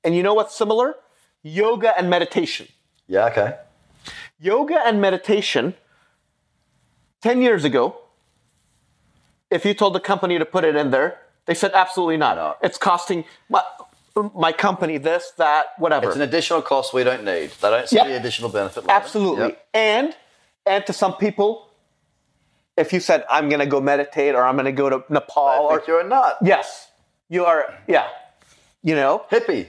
And 0.04 0.14
you 0.14 0.22
know 0.22 0.34
what's 0.34 0.56
similar? 0.56 0.94
Yoga 1.42 1.96
and 1.98 2.08
meditation. 2.08 2.68
Yeah. 3.06 3.26
Okay. 3.26 3.56
Yoga 4.40 4.80
and 4.86 5.00
meditation 5.00 5.74
10 7.22 7.42
years 7.42 7.64
ago, 7.64 7.98
if 9.50 9.64
you 9.64 9.74
told 9.74 9.94
the 9.94 10.00
company 10.00 10.38
to 10.38 10.44
put 10.46 10.64
it 10.64 10.76
in 10.76 10.90
there, 10.90 11.18
they 11.46 11.54
said 11.54 11.72
absolutely 11.74 12.16
not. 12.16 12.36
No. 12.36 12.54
It's 12.62 12.78
costing 12.78 13.24
my, 13.48 13.62
my 14.34 14.52
company 14.52 14.96
this, 14.98 15.32
that, 15.36 15.66
whatever. 15.78 16.06
It's 16.06 16.16
an 16.16 16.22
additional 16.22 16.62
cost 16.62 16.94
we 16.94 17.04
don't 17.04 17.24
need. 17.24 17.50
They 17.60 17.70
don't 17.70 17.88
see 17.88 17.96
Yep. 17.96 18.06
the 18.06 18.16
additional 18.16 18.50
benefit. 18.50 18.84
later. 18.84 18.92
Absolutely. 18.92 19.44
Yep. 19.48 19.66
And 19.74 20.16
and 20.66 20.86
to 20.86 20.92
some 20.92 21.14
people, 21.16 21.68
if 22.76 22.92
you 22.92 23.00
said 23.00 23.24
I'm 23.28 23.48
going 23.48 23.60
to 23.60 23.66
go 23.66 23.80
meditate 23.80 24.34
or 24.34 24.44
I'm 24.44 24.54
going 24.54 24.66
to 24.66 24.72
go 24.72 24.88
to 24.90 25.02
Nepal 25.08 25.66
or 25.66 25.82
you're 25.86 26.00
a 26.00 26.04
nut. 26.08 26.36
yes, 26.42 26.89
you 27.30 27.46
are. 27.46 27.74
Yeah, 27.88 28.08
you 28.82 28.94
know 28.94 29.24
Hippie. 29.30 29.68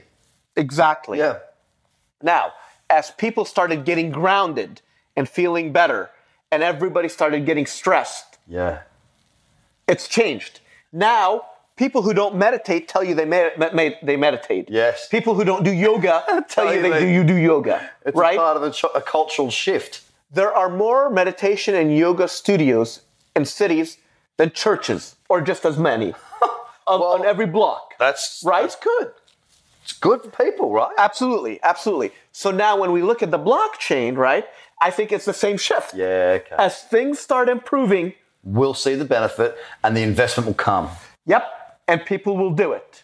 exactly. 0.58 1.20
Yeah. 1.20 1.38
Now, 2.22 2.52
as 2.90 3.12
people 3.12 3.46
started 3.46 3.86
getting 3.86 4.12
grounded 4.12 4.82
and 5.16 5.30
feeling 5.30 5.72
better, 5.72 6.10
and 6.52 6.62
everybody 6.64 7.08
started 7.08 7.46
getting 7.46 7.66
stressed, 7.66 8.38
Yeah. 8.48 8.80
it's 9.88 10.08
changed. 10.08 10.60
Now, 10.92 11.46
people 11.78 12.02
who 12.02 12.14
don't 12.14 12.36
meditate 12.36 12.88
tell 12.88 13.04
you 13.04 13.16
they 13.16 13.26
med- 13.26 13.58
med- 13.74 13.98
they 14.04 14.18
meditate. 14.18 14.70
Yes. 14.70 15.08
People 15.08 15.34
who 15.36 15.44
don't 15.46 15.64
do 15.64 15.72
yoga 15.72 16.24
tell 16.50 16.66
you 16.70 16.76
you 16.78 16.82
they, 16.82 16.90
they- 16.90 17.00
do 17.00 17.08
you 17.08 17.24
do 17.24 17.36
yoga. 17.36 17.90
It's 18.06 18.16
right? 18.18 18.38
part 18.38 18.58
of 18.58 18.64
a, 18.64 18.72
ch- 18.72 18.86
a 18.94 19.02
cultural 19.02 19.50
shift. 19.50 20.02
there 20.34 20.54
are 20.54 20.70
more 20.70 21.10
meditation 21.10 21.76
and 21.76 21.96
yoga 21.98 22.28
studios 22.28 23.02
in 23.36 23.44
cities 23.46 23.98
than 24.38 24.52
churches, 24.52 25.16
or 25.30 25.42
just 25.42 25.66
as 25.66 25.78
many 25.78 26.14
on, 26.92 27.22
on 27.22 27.26
every 27.26 27.46
block. 27.46 27.94
That's 28.00 28.42
Right? 28.46 28.62
That's 28.62 28.76
good. 28.76 29.12
It's 29.84 29.94
good 29.94 30.22
for 30.22 30.30
people, 30.30 30.72
right? 30.72 30.92
Absolutely, 30.98 31.60
absolutely. 31.64 32.12
So 32.32 32.52
now 32.52 32.78
when 32.80 32.92
we 32.92 33.02
look 33.02 33.24
at 33.24 33.32
the 33.32 33.40
blockchain, 33.40 34.16
right, 34.18 34.46
I 34.80 34.92
think 34.92 35.12
it's 35.12 35.26
the 35.26 35.34
same 35.34 35.58
shift. 35.58 35.94
Yeah. 35.96 36.40
Okay. 36.42 36.56
As 36.58 36.82
things 36.84 37.20
start 37.20 37.50
improving, 37.50 38.14
we'll 38.44 38.74
see 38.76 38.96
the 38.96 39.06
benefit, 39.06 39.58
and 39.84 39.96
the 39.98 40.02
investment 40.02 40.46
will 40.48 40.54
come. 40.54 40.90
yep, 41.26 41.44
and 41.88 42.06
people 42.06 42.38
will 42.38 42.52
do 42.52 42.74
it, 42.74 43.04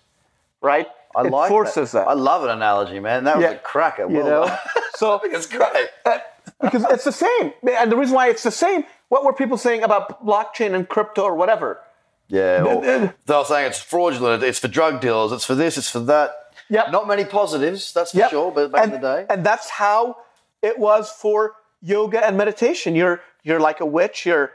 right? 0.62 0.88
I 1.16 1.22
it 1.26 1.32
like 1.32 1.50
forces 1.50 1.94
that. 1.94 2.08
I 2.08 2.14
love 2.14 2.44
an 2.44 2.52
analogy, 2.52 3.00
man. 3.00 3.24
That 3.24 3.38
was 3.38 3.44
Yeah. 3.44 3.52
a 3.52 3.58
cracker. 3.60 4.04
you 4.04 4.18
Well 4.18 4.26
know, 4.26 4.46
done. 4.48 4.58
so 4.96 5.20
it's 5.24 5.48
great. 5.48 5.90
Uh, 6.06 6.20
because 6.62 6.86
it's 6.92 7.04
the 7.04 7.12
same, 7.12 7.54
and 7.78 7.92
the 7.92 7.98
reason 7.98 8.16
why 8.16 8.30
it's 8.30 8.44
the 8.44 8.52
same. 8.52 8.84
What 9.10 9.24
were 9.26 9.34
people 9.34 9.58
saying 9.58 9.84
about 9.84 10.24
blockchain 10.26 10.74
and 10.76 10.88
crypto 10.88 11.24
or 11.24 11.34
whatever? 11.36 11.82
Yeah. 12.30 12.64
uh, 12.66 13.12
they're 13.26 13.46
saying 13.46 13.68
it's 13.68 13.80
fraudulent. 13.80 14.44
It's 14.44 14.60
for 14.60 14.68
drug 14.68 15.00
dealers. 15.02 15.32
It's 15.32 15.46
for 15.46 15.56
this. 15.56 15.78
It's 15.78 15.90
for 15.90 16.00
that. 16.02 16.32
Yep. 16.70 16.92
Not 16.92 17.08
many 17.08 17.24
positives, 17.24 17.94
that's 17.94 18.12
for 18.12 18.18
Yep. 18.18 18.30
sure. 18.30 18.52
But 18.52 18.72
back 18.72 18.84
and, 18.84 18.94
in 18.94 19.02
the 19.02 19.08
day, 19.16 19.26
and 19.30 19.46
that's 19.46 19.70
how 19.70 20.18
it 20.62 20.78
was 20.78 21.10
for 21.10 21.54
yoga 21.82 22.26
and 22.26 22.38
meditation. 22.38 22.96
You're 22.96 23.22
you're 23.44 23.60
like 23.62 23.80
a 23.80 23.86
witch. 23.86 24.26
You're 24.26 24.52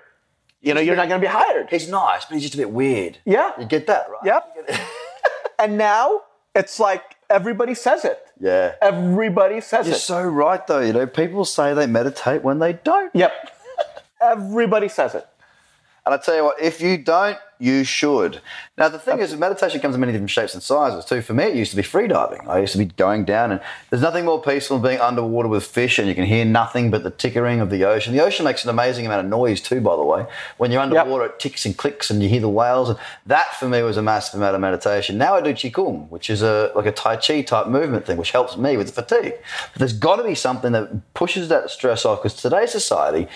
you 0.61 0.74
know 0.74 0.80
you're 0.80 0.96
not 0.96 1.08
going 1.08 1.20
to 1.20 1.26
be 1.26 1.32
hired. 1.32 1.70
he's 1.70 1.88
nice, 1.88 2.26
but 2.26 2.35
he's 2.35 2.42
just 2.42 2.54
a 2.54 2.58
bit 2.58 2.70
weird. 2.70 3.18
Yeah. 3.24 3.52
You 3.58 3.64
get 3.64 3.87
that, 3.87 4.08
right? 4.11 4.20
Yep. 4.24 4.80
and 5.58 5.78
now 5.78 6.20
it's 6.54 6.78
like 6.78 7.02
everybody 7.30 7.74
says 7.74 8.04
it. 8.04 8.18
Yeah. 8.38 8.74
Everybody 8.82 9.61
says 9.62 9.87
it. 9.87 9.90
You're 9.90 9.98
so 9.98 10.22
right, 10.22 10.64
though. 10.66 10.80
You 10.80 10.92
know, 10.92 11.06
people 11.06 11.44
say 11.46 11.72
they 11.72 11.87
meditate 11.87 12.42
when 12.42 12.58
they 12.58 12.74
don't. 12.74 13.11
yep. 13.14 13.32
Everybody 14.20 14.88
says 14.88 15.14
it. 15.14 15.26
And 16.04 16.12
I 16.12 16.18
tell 16.18 16.34
you 16.34 16.44
what, 16.44 16.60
if 16.60 16.80
you 16.80 16.98
don't, 16.98 17.38
you 17.60 17.84
should. 17.84 18.40
Now, 18.76 18.88
the 18.88 18.98
thing 18.98 19.20
is, 19.20 19.36
meditation 19.36 19.78
comes 19.78 19.94
in 19.94 20.00
many 20.00 20.10
different 20.10 20.30
shapes 20.30 20.52
and 20.52 20.60
sizes 20.60 21.04
too. 21.04 21.22
For 21.22 21.32
me, 21.32 21.44
it 21.44 21.54
used 21.54 21.70
to 21.70 21.76
be 21.76 21.82
freediving. 21.84 22.44
I 22.48 22.58
used 22.58 22.72
to 22.72 22.78
be 22.78 22.86
going 22.86 23.24
down, 23.24 23.52
and 23.52 23.60
there's 23.88 24.02
nothing 24.02 24.24
more 24.24 24.42
peaceful 24.42 24.78
than 24.78 24.90
being 24.90 25.00
underwater 25.00 25.48
with 25.48 25.64
fish, 25.64 26.00
and 26.00 26.08
you 26.08 26.16
can 26.16 26.24
hear 26.24 26.44
nothing 26.44 26.90
but 26.90 27.04
the 27.04 27.12
tickering 27.12 27.60
of 27.60 27.70
the 27.70 27.84
ocean. 27.84 28.12
The 28.14 28.24
ocean 28.24 28.44
makes 28.44 28.64
an 28.64 28.70
amazing 28.70 29.06
amount 29.06 29.26
of 29.26 29.30
noise 29.30 29.60
too, 29.60 29.80
by 29.80 29.94
the 29.94 30.02
way. 30.02 30.26
When 30.56 30.72
you're 30.72 30.80
underwater, 30.80 31.26
it 31.26 31.38
ticks 31.38 31.64
and 31.64 31.77
clicks, 31.77 32.10
and 32.10 32.20
you 32.20 32.29
hear 32.29 32.40
the 32.40 32.48
whales. 32.48 32.88
And 32.88 32.98
that, 33.27 33.54
for 33.54 33.68
me, 33.68 33.81
was 33.83 33.96
a 33.96 34.02
massive 34.02 34.40
amount 34.40 34.56
of 34.56 34.60
meditation. 34.60 35.16
Now 35.16 35.37
I 35.37 35.40
do 35.40 35.52
qigong, 35.52 36.08
which 36.08 36.31
is 36.31 36.42
a 36.42 36.72
like 36.74 36.87
a 36.87 36.92
tai 36.92 37.14
chi 37.14 37.42
type 37.42 37.68
movement 37.68 38.06
thing, 38.06 38.16
which 38.16 38.33
helps 38.33 38.56
me 38.56 38.77
with 38.77 38.92
the 38.92 39.04
fatigue. 39.04 39.35
But 39.72 39.79
there's 39.79 39.92
got 39.92 40.16
to 40.16 40.24
be 40.24 40.35
something 40.35 40.72
that 40.72 41.14
pushes 41.14 41.48
that 41.50 41.70
stress 41.70 42.04
off, 42.04 42.24
because 42.24 42.35
today's 42.35 42.72
society 42.72 43.29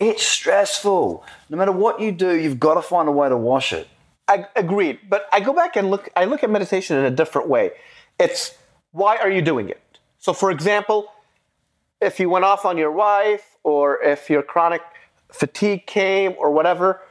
it's 0.00 0.24
stressful. 0.26 1.24
No 1.50 1.56
matter 1.56 1.72
what 1.72 2.00
you 2.00 2.10
do, 2.10 2.34
you've 2.34 2.58
got 2.58 2.74
to 2.74 2.82
find 2.82 3.08
a 3.08 3.12
way 3.12 3.28
to 3.28 3.36
wash 3.36 3.72
it. 3.72 3.86
I 4.26 4.46
agreed, 4.56 5.00
but 5.08 5.28
I 5.32 5.40
go 5.40 5.52
back 5.52 5.76
and 5.76 5.90
look. 5.90 6.08
I 6.16 6.24
look 6.24 6.42
at 6.42 6.50
meditation 6.50 6.96
in 6.96 7.04
a 7.04 7.10
different 7.10 7.48
way. 7.48 7.72
It's 8.18 8.54
why 8.92 9.16
are 9.18 9.30
you 9.30 9.42
doing 9.42 9.68
it? 9.68 9.80
So, 10.18 10.32
for 10.32 10.50
example, 10.50 11.12
if 12.00 12.18
you 12.18 12.30
went 12.30 12.44
off 12.44 12.64
on 12.64 12.78
your 12.78 12.92
wife, 12.92 13.44
or 13.62 14.00
if 14.02 14.30
your 14.30 14.42
chronic 14.42 14.82
fatigue 15.32 15.86
came, 15.86 16.34
or 16.38 16.50
whatever, 16.50 17.02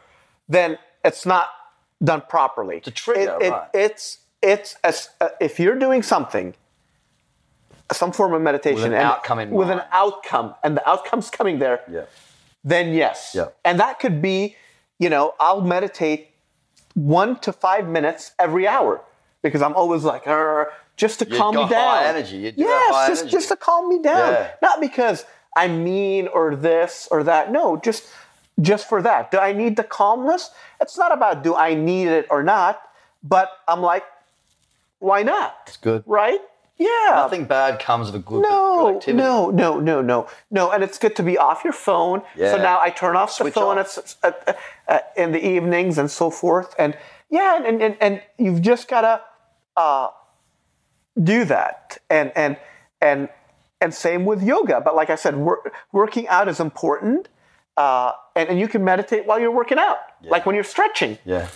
then 0.48 0.78
it's 1.04 1.26
not 1.26 1.50
done 2.04 2.24
properly. 2.28 2.78
It's 2.78 2.88
a 2.88 2.92
trigger, 2.92 3.38
It- 3.40 3.46
it- 3.48 3.52
right. 3.52 3.70
It's 3.74 4.20
it's 4.42 4.78
as, 4.86 5.10
uh, 5.20 5.28
if 5.42 5.60
you're 5.60 5.76
doing 5.76 6.02
something, 6.02 6.56
some 7.92 8.14
form 8.14 8.34
of 8.34 8.42
meditation, 8.42 8.76
With 8.78 8.86
an 8.86 8.94
and 8.94 9.04
outcome 9.04 9.50
with 9.52 9.70
an 9.70 9.82
outcome, 9.92 10.56
and 10.64 10.78
the 10.78 10.90
outcome's 10.90 11.30
coming 11.30 11.60
there 11.60 11.82
Yeah. 11.92 12.04
Then 12.64 12.94
yes. 12.94 13.32
Yeah. 13.36 13.48
And 13.64 13.80
that 13.80 14.00
could 14.00 14.22
be, 14.22 14.56
you 14.98 15.10
know, 15.10 15.34
I'll 15.40 15.62
meditate 15.62 16.30
one 16.94 17.40
to 17.40 17.54
five 17.54 17.88
minutes 17.88 18.32
every 18.40 18.68
hour 18.68 19.02
because 19.42 19.62
I'm 19.62 19.74
always 19.76 20.04
like, 20.04 20.26
just 20.98 21.20
to 21.20 21.26
calm 21.26 21.56
me 21.56 21.68
down. 21.68 22.04
energy. 22.04 22.38
You 22.38 22.52
do 22.52 22.64
have 22.64 22.82
yes, 22.92 23.08
just 23.08 23.22
energy. 23.22 23.32
just 23.32 23.48
to 23.50 23.56
calm 23.56 23.88
me 23.88 24.02
down. 24.02 24.34
Yeah. 24.34 24.52
Not 24.62 24.82
because 24.82 25.26
I'm 25.56 25.84
mean 25.84 26.28
or 26.28 26.56
this 26.56 27.08
or 27.10 27.24
that. 27.24 27.52
No, 27.52 27.78
just 27.78 28.08
just 28.60 28.90
for 28.90 29.02
that. 29.02 29.32
Do 29.32 29.38
I 29.38 29.54
need 29.54 29.78
the 29.78 29.84
calmness? 29.84 30.52
It's 30.82 30.98
not 30.98 31.14
about 31.14 31.44
do 31.44 31.56
I 31.56 31.74
need 31.74 32.10
it 32.10 32.28
or 32.30 32.44
not, 32.44 32.82
but 33.24 33.50
I'm 33.68 33.82
like, 33.82 34.04
why 35.00 35.24
not? 35.24 35.56
It's 35.68 35.78
good. 35.78 36.04
Right? 36.06 36.40
Yeah. 36.80 37.12
Nothing 37.12 37.44
bad 37.46 37.80
comes 37.80 38.08
of 38.10 38.16
a 38.16 38.20
good 38.20 38.42
No, 38.42 38.84
productivity. 38.86 39.18
no, 39.18 39.50
no, 39.52 39.80
no, 39.80 40.02
no, 40.02 40.28
no. 40.50 40.72
And 40.72 40.82
it's 40.82 40.98
good 40.98 41.16
to 41.18 41.24
be 41.24 41.38
off 41.38 41.64
your 41.66 41.74
phone. 41.74 42.22
Yeah. 42.38 42.54
So 42.54 42.58
now 42.58 42.80
I 42.82 42.90
turn 42.90 43.16
off 43.18 43.32
Switch 43.32 43.54
the 43.54 43.60
phone 43.60 43.78
off. 43.78 44.16
At, 44.24 44.58
at, 44.88 45.14
in 45.18 45.34
the 45.34 45.46
evenings 45.46 45.98
and 45.98 46.10
so 46.10 46.32
forth. 46.32 46.74
And 46.80 46.98
yeah, 47.30 47.62
and 47.64 47.82
and, 47.82 47.98
and 48.00 48.22
you've 48.38 48.62
just 48.62 48.88
gotta 48.88 49.22
uh, 49.76 50.08
do 51.22 51.44
that. 51.46 51.98
And 52.10 52.32
and 52.36 52.58
and 53.02 53.28
and 53.82 53.94
same 53.94 54.26
with 54.26 54.42
yoga. 54.42 54.80
But 54.80 54.96
like 54.96 55.10
I 55.10 55.16
said, 55.16 55.36
wor- 55.36 55.72
working 55.92 56.28
out 56.30 56.48
is 56.48 56.60
important. 56.62 57.28
Uh, 57.76 58.12
and, 58.36 58.50
and 58.50 58.60
you 58.60 58.68
can 58.68 58.84
meditate 58.84 59.26
while 59.26 59.40
you're 59.40 59.52
working 59.52 59.78
out, 59.78 59.98
like 60.24 60.46
when 60.46 60.54
you're 60.54 60.66
stretching. 60.66 61.18
Yeah. 61.24 61.48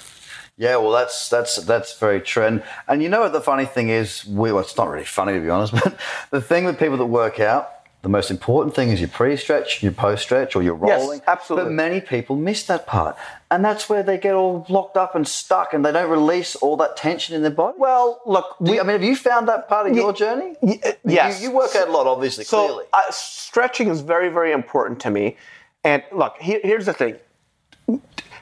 Yeah, 0.58 0.78
well, 0.78 0.91
that's 0.91 1.30
that's 1.30 1.56
that's 1.58 1.97
very 1.97 2.22
true. 2.22 2.45
And, 2.45 2.64
and 2.88 3.01
you 3.01 3.10
know 3.10 3.22
what 3.22 3.34
the 3.34 3.41
funny 3.41 3.66
thing 3.66 3.89
is? 3.89 4.24
We, 4.26 4.51
well, 4.51 4.62
it's 4.62 4.78
not 4.78 4.88
really 4.89 5.06
funny 5.06 5.34
to 5.34 5.39
be 5.39 5.49
honest, 5.49 5.74
but 5.84 5.97
the 6.30 6.41
thing 6.41 6.66
with 6.66 6.78
people 6.78 6.97
that 6.97 7.08
work 7.08 7.39
out, 7.39 7.70
the 8.04 8.10
most 8.10 8.30
important 8.30 8.76
thing 8.76 8.89
is 8.89 8.99
your 8.99 9.10
pre-stretch, 9.10 9.82
your 9.82 9.93
post-stretch, 9.93 10.56
or 10.56 10.62
your 10.62 10.76
rolling. 10.76 11.20
Yes, 11.20 11.28
absolutely. 11.28 11.70
But 11.70 11.74
many 11.74 12.01
people 12.01 12.36
miss 12.36 12.64
that 12.68 12.86
part, 12.86 13.16
and 13.49 13.66
that's 13.66 13.89
where 13.89 14.04
they 14.04 14.20
get 14.20 14.36
all 14.36 14.64
locked 14.70 14.95
up 14.95 15.16
and 15.16 15.28
stuck, 15.28 15.74
and 15.74 15.84
they 15.84 15.91
don't 15.91 16.10
release 16.12 16.56
all 16.58 16.78
that 16.78 16.97
tension 16.97 17.36
in 17.36 17.41
their 17.41 17.49
body. 17.51 17.76
Well, 17.80 18.22
look, 18.28 18.56
Do 18.62 18.74
you- 18.74 18.80
I 18.80 18.84
mean, 18.84 18.91
have 18.91 19.04
you 19.04 19.16
found 19.16 19.47
that 19.47 19.68
part 19.68 19.89
of 19.89 19.95
your 19.95 20.14
journey? 20.14 20.56
y- 20.62 20.80
uh, 20.86 20.91
yes. 21.04 21.41
You, 21.41 21.49
you 21.49 21.56
work 21.56 21.76
out 21.76 21.88
a 21.88 21.91
lot, 21.91 22.06
obviously, 22.06 22.43
So 22.43 22.68
clearly. 22.68 22.86
uh, 22.93 23.01
stretching 23.10 23.88
is 23.88 24.01
very, 24.01 24.30
very 24.30 24.51
important 24.51 24.99
to 24.99 25.10
me. 25.10 25.36
And 25.84 26.04
look, 26.12 26.38
here, 26.39 26.60
here's 26.62 26.86
the 26.86 26.93
thing: 26.93 27.16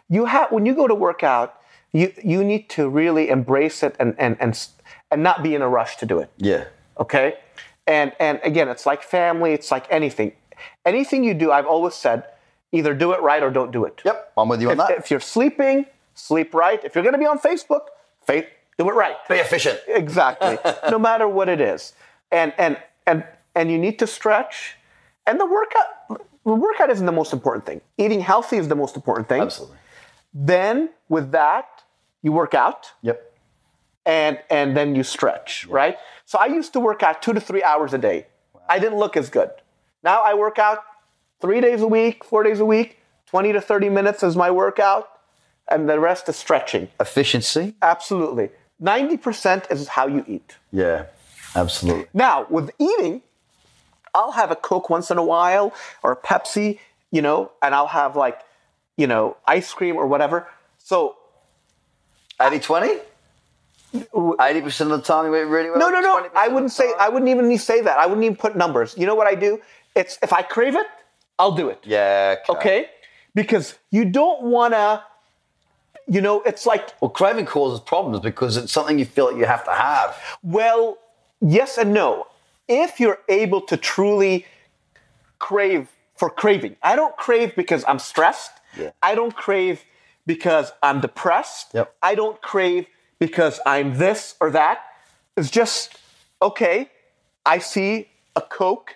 you 0.10 0.26
have 0.26 0.52
when 0.52 0.66
you 0.66 0.76
go 0.76 0.88
to 0.88 0.96
work 0.96 1.24
out, 1.24 1.56
you 1.94 2.14
you 2.24 2.44
need 2.44 2.70
to 2.70 2.88
really 2.90 3.30
embrace 3.30 3.84
it 3.84 3.96
and 4.00 4.16
and 4.18 4.38
and 4.40 4.68
and 5.12 5.24
not 5.24 5.44
be 5.44 5.56
in 5.56 5.62
a 5.62 5.70
rush 5.70 5.98
to 5.98 6.06
do 6.06 6.20
it. 6.20 6.30
yeah. 6.38 6.66
Okay, 7.00 7.36
and 7.88 8.12
and 8.20 8.40
again, 8.44 8.68
it's 8.70 8.86
like 8.86 9.02
family. 9.02 9.54
It's 9.54 9.72
like 9.72 9.88
anything. 9.90 10.34
Anything 10.86 11.24
you 11.24 11.34
do, 11.34 11.52
I've 11.52 11.66
always 11.66 11.96
said, 11.96 12.26
either 12.72 12.94
do 12.94 13.12
it 13.14 13.22
right 13.22 13.42
or 13.42 13.50
don't 13.50 13.72
do 13.72 13.86
it. 13.86 14.02
Yep, 14.06 14.34
I'm 14.38 14.48
with 14.50 14.62
you 14.62 14.70
on 14.70 14.80
If, 14.80 14.88
that. 14.88 14.98
if 15.00 15.10
you're 15.12 15.20
sleeping, 15.20 15.86
sleep 16.14 16.54
right. 16.54 16.80
If 16.84 16.94
you're 16.94 17.04
going 17.04 17.14
to 17.14 17.20
be 17.20 17.26
on 17.26 17.40
Facebook, 17.40 17.86
fa- 18.28 18.46
do 18.78 18.88
it 18.90 18.94
right. 18.94 19.16
Be 19.28 19.36
efficient. 19.36 19.80
Exactly. 19.88 20.58
no 20.92 21.00
matter 21.00 21.28
what 21.28 21.50
it 21.50 21.60
is. 21.62 21.94
And 22.32 22.54
and 22.58 22.78
and 23.08 23.24
and 23.56 23.72
you 23.72 23.78
need 23.80 23.98
to 24.00 24.06
stretch. 24.08 24.76
And 25.26 25.40
the 25.40 25.46
workout 25.46 25.88
the 26.46 26.54
workout 26.56 26.90
isn't 26.92 27.06
the 27.06 27.12
most 27.12 27.34
important 27.34 27.66
thing. 27.66 27.82
Eating 27.98 28.20
healthy 28.20 28.58
is 28.58 28.68
the 28.68 28.76
most 28.76 28.96
important 28.96 29.28
thing. 29.30 29.42
Absolutely. 29.42 29.78
Then 30.34 30.90
with 31.10 31.32
that, 31.32 31.68
you 32.22 32.32
work 32.32 32.54
out 32.54 32.92
Yep. 33.02 33.20
and 34.06 34.40
and 34.50 34.76
then 34.78 34.96
you 34.96 35.04
stretch, 35.04 35.66
right? 35.68 35.98
So 36.26 36.38
I 36.40 36.46
used 36.46 36.74
to 36.74 36.80
work 36.80 37.04
out 37.04 37.22
2 37.22 37.34
to 37.34 37.40
3 37.42 37.64
hours 37.64 37.94
a 37.94 37.98
day. 37.98 38.28
I 38.70 38.80
didn't 38.80 38.98
look 38.98 39.18
as 39.18 39.30
good. 39.30 39.52
Now 40.04 40.22
I 40.22 40.34
work 40.34 40.58
out 40.60 40.80
3 41.42 41.60
days 41.62 41.82
a 41.82 41.88
week, 41.88 42.24
4 42.24 42.44
days 42.44 42.60
a 42.60 42.66
week, 42.66 42.98
20 43.28 43.54
to 43.54 43.62
30 43.62 43.90
minutes 43.90 44.24
is 44.24 44.36
my 44.36 44.52
workout 44.52 45.10
and 45.70 45.90
the 45.90 46.00
rest 46.00 46.30
is 46.30 46.36
stretching. 46.36 46.90
Efficiency. 47.00 47.76
Absolutely. 47.82 48.50
90% 48.82 49.72
is 49.72 49.88
how 49.90 50.08
you 50.08 50.24
eat. 50.28 50.58
Yeah. 50.72 51.06
Absolutely. 51.56 52.08
Now, 52.14 52.46
with 52.50 52.72
eating, 52.80 53.22
I'll 54.14 54.32
have 54.32 54.52
a 54.52 54.56
Coke 54.56 54.90
once 54.90 55.12
in 55.12 55.18
a 55.18 55.24
while 55.24 55.74
or 56.04 56.12
a 56.14 56.16
Pepsi, 56.16 56.80
you 57.12 57.22
know, 57.22 57.52
and 57.62 57.76
I'll 57.76 57.88
have 57.88 58.16
like, 58.16 58.40
you 58.98 59.08
know, 59.08 59.38
ice 59.46 59.74
cream 59.74 59.96
or 59.96 60.08
whatever. 60.08 60.48
So, 60.78 61.18
80 62.42 62.60
20? 62.60 63.00
80% 63.94 64.82
of 64.82 64.90
the 64.90 65.02
time 65.02 65.26
you 65.26 65.36
eat 65.36 65.44
really 65.44 65.70
well? 65.70 65.80
no, 65.80 65.90
no, 65.90 66.00
no. 66.00 66.30
I 66.36 66.48
wouldn't 66.48 66.72
say. 66.72 66.94
I 67.00 67.10
wouldn't 67.10 67.30
even 67.30 67.58
say 67.58 67.82
that. 67.82 67.98
I 67.98 68.06
wouldn't 68.06 68.24
even 68.24 68.38
put 68.38 68.56
numbers. 68.56 68.96
You 68.98 69.06
know 69.06 69.16
what 69.16 69.28
I 69.28 69.36
do? 69.36 69.60
It's 69.96 70.18
if 70.24 70.32
I 70.32 70.42
crave 70.42 70.76
it, 70.76 70.88
I'll 71.38 71.52
do 71.52 71.68
it. 71.70 71.80
Yeah. 71.84 72.36
Okay? 72.50 72.88
Because 73.36 73.78
you 73.92 74.06
don't 74.06 74.44
want 74.44 74.74
to, 74.74 75.04
you 76.08 76.22
know, 76.22 76.42
it's 76.44 76.66
like, 76.66 76.94
Well, 77.02 77.10
craving 77.10 77.46
causes 77.46 77.80
problems 77.82 78.20
because 78.22 78.56
it's 78.58 78.72
something 78.72 78.98
you 78.98 79.06
feel 79.06 79.26
like 79.28 79.36
you 79.38 79.46
have 79.46 79.66
to 79.66 79.72
have. 79.72 80.18
well, 80.44 80.98
yes 81.42 81.78
and 81.78 81.94
no. 81.94 82.28
If 82.68 83.00
you're 83.02 83.20
able 83.28 83.60
to 83.62 83.76
truly 83.76 84.46
crave 85.40 85.90
for 86.16 86.30
craving, 86.30 86.78
I 86.82 86.96
don't 86.96 87.16
crave 87.18 87.56
because 87.56 87.84
I'm 87.88 88.00
stressed. 88.00 88.52
Yeah. 88.78 88.92
I 89.02 89.16
don't 89.16 89.36
crave 89.36 89.84
because 90.26 90.72
I'm 90.84 91.02
depressed. 91.02 91.68
Yep. 91.74 91.96
I 92.02 92.16
don't 92.16 92.42
crave 92.42 92.88
because 93.20 93.60
I'm 93.66 93.98
this 93.98 94.36
or 94.40 94.50
that. 94.52 94.80
It's 95.38 95.50
just, 95.52 95.98
okay, 96.42 96.90
I 97.46 97.60
see 97.60 98.10
a 98.36 98.42
Coke 98.42 98.96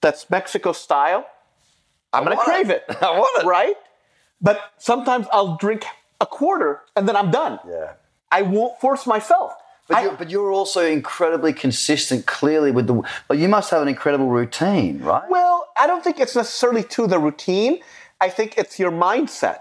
that's 0.00 0.30
Mexico 0.30 0.72
style. 0.72 1.26
I'm 2.12 2.24
going 2.24 2.36
to 2.36 2.42
crave 2.42 2.70
it. 2.70 2.84
it. 2.88 2.96
I 3.02 3.10
want 3.18 3.44
it. 3.44 3.46
Right? 3.46 3.76
But 4.40 4.58
sometimes 4.78 5.26
I'll 5.32 5.56
drink 5.56 5.84
a 6.20 6.26
quarter 6.26 6.80
and 6.96 7.08
then 7.08 7.16
I'm 7.16 7.30
done. 7.30 7.58
Yeah. 7.68 7.92
I 8.32 8.42
won't 8.42 8.80
force 8.80 9.06
myself. 9.06 9.52
But, 9.88 9.96
I- 9.98 10.02
you're, 10.04 10.12
but 10.14 10.30
you're 10.30 10.52
also 10.52 10.84
incredibly 10.86 11.52
consistent, 11.52 12.24
clearly, 12.26 12.70
with 12.70 12.86
the. 12.86 13.02
Like 13.28 13.40
you 13.40 13.48
must 13.48 13.70
have 13.72 13.82
an 13.82 13.88
incredible 13.88 14.28
routine, 14.28 15.00
right? 15.00 15.28
Well, 15.28 15.68
I 15.76 15.88
don't 15.88 16.04
think 16.04 16.20
it's 16.20 16.36
necessarily 16.36 16.84
to 16.84 17.08
the 17.08 17.18
routine. 17.18 17.80
I 18.20 18.28
think 18.28 18.58
it's 18.58 18.78
your 18.78 18.90
mindset. 18.90 19.60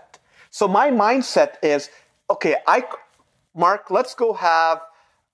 So 0.52 0.68
my 0.68 0.92
mindset 0.92 1.56
is, 1.64 1.90
okay, 2.30 2.56
I, 2.68 2.84
Mark, 3.56 3.90
let's 3.90 4.14
go 4.16 4.34
have, 4.34 4.82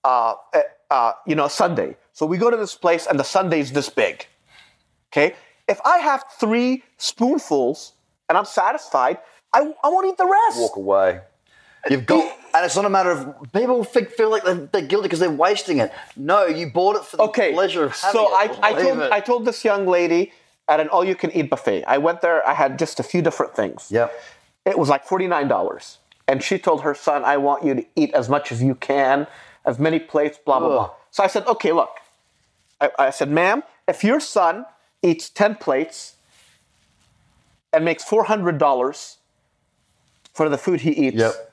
uh, 0.04 0.34
uh, 0.54 0.60
uh, 0.90 1.12
you 1.26 1.34
know, 1.34 1.48
sundae. 1.48 1.94
So 2.12 2.26
we 2.26 2.38
go 2.38 2.50
to 2.50 2.56
this 2.56 2.74
place 2.74 3.06
and 3.06 3.18
the 3.18 3.24
sundae 3.24 3.60
is 3.60 3.72
this 3.72 3.88
big. 3.88 4.26
Okay, 5.12 5.34
if 5.68 5.80
I 5.84 5.98
have 5.98 6.24
three 6.38 6.82
spoonfuls 6.98 7.92
and 8.28 8.36
I'm 8.36 8.44
satisfied, 8.44 9.18
I, 9.52 9.72
I 9.82 9.88
won't 9.88 10.06
eat 10.06 10.16
the 10.16 10.26
rest. 10.26 10.58
Walk 10.60 10.76
away. 10.76 11.20
You've 11.88 12.04
got, 12.04 12.36
and 12.52 12.64
it's 12.66 12.74
not 12.74 12.84
a 12.84 12.90
matter 12.90 13.12
of 13.12 13.52
people 13.52 13.84
feel 13.84 14.04
feel 14.06 14.30
like 14.30 14.44
they're, 14.44 14.68
they're 14.72 14.82
guilty 14.82 15.04
because 15.04 15.20
they're 15.20 15.30
wasting 15.30 15.78
it. 15.78 15.92
No, 16.16 16.46
you 16.46 16.68
bought 16.68 16.96
it 16.96 17.04
for 17.04 17.16
the 17.16 17.22
okay. 17.24 17.52
pleasure 17.52 17.84
of 17.84 17.92
having 17.92 18.20
so 18.20 18.28
it. 18.28 18.58
I, 18.60 18.70
I 18.70 18.82
told. 18.82 19.00
I 19.00 19.20
told 19.20 19.44
this 19.44 19.64
young 19.64 19.86
lady 19.86 20.32
at 20.68 20.80
an 20.80 20.88
all-you-can-eat 20.88 21.48
buffet. 21.50 21.84
I 21.86 21.98
went 21.98 22.20
there. 22.20 22.46
I 22.46 22.54
had 22.54 22.78
just 22.78 22.98
a 23.00 23.02
few 23.02 23.22
different 23.22 23.54
things. 23.54 23.88
Yep. 23.90 24.12
It 24.64 24.78
was 24.78 24.88
like 24.88 25.04
forty 25.04 25.26
nine 25.28 25.48
dollars, 25.48 25.98
and 26.26 26.42
she 26.42 26.58
told 26.58 26.82
her 26.82 26.94
son, 26.94 27.24
"I 27.24 27.36
want 27.36 27.64
you 27.64 27.74
to 27.74 27.84
eat 27.94 28.12
as 28.14 28.28
much 28.28 28.50
as 28.50 28.62
you 28.62 28.74
can, 28.74 29.26
as 29.64 29.78
many 29.78 29.98
plates, 30.00 30.38
blah 30.44 30.58
blah 30.58 30.68
blah." 30.68 30.90
So 31.10 31.22
I 31.22 31.28
said, 31.28 31.46
"Okay, 31.46 31.72
look." 31.72 31.90
I, 32.80 32.90
I 32.98 33.10
said, 33.10 33.30
"Ma'am, 33.30 33.62
if 33.86 34.02
your 34.02 34.20
son 34.20 34.66
eats 35.02 35.30
ten 35.30 35.54
plates 35.54 36.16
and 37.72 37.84
makes 37.84 38.02
four 38.02 38.24
hundred 38.24 38.58
dollars 38.58 39.18
for 40.32 40.48
the 40.48 40.58
food 40.58 40.80
he 40.82 40.90
eats. 40.90 41.16
Yep. 41.16 41.52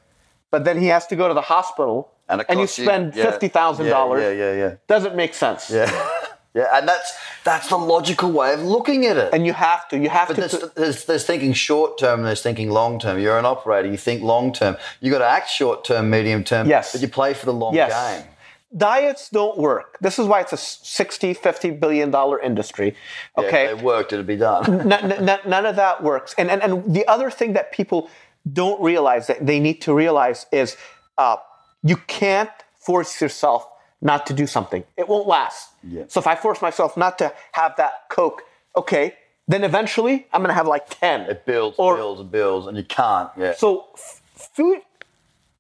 But 0.52 0.66
then 0.66 0.80
he 0.80 0.88
has 0.88 1.08
to 1.08 1.16
go 1.16 1.28
to 1.28 1.34
the 1.34 1.42
hospital 1.42 2.12
And, 2.30 2.42
it 2.42 2.58
you 2.58 2.68
spend 2.68 3.16
yeah, 3.16 3.32
fifty 3.32 3.48
thousand 3.48 3.88
dollars. 3.88 4.22
Yeah, 4.22 4.32
yeah, 4.32 4.54
yeah, 4.54 4.76
Doesn't 4.88 5.16
make 5.16 5.34
sense. 5.34 5.70
yeah. 5.70 5.90
yeah, 6.54 6.68
and 6.74 6.88
that's 6.88 7.14
that's 7.44 7.68
the 7.70 7.78
logical 7.78 8.32
way 8.32 8.54
of 8.54 8.62
looking 8.62 9.06
at 9.06 9.18
it. 9.18 9.34
And 9.34 9.46
you 9.46 9.54
have 9.54 9.88
to. 9.90 9.98
You 9.98 10.10
have 10.10 10.28
But 10.30 10.36
to. 10.36 10.40
there's, 10.42 10.56
put- 10.58 10.76
there's, 10.76 11.06
there's 11.06 11.26
thinking 11.26 11.54
short 11.54 11.98
term 11.98 12.20
and 12.20 12.28
there's 12.28 12.42
thinking 12.42 12.70
long 12.70 13.00
term. 13.00 13.20
You're 13.20 13.38
an 13.40 13.46
operator, 13.46 13.90
you 13.90 13.98
think 13.98 14.22
long 14.22 14.54
term. 14.54 14.78
you 15.02 15.12
got 15.12 15.20
to 15.20 15.28
act 15.28 15.50
short 15.50 15.84
term, 15.84 16.10
medium 16.10 16.44
term, 16.44 16.68
Yes. 16.68 16.92
but 16.92 17.02
you 17.02 17.08
play 17.08 17.34
for 17.34 17.46
the 17.48 17.54
long 17.54 17.74
Yes. 17.74 17.92
game. 18.22 18.30
diets 18.76 19.30
don't 19.30 19.58
work. 19.58 19.98
This 20.02 20.18
is 20.18 20.26
why 20.28 20.42
it's 20.42 20.54
a 20.54 20.58
60, 20.58 21.34
50 21.34 21.72
billion 21.72 22.10
dollar 22.12 22.40
industry. 22.40 22.96
Yeah, 23.38 23.44
Okay. 23.46 23.66
If 23.66 23.80
it 23.80 23.84
worked, 23.84 24.14
it'd 24.14 24.26
be 24.28 24.38
done. 24.38 24.64
N- 24.82 24.92
n- 24.92 25.30
n- 25.30 25.40
none 25.46 25.66
of 25.66 25.76
that 25.76 26.02
works. 26.04 26.34
And, 26.38 26.50
and 26.50 26.62
and 26.64 26.94
the 26.96 27.06
other 27.08 27.30
thing 27.30 27.54
that 27.54 27.72
people 27.72 28.10
don't 28.52 28.82
realize 28.82 29.28
that 29.28 29.46
they 29.46 29.60
need 29.60 29.82
to 29.82 29.94
realize 29.94 30.46
is 30.52 30.76
uh, 31.18 31.38
you 31.84 31.98
can't 32.08 32.50
force 32.80 33.22
yourself 33.22 33.62
not 34.04 34.26
to 34.28 34.34
do 34.34 34.46
something. 34.46 34.84
It 34.98 35.08
won't 35.08 35.28
last. 35.28 35.70
Yeah. 35.82 36.04
So 36.10 36.20
if 36.20 36.28
I 36.28 36.36
force 36.36 36.62
myself 36.62 36.96
not 36.98 37.18
to 37.20 37.34
have 37.54 37.76
that 37.78 37.94
Coke, 38.10 38.44
okay, 38.76 39.16
then 39.48 39.64
eventually 39.64 40.28
I'm 40.34 40.42
gonna 40.42 40.54
have 40.54 40.68
like 40.68 40.86
ten. 41.00 41.22
It 41.22 41.46
builds, 41.46 41.76
Or- 41.80 41.96
builds, 41.96 42.20
and 42.22 42.30
builds, 42.32 42.68
and 42.68 42.78
you 42.78 42.84
can't. 42.84 43.30
Yeah. 43.38 43.54
So 43.56 43.88
f- 43.96 44.22
food, 44.36 44.82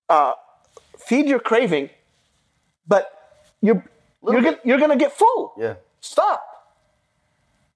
uh, 0.09 0.33
feed 0.99 1.27
your 1.27 1.39
craving, 1.39 1.89
but 2.87 3.03
you're 3.61 3.83
you're 4.27 4.41
gonna, 4.41 4.59
you're 4.63 4.79
gonna 4.79 4.97
get 4.97 5.11
full. 5.13 5.53
yeah. 5.57 5.75
Stop. 6.01 6.43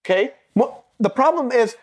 Okay. 0.06 0.34
Well, 0.56 0.84
the 1.00 1.10
problem 1.10 1.52
is 1.52 1.76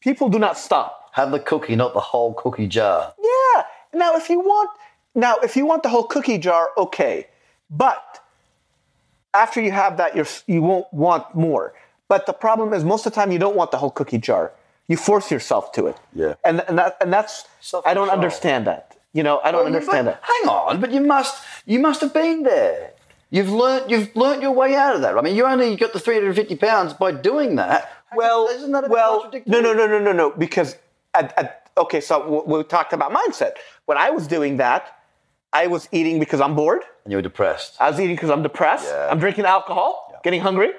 people 0.00 0.28
do 0.28 0.38
not 0.38 0.58
stop. 0.58 1.10
Have 1.12 1.30
the 1.30 1.38
cookie, 1.40 1.76
not 1.76 1.92
the 1.94 2.00
whole 2.00 2.32
cookie 2.34 2.66
jar. 2.66 3.12
Yeah. 3.22 3.62
Now, 3.94 4.16
if 4.16 4.28
you 4.28 4.40
want, 4.40 4.70
now 5.14 5.36
if 5.42 5.56
you 5.56 5.64
want 5.66 5.82
the 5.82 5.88
whole 5.88 6.04
cookie 6.04 6.38
jar, 6.38 6.70
okay, 6.76 7.26
but 7.70 8.20
after 9.32 9.60
you 9.60 9.72
have 9.72 9.96
that, 9.96 10.14
you're 10.14 10.26
you 10.46 10.62
won't 10.62 10.92
want 10.92 11.34
more. 11.34 11.74
But 12.08 12.26
the 12.26 12.32
problem 12.32 12.72
is, 12.72 12.84
most 12.84 13.06
of 13.06 13.12
the 13.12 13.16
time, 13.16 13.32
you 13.32 13.38
don't 13.38 13.56
want 13.56 13.70
the 13.70 13.78
whole 13.78 13.90
cookie 13.90 14.18
jar. 14.18 14.52
You 14.86 14.96
force 14.96 15.30
yourself 15.30 15.72
to 15.72 15.86
it. 15.86 15.96
Yeah. 16.14 16.34
And 16.44 16.62
and 16.68 16.78
that 16.78 16.96
and 17.00 17.12
that's 17.12 17.46
I 17.84 17.94
don't 17.94 18.10
understand 18.10 18.66
that. 18.66 18.96
You 19.12 19.22
know, 19.22 19.40
I 19.44 19.50
don't 19.52 19.64
Well, 19.64 19.66
understand 19.74 20.06
but 20.06 20.20
that. 20.20 20.22
Hang 20.22 20.48
on, 20.48 20.80
but 20.80 20.90
you 20.90 21.00
must 21.00 21.42
you 21.66 21.78
must 21.78 22.00
have 22.00 22.12
been 22.12 22.42
there. 22.42 22.92
You've 23.30 23.50
learnt 23.50 23.88
you've 23.88 24.14
learnt 24.14 24.42
your 24.42 24.52
way 24.52 24.74
out 24.74 24.94
of 24.94 25.02
that. 25.02 25.16
I 25.16 25.20
mean, 25.22 25.34
you 25.34 25.46
only 25.46 25.76
got 25.76 25.92
the 25.92 26.00
350 26.00 26.56
pounds 26.56 26.92
by 26.92 27.12
doing 27.12 27.56
that. 27.56 27.90
Well, 28.14 28.46
isn't 28.48 28.70
that 28.72 28.84
a 28.84 28.88
well, 28.88 29.30
no, 29.46 29.60
no, 29.60 29.72
no, 29.72 29.86
no, 29.86 29.98
no, 29.98 30.12
no. 30.12 30.30
Because 30.30 30.76
at, 31.14 31.36
at, 31.38 31.70
okay, 31.76 32.00
so 32.00 32.44
we 32.46 32.62
talked 32.64 32.92
about 32.92 33.12
mindset. 33.12 33.52
When 33.86 33.98
I 33.98 34.10
was 34.10 34.26
doing 34.26 34.58
that, 34.58 34.98
I 35.54 35.68
was 35.68 35.88
eating 35.92 36.18
because 36.18 36.40
I'm 36.40 36.56
bored. 36.56 36.82
And 37.04 37.12
you 37.12 37.16
were 37.16 37.22
depressed. 37.22 37.76
I 37.80 37.88
was 37.88 38.00
eating 38.00 38.16
because 38.16 38.28
I'm 38.28 38.42
depressed. 38.42 38.86
Yeah. 38.88 39.08
I'm 39.10 39.20
drinking 39.20 39.44
alcohol, 39.44 40.20
getting 40.24 40.40
hungry. 40.40 40.70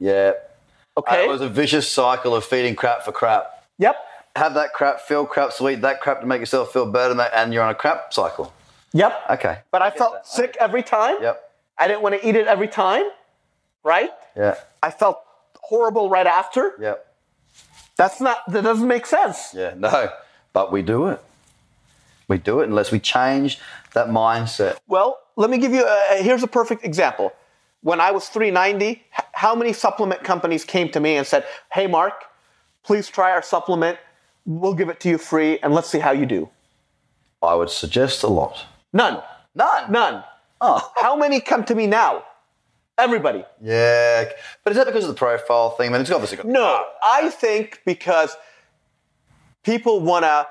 Yeah. 0.00 0.32
Okay. 0.96 1.22
Uh, 1.22 1.24
it 1.24 1.28
was 1.28 1.40
a 1.40 1.48
vicious 1.48 1.88
cycle 1.88 2.34
of 2.34 2.44
feeding 2.44 2.74
crap 2.74 3.04
for 3.04 3.12
crap. 3.12 3.64
yep. 3.78 3.96
Have 4.36 4.54
that 4.54 4.72
crap, 4.72 5.00
feel 5.00 5.24
crap, 5.24 5.52
so 5.52 5.68
eat 5.68 5.80
that 5.82 6.00
crap 6.00 6.20
to 6.20 6.26
make 6.26 6.40
yourself 6.40 6.72
feel 6.72 6.90
better, 6.90 7.18
and 7.20 7.54
you're 7.54 7.62
on 7.62 7.70
a 7.70 7.74
crap 7.74 8.12
cycle. 8.12 8.52
Yep. 8.92 9.20
Okay. 9.30 9.58
But 9.70 9.82
I 9.82 9.90
get 9.90 9.98
felt 9.98 10.12
that. 10.14 10.26
sick 10.26 10.56
every 10.58 10.82
time. 10.82 11.22
Yep. 11.22 11.52
I 11.78 11.86
didn't 11.86 12.02
want 12.02 12.20
to 12.20 12.28
eat 12.28 12.34
it 12.34 12.48
every 12.48 12.66
time. 12.66 13.04
Right. 13.84 14.10
Yeah. 14.36 14.56
I 14.82 14.90
felt 14.90 15.20
horrible 15.60 16.10
right 16.10 16.26
after. 16.26 16.74
Yep. 16.80 17.14
That's 17.96 18.20
not. 18.20 18.38
That 18.48 18.64
doesn't 18.64 18.88
make 18.88 19.06
sense. 19.06 19.54
Yeah. 19.54 19.74
No. 19.76 20.10
But 20.52 20.72
we 20.72 20.82
do 20.82 21.06
it. 21.08 21.22
We 22.28 22.38
do 22.38 22.60
it 22.60 22.68
unless 22.68 22.90
we 22.90 23.00
change 23.00 23.58
that 23.92 24.08
mindset. 24.08 24.78
Well, 24.86 25.18
let 25.36 25.50
me 25.50 25.58
give 25.58 25.72
you. 25.72 25.84
A, 25.84 26.22
here's 26.22 26.42
a 26.42 26.46
perfect 26.48 26.84
example. 26.84 27.32
When 27.82 28.00
I 28.00 28.12
was 28.12 28.28
390, 28.28 29.02
how 29.32 29.54
many 29.54 29.72
supplement 29.72 30.24
companies 30.24 30.64
came 30.64 30.88
to 30.90 31.00
me 31.00 31.16
and 31.16 31.26
said, 31.26 31.44
"Hey, 31.72 31.86
Mark, 31.86 32.24
please 32.82 33.08
try 33.08 33.30
our 33.30 33.42
supplement. 33.42 33.98
We'll 34.46 34.74
give 34.74 34.88
it 34.88 35.00
to 35.00 35.08
you 35.08 35.18
free, 35.18 35.58
and 35.60 35.74
let's 35.74 35.88
see 35.88 35.98
how 35.98 36.12
you 36.12 36.26
do." 36.26 36.48
I 37.42 37.54
would 37.54 37.70
suggest 37.70 38.22
a 38.22 38.28
lot. 38.28 38.64
None. 38.92 39.22
None. 39.54 39.92
None. 39.92 40.24
Oh. 40.60 40.92
How 40.96 41.14
many 41.14 41.40
come 41.40 41.64
to 41.64 41.74
me 41.74 41.86
now? 41.86 42.24
Everybody. 42.96 43.44
Yeah. 43.60 44.24
But 44.62 44.70
is 44.70 44.76
that 44.76 44.86
because 44.86 45.04
of 45.04 45.08
the 45.08 45.16
profile 45.16 45.70
thing? 45.70 45.88
I 45.88 45.92
mean, 45.92 46.00
it's 46.00 46.10
obviously 46.10 46.36
got 46.36 46.46
No, 46.46 46.84
I 47.02 47.28
think 47.28 47.82
because 47.84 48.36
people 49.62 50.00
wanna 50.00 50.46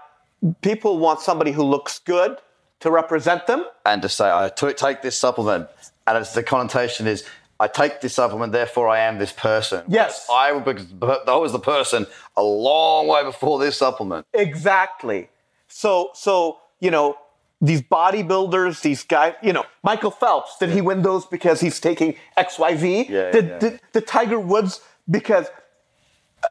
people 0.61 0.97
want 0.99 1.19
somebody 1.21 1.51
who 1.51 1.63
looks 1.63 1.99
good 1.99 2.37
to 2.81 2.91
represent 2.91 3.47
them. 3.47 3.65
and 3.85 4.01
to 4.01 4.09
say 4.09 4.29
I 4.29 4.49
take 4.49 5.01
this 5.01 5.17
supplement, 5.17 5.67
and 6.05 6.17
it's 6.17 6.33
the 6.33 6.43
connotation 6.43 7.07
is 7.07 7.23
I 7.59 7.67
take 7.67 8.01
this 8.01 8.13
supplement, 8.13 8.51
therefore 8.51 8.89
I 8.89 8.99
am 8.99 9.19
this 9.19 9.31
person. 9.31 9.85
Yes. 9.87 10.27
I 10.29 10.51
was 10.51 10.85
I 11.27 11.35
was 11.35 11.51
the 11.53 11.59
person 11.59 12.07
a 12.35 12.43
long 12.43 13.07
way 13.07 13.23
before 13.23 13.59
this 13.59 13.77
supplement. 13.77 14.25
Exactly. 14.33 15.29
So 15.67 16.09
so 16.13 16.59
you 16.79 16.91
know 16.91 17.17
these 17.61 17.81
bodybuilders, 17.81 18.81
these 18.81 19.03
guys, 19.03 19.35
you 19.41 19.53
know 19.53 19.65
Michael 19.83 20.11
Phelps. 20.11 20.57
Did 20.57 20.71
he 20.71 20.81
win 20.81 21.03
those 21.03 21.25
because 21.25 21.61
he's 21.61 21.79
taking 21.79 22.15
X 22.35 22.59
Y 22.59 22.75
Z? 22.75 23.07
Yeah, 23.09 23.31
Did, 23.31 23.45
yeah. 23.61 23.77
did 23.93 24.07
Tiger 24.07 24.39
Woods 24.39 24.81
because 25.09 25.47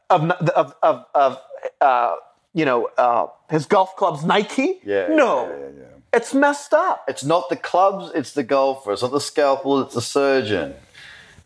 of 0.09 0.31
of 0.31 0.75
of, 0.81 1.05
of 1.13 1.39
uh, 1.79 2.15
you 2.53 2.65
know 2.65 2.89
uh, 2.97 3.27
his 3.49 3.65
golf 3.65 3.95
clubs 3.95 4.23
Nike? 4.23 4.79
Yeah, 4.85 5.07
No. 5.09 5.47
yeah, 5.49 5.67
yeah. 5.81 5.83
It's 6.17 6.33
messed 6.33 6.73
up. 6.73 7.03
It's 7.07 7.23
not 7.23 7.49
the 7.49 7.55
clubs, 7.55 8.11
it's 8.13 8.33
the 8.33 8.43
golfer. 8.43 8.93
It's 8.93 9.01
not 9.01 9.11
the 9.11 9.19
scalpel, 9.19 9.81
it's 9.81 9.95
the 9.95 10.01
surgeon. 10.01 10.75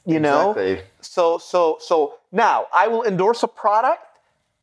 you 0.05 0.19
know 0.19 0.51
Exactly. 0.51 0.81
so 1.01 1.37
so 1.37 1.77
so 1.81 1.95
now 2.31 2.65
i 2.73 2.87
will 2.87 3.03
endorse 3.03 3.43
a 3.43 3.47
product 3.63 4.03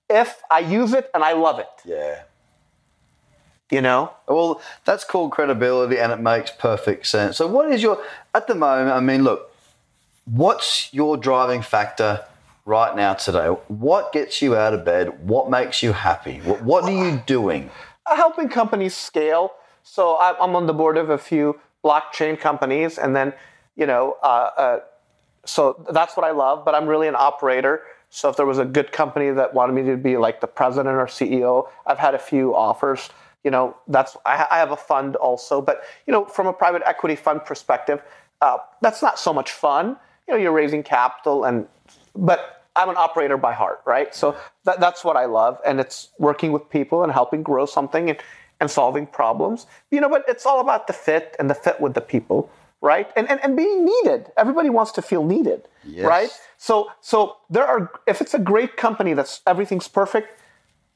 if 0.09 0.29
i 0.51 0.59
use 0.81 0.93
it 1.01 1.11
and 1.15 1.23
i 1.23 1.33
love 1.47 1.59
it 1.59 1.69
Yeah. 1.85 2.23
you 3.71 3.81
know 3.83 4.11
Well, 4.29 4.61
that's 4.87 5.05
called 5.05 5.33
credibility 5.33 5.99
and 6.03 6.11
it 6.13 6.21
makes 6.21 6.51
perfect 6.51 7.07
sense. 7.07 7.37
So, 7.37 7.47
what 7.47 7.71
is 7.75 7.83
your, 7.83 7.97
at 8.35 8.47
the 8.47 8.55
moment, 8.55 8.91
I 8.91 9.01
mean, 9.01 9.23
look, 9.29 9.51
what's 10.25 10.93
your 10.95 11.17
driving 11.19 11.63
factor 11.63 12.13
right 12.65 12.95
now 12.97 13.15
today? 13.15 13.47
What 13.69 14.13
gets 14.13 14.41
you 14.41 14.57
out 14.57 14.75
of 14.75 14.85
bed? 14.85 15.27
What 15.29 15.51
makes 15.51 15.83
you 15.83 15.93
happy? 15.93 16.39
What, 16.39 16.63
what 16.63 16.85
are 16.85 16.91
you 16.91 17.23
doing? 17.27 17.71
Helping 18.07 18.49
companies 18.49 18.95
scale 18.95 19.53
so 19.85 20.17
i'm 20.19 20.57
on 20.57 20.67
the 20.67 20.73
board 20.73 20.97
of 20.97 21.11
a 21.11 21.19
few 21.19 21.61
blockchain 21.85 22.41
companies 22.41 22.99
and 22.99 23.15
then 23.15 23.33
you 23.77 23.87
know 23.87 24.17
uh, 24.23 24.51
uh, 24.57 24.81
so 25.45 25.85
that's 25.93 26.17
what 26.17 26.27
i 26.27 26.33
love 26.33 26.65
but 26.65 26.75
i'm 26.75 26.87
really 26.87 27.07
an 27.07 27.15
operator 27.15 27.83
so 28.11 28.29
if 28.29 28.37
there 28.37 28.47
was 28.47 28.59
a 28.59 28.65
good 28.65 28.91
company 28.91 29.31
that 29.31 29.53
wanted 29.55 29.75
me 29.75 29.83
to 29.83 29.97
be 29.97 30.17
like 30.17 30.41
the 30.41 30.47
president 30.47 30.97
or 30.97 31.07
ceo 31.07 31.69
i've 31.87 31.99
had 31.99 32.15
a 32.15 32.19
few 32.19 32.57
offers 32.57 33.11
you 33.45 33.51
know 33.51 33.77
that's 33.89 34.17
i, 34.25 34.47
I 34.51 34.59
have 34.59 34.73
a 34.73 34.77
fund 34.77 35.17
also 35.17 35.61
but 35.61 35.83
you 36.07 36.13
know 36.13 36.25
from 36.25 36.47
a 36.47 36.53
private 36.53 36.83
equity 36.87 37.15
fund 37.15 37.45
perspective 37.45 38.03
uh, 38.41 38.59
that's 38.81 39.01
not 39.01 39.19
so 39.19 39.33
much 39.33 39.53
fun 39.53 39.97
you 40.27 40.35
know 40.35 40.41
you're 40.41 40.53
raising 40.53 40.83
capital 40.83 41.45
and 41.45 41.69
but 42.15 42.63
i'm 42.77 42.89
an 42.89 42.97
operator 42.97 43.37
by 43.37 43.53
heart 43.53 43.81
right? 43.85 44.15
So 44.15 44.37
that, 44.65 44.81
that's 44.81 45.05
what 45.05 45.17
i 45.17 45.25
love 45.27 45.59
and 45.67 45.81
it's 45.81 46.09
working 46.19 46.53
with 46.53 46.69
people 46.71 47.03
and 47.05 47.13
helping 47.13 47.43
grow 47.43 47.67
something 47.67 48.11
and, 48.11 48.19
and 48.61 48.71
solving 48.71 49.07
problems. 49.07 49.67
You 49.91 50.01
know 50.01 50.09
but 50.09 50.25
it's 50.29 50.47
all 50.47 50.61
about 50.61 50.87
the 50.87 50.93
fit 50.93 51.37
and 51.39 51.49
the 51.51 51.55
fit 51.55 51.81
with 51.81 51.95
the 51.95 52.01
people 52.01 52.51
right? 52.81 53.09
And, 53.17 53.31
and, 53.31 53.41
and 53.43 53.57
being 53.57 53.87
needed. 53.87 54.31
Everybody 54.37 54.69
wants 54.69 54.93
to 54.93 55.03
feel 55.03 55.25
needed 55.25 55.63
Yes. 55.85 56.05
right? 56.07 56.31
So 56.59 56.91
so 57.01 57.37
there 57.51 57.67
are 57.67 57.91
if 58.07 58.21
it's 58.21 58.35
a 58.35 58.39
great 58.39 58.77
company 58.77 59.15
that's 59.15 59.41
everything's 59.47 59.89
perfect 59.89 60.29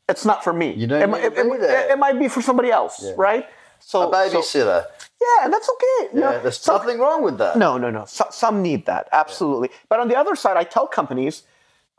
it's 0.09 0.25
not 0.25 0.43
for 0.43 0.53
me. 0.55 0.73
You 0.73 0.87
don't 0.87 1.03
it, 1.27 1.33
it, 1.39 1.47
it- 1.71 1.91
it 1.93 1.99
might 1.99 2.19
be 2.19 2.29
for 2.29 2.41
somebody 2.43 2.71
else 2.71 2.97
right 3.17 3.47
so 3.81 4.09
A 4.09 4.13
babysitter. 4.13 4.83
so- 4.85 4.89
yeah 5.21 5.45
and 5.45 5.53
that's 5.53 5.69
okay 5.69 6.15
you 6.15 6.21
yeah, 6.21 6.31
know, 6.33 6.41
there's 6.43 6.59
some- 6.61 6.77
nothing 6.77 6.99
wrong 7.01 7.23
with 7.23 7.39
that. 7.39 7.57
no, 7.57 7.77
no, 7.79 7.91
no. 7.91 8.05
So, 8.07 8.27
some 8.31 8.63
need 8.63 8.87
that, 8.87 9.09
absolutely. 9.13 9.71
But 9.89 9.99
on 10.01 10.09
the 10.09 10.17
other 10.17 10.37
side, 10.37 10.57
I 10.57 10.65
tell 10.65 10.87
companies, 10.87 11.43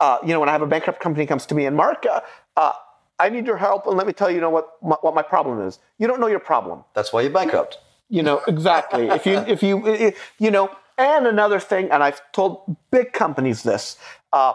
uh, 0.00 0.18
you 0.22 0.32
know, 0.32 0.40
when 0.40 0.48
I 0.48 0.52
have 0.52 0.62
a 0.62 0.66
bankrupt 0.66 1.00
company 1.00 1.26
comes 1.26 1.44
to 1.46 1.54
me 1.54 1.66
and 1.66 1.76
Mark, 1.76 2.06
uh, 2.06 2.20
uh, 2.56 2.72
I 3.18 3.28
need 3.28 3.46
your 3.46 3.58
help, 3.58 3.86
and 3.86 3.96
let 3.98 4.06
me 4.06 4.14
tell 4.14 4.30
you, 4.30 4.36
you 4.36 4.40
know 4.40 4.48
what 4.48 4.66
my, 4.82 4.96
what 5.02 5.14
my 5.14 5.20
problem 5.22 5.60
is. 5.68 5.78
You 5.98 6.06
don't 6.06 6.20
know 6.20 6.26
your 6.28 6.40
problem. 6.40 6.84
That's 6.94 7.12
why 7.12 7.20
you're 7.20 7.30
bankrupt. 7.30 7.76
You 8.08 8.22
know 8.22 8.40
exactly. 8.48 9.08
if 9.08 9.26
you 9.26 9.36
if 9.54 9.62
you 9.62 9.86
i- 9.86 10.14
you 10.38 10.50
know, 10.50 10.70
and 10.96 11.26
another 11.26 11.60
thing, 11.60 11.90
and 11.90 12.02
I've 12.02 12.20
told 12.32 12.74
big 12.90 13.12
companies 13.12 13.62
this, 13.62 13.98
uh, 14.32 14.54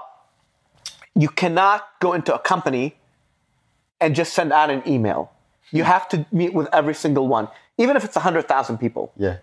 you 1.13 1.29
cannot 1.29 1.87
go 1.99 2.13
into 2.13 2.33
a 2.33 2.39
company 2.39 2.97
and 4.01 4.15
just 4.15 4.33
send 4.33 4.51
out 4.51 4.69
an 4.71 4.81
email. 4.87 5.31
You 5.71 5.83
have 5.83 6.07
to 6.09 6.25
meet 6.31 6.53
with 6.53 6.67
every 6.73 6.93
single 6.93 7.27
one, 7.27 7.47
even 7.77 7.95
if 7.97 8.03
it's 8.05 8.15
hundred 8.15 8.47
thousand 8.47 8.77
people 8.77 9.11
Yeah. 9.17 9.37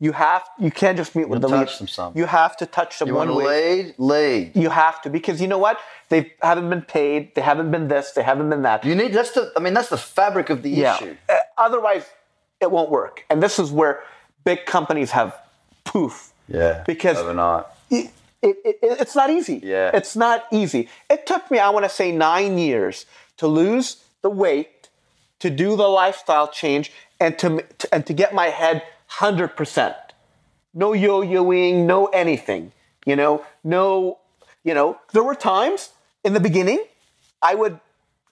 You 0.00 0.12
have 0.12 0.44
you 0.60 0.70
can't 0.70 0.96
just 0.96 1.16
meet 1.16 1.28
with 1.28 1.42
the 1.42 1.48
touch 1.48 1.70
lead. 1.72 1.78
them 1.80 1.88
some. 1.88 2.12
You 2.16 2.26
have 2.26 2.56
to 2.58 2.66
touch 2.66 2.98
them 3.00 3.08
You 3.08 3.14
one 3.16 3.34
way. 3.34 3.44
lead? 3.82 3.94
Lead. 3.98 4.52
You 4.54 4.70
have 4.70 5.02
to 5.02 5.10
because 5.10 5.40
you 5.42 5.48
know 5.48 5.58
what? 5.58 5.78
They 6.08 6.32
haven't 6.40 6.70
been 6.70 6.82
paid. 6.82 7.34
They 7.34 7.40
haven't 7.50 7.70
been 7.72 7.88
this. 7.88 8.12
They 8.12 8.22
haven't 8.22 8.48
been 8.48 8.62
that. 8.62 8.84
You 8.84 8.94
need 8.94 9.12
that's 9.12 9.32
the 9.32 9.52
I 9.56 9.60
mean 9.60 9.74
that's 9.74 9.88
the 9.88 9.96
fabric 9.98 10.50
of 10.50 10.62
the 10.62 10.72
issue. 10.82 11.16
Uh, 11.28 11.34
otherwise, 11.56 12.04
it 12.60 12.70
won't 12.70 12.90
work. 12.90 13.24
And 13.28 13.42
this 13.42 13.58
is 13.58 13.72
where 13.72 13.94
big 14.44 14.66
companies 14.66 15.10
have 15.10 15.36
poof. 15.84 16.32
Yeah. 16.48 16.84
Because 16.86 17.18
overnight. 17.18 17.64
it, 17.90 18.10
it, 18.40 18.56
it, 18.64 18.76
it's 19.02 19.16
not 19.16 19.30
easy. 19.30 19.60
Yeah. 19.64 19.90
It's 19.92 20.14
not 20.16 20.46
easy. 20.52 20.88
It 21.10 21.26
took 21.26 21.50
me, 21.50 21.58
I 21.58 21.70
want 21.70 21.84
to 21.84 21.90
say, 21.90 22.12
nine 22.12 22.56
years 22.56 23.04
to 23.38 23.46
lose 23.48 24.02
the 24.22 24.30
weight, 24.30 24.68
to 25.40 25.50
do 25.50 25.76
the 25.76 25.88
lifestyle 25.88 26.48
change, 26.48 26.92
and 27.20 27.38
to, 27.38 27.62
to 27.78 27.94
and 27.94 28.06
to 28.06 28.12
get 28.12 28.34
my 28.34 28.46
head 28.46 28.82
hundred 29.06 29.56
percent. 29.56 29.96
No 30.74 30.92
yo-yoing, 30.92 31.86
no 31.86 32.06
anything. 32.06 32.72
You 33.06 33.16
know, 33.16 33.44
no. 33.64 34.18
You 34.64 34.74
know, 34.74 34.98
there 35.12 35.22
were 35.22 35.34
times 35.36 35.90
in 36.24 36.34
the 36.34 36.40
beginning, 36.40 36.84
I 37.40 37.54
would 37.54 37.80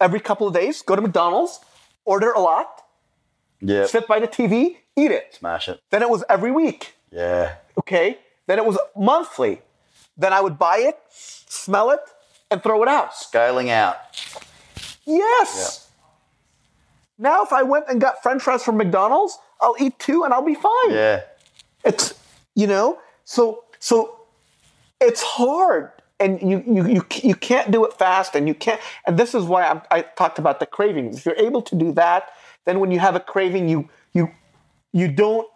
every 0.01 0.21
couple 0.21 0.47
of 0.47 0.53
days 0.53 0.83
go 0.83 0.95
to 0.97 1.01
McDonald's, 1.01 1.61
order 2.05 2.31
a 2.33 2.41
lot, 2.41 2.83
Yeah. 3.61 3.87
sit 3.87 4.07
by 4.07 4.19
the 4.21 4.29
TV, 4.29 4.77
eat 4.97 5.11
it. 5.11 5.35
Smash 5.39 5.69
it. 5.69 5.81
Then 5.91 6.03
it 6.03 6.11
was 6.11 6.25
every 6.29 6.51
week. 6.51 6.95
Yeah. 7.11 7.55
Okay. 7.79 8.19
Then 8.47 8.59
it 8.59 8.67
was 8.67 8.77
monthly. 8.95 9.63
Then 10.19 10.33
I 10.35 10.41
would 10.43 10.59
buy 10.59 10.79
it, 10.79 10.99
smell 11.09 11.91
it, 11.91 12.01
and 12.51 12.63
throw 12.63 12.83
it 12.83 12.89
out. 12.89 13.15
Scaling 13.17 13.71
out. 13.71 13.97
Yes. 15.07 15.86
Now, 17.19 17.43
if 17.43 17.53
I 17.53 17.63
went 17.63 17.87
and 17.89 18.01
got 18.01 18.23
French 18.23 18.43
fries 18.43 18.63
from 18.63 18.77
McDonald's, 18.77 19.39
I'll 19.61 19.77
eat 19.81 19.99
two 19.99 20.25
and 20.25 20.35
I'll 20.35 20.45
be 20.45 20.55
fine. 20.55 20.91
Yeah. 20.91 21.23
It's 21.85 22.15
you 22.55 22.67
know, 22.67 22.99
so 23.25 23.65
so 23.79 24.21
it's 25.01 25.23
hard, 25.23 25.91
and 26.19 26.41
you 26.41 26.63
you 26.67 26.87
you 26.87 27.07
you 27.23 27.35
can't 27.35 27.71
do 27.71 27.85
it 27.85 27.93
fast, 27.95 28.35
and 28.35 28.49
you 28.49 28.55
can't. 28.55 28.81
And 29.07 29.19
this 29.19 29.35
is 29.35 29.45
why 29.45 29.65
I'm, 29.67 29.83
I 29.91 30.03
talked 30.03 30.39
about 30.39 30.59
the 30.61 30.67
cravings. 30.67 31.19
If 31.19 31.27
you're 31.27 31.37
able 31.37 31.63
to 31.63 31.75
do 31.77 31.93
that, 31.93 32.31
then 32.65 32.81
when 32.81 32.91
you 32.91 32.99
have 32.99 33.15
a 33.15 33.21
craving, 33.21 33.69
you 33.69 33.89
you 34.13 34.31
you 34.93 35.09
don't. 35.09 35.47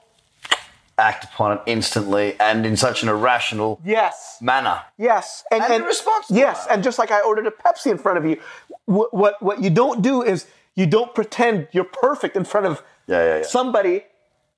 Act 0.98 1.24
upon 1.24 1.56
it 1.56 1.62
instantly 1.64 2.36
and 2.38 2.66
in 2.66 2.76
such 2.76 3.02
an 3.02 3.08
irrational 3.08 3.80
Yes. 3.82 4.36
manner. 4.42 4.82
Yes, 4.98 5.44
and, 5.50 5.62
And 5.62 5.82
irresponsible. 5.82 6.38
Yes, 6.38 6.66
and 6.70 6.84
just 6.84 6.98
like 6.98 7.10
I 7.10 7.22
ordered 7.22 7.46
a 7.46 7.50
Pepsi 7.50 7.90
in 7.90 7.96
front 7.96 8.18
of 8.18 8.26
you, 8.26 8.38
what, 8.84 9.14
what 9.14 9.42
what 9.42 9.62
you 9.62 9.70
don't 9.70 10.02
do 10.02 10.22
is 10.22 10.44
you 10.76 10.86
don't 10.86 11.14
pretend 11.14 11.68
you're 11.72 11.84
perfect 11.84 12.36
in 12.36 12.44
front 12.44 12.66
of 12.66 12.82
Yeah, 13.06 13.22
yeah, 13.24 13.36
yeah. 13.38 13.42
somebody, 13.42 14.04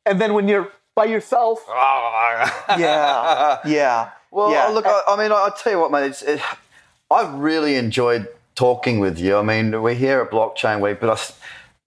and 0.06 0.20
then 0.20 0.34
when 0.34 0.48
you're 0.48 0.70
by 0.94 1.06
yourself, 1.06 1.64
ah. 1.68 2.76
yeah, 2.78 3.58
yeah. 3.66 4.10
Well, 4.30 4.50
yeah. 4.52 4.66
look, 4.68 4.86
I, 4.86 5.02
I 5.08 5.16
mean, 5.16 5.32
I, 5.32 5.44
will 5.44 5.50
tell 5.52 5.72
you 5.72 5.78
what, 5.80 5.90
mate. 5.90 6.06
It's, 6.06 6.22
it, 6.22 6.40
I've 7.10 7.32
really 7.34 7.76
enjoyed 7.76 8.28
talking 8.54 8.98
with 9.00 9.18
you. 9.18 9.36
I 9.36 9.42
mean, 9.42 9.82
we're 9.82 9.94
here 9.94 10.20
at 10.20 10.30
Blockchain 10.30 10.80
Week, 10.80 11.00
but 11.00 11.10
I, 11.18 11.32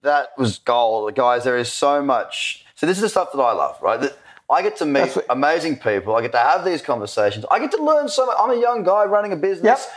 that 0.02 0.30
was 0.38 0.58
gold, 0.58 1.14
guys. 1.14 1.44
There 1.44 1.56
is 1.58 1.72
so 1.72 2.02
much. 2.02 2.64
So 2.76 2.86
this 2.86 2.98
is 2.98 3.02
the 3.02 3.08
stuff 3.08 3.32
that 3.32 3.40
I 3.40 3.52
love, 3.52 3.78
right? 3.82 4.00
That 4.00 4.16
I 4.48 4.62
get 4.62 4.76
to 4.78 4.86
meet 4.86 5.14
what- 5.16 5.26
amazing 5.30 5.76
people. 5.78 6.14
I 6.14 6.22
get 6.22 6.32
to 6.32 6.38
have 6.38 6.64
these 6.64 6.82
conversations. 6.82 7.44
I 7.50 7.58
get 7.58 7.72
to 7.72 7.82
learn 7.82 8.08
so 8.08 8.26
much. 8.26 8.36
I'm 8.38 8.50
a 8.50 8.60
young 8.60 8.84
guy 8.84 9.04
running 9.04 9.32
a 9.32 9.36
business. 9.36 9.64
Yep. 9.64 9.92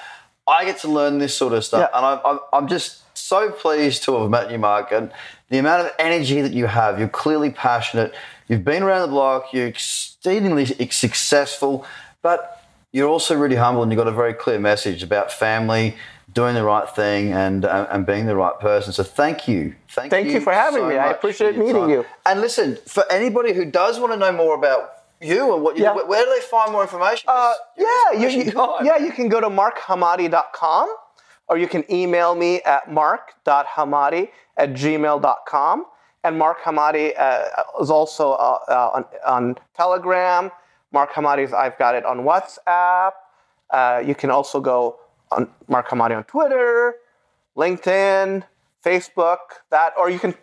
I 0.48 0.66
get 0.66 0.80
to 0.80 0.88
learn 0.88 1.20
this 1.20 1.36
sort 1.38 1.54
of 1.54 1.64
stuff, 1.64 1.90
Yeah. 1.92 1.98
and 1.98 2.06
I'm, 2.06 2.20
I'm, 2.26 2.40
I'm 2.54 2.68
just 2.68 3.04
so 3.30 3.52
pleased 3.52 4.04
to 4.06 4.20
have 4.20 4.30
met 4.30 4.52
you, 4.52 4.58
Mark. 4.58 4.92
And 4.92 5.12
the 5.50 5.58
amount 5.60 5.82
of 5.86 5.92
energy 6.00 6.42
that 6.42 6.54
you 6.60 6.66
have, 6.66 7.00
you're 7.00 7.08
clearly 7.24 7.52
passionate. 7.52 8.14
You've 8.48 8.66
been 8.66 8.84
around 8.84 9.02
the 9.02 9.08
block. 9.18 9.54
You're 9.54 9.68
exceedingly 9.68 10.66
successful, 10.90 11.86
but 12.22 12.40
you're 12.92 13.08
also 13.16 13.38
really 13.38 13.56
humble, 13.56 13.84
and 13.84 13.92
you've 13.92 13.98
got 14.04 14.08
a 14.08 14.12
very 14.24 14.34
clear 14.34 14.60
message 14.60 15.04
about 15.04 15.32
family, 15.32 15.96
doing 16.34 16.56
the 16.56 16.64
right 16.64 16.90
thing, 16.90 17.32
and 17.34 17.66
uh, 17.66 17.88
and 17.94 18.06
being 18.06 18.26
the 18.26 18.36
right 18.36 18.58
person. 18.60 18.92
So 18.94 19.04
thank 19.04 19.48
you, 19.48 19.76
thank, 19.96 20.10
Thank 20.10 20.28
you 20.30 20.42
for 20.42 20.54
having 20.54 20.88
me. 20.88 20.98
I 20.98 21.12
appreciate 21.12 21.56
meeting 21.58 21.76
time. 21.76 21.90
you. 21.92 22.06
And 22.26 22.42
listen, 22.42 22.78
for 22.88 23.04
anybody 23.12 23.54
who 23.54 23.66
does 23.66 24.00
want 24.00 24.12
to 24.14 24.18
know 24.18 24.32
more 24.32 24.56
about 24.56 24.82
you 25.22 25.54
and 25.54 25.62
what 25.64 25.78
you 25.78 25.84
Yeah. 25.84 25.94
do, 25.94 26.06
where 26.08 26.24
do 26.26 26.32
they 26.36 26.42
find 26.56 26.72
more 26.72 26.82
information? 26.82 27.26
Uh, 27.28 27.54
yeah, 27.78 28.12
you, 28.22 28.28
you- 28.30 28.54
yeah, 28.90 28.98
you 29.06 29.12
can 29.12 29.28
go 29.30 29.40
to 29.40 29.50
markhamade.com 29.50 30.88
or 31.50 31.58
you 31.58 31.68
can 31.68 31.84
email 31.92 32.36
me 32.36 32.62
at 32.62 32.92
mark.hamade 32.92 34.30
at 34.58 34.74
gmail.com. 34.74 35.86
And 36.24 36.38
Mark 36.38 36.60
Hamade 36.62 37.18
uh, 37.18 37.46
is 37.82 37.90
also 37.90 38.34
uh, 38.34 38.60
uh, 38.68 38.92
on, 38.94 39.06
on 39.26 39.56
Telegram. 39.76 40.52
Mark 40.92 41.14
Hamade's, 41.14 41.54
I've 41.54 41.78
got 41.78 41.96
it 41.96 42.06
on 42.06 42.20
WhatsApp. 42.20 43.12
Uh, 43.70 44.04
you 44.06 44.16
can 44.16 44.30
also 44.30 44.60
go 44.60 45.00
on 45.32 45.50
Mark 45.68 45.88
Hamade 45.90 46.16
on 46.18 46.24
Twitter, 46.26 46.96
LinkedIn, 47.56 48.44
Facebook, 48.84 49.38
that, 49.70 49.94
or 49.98 50.10
you 50.10 50.20
can 50.20 50.34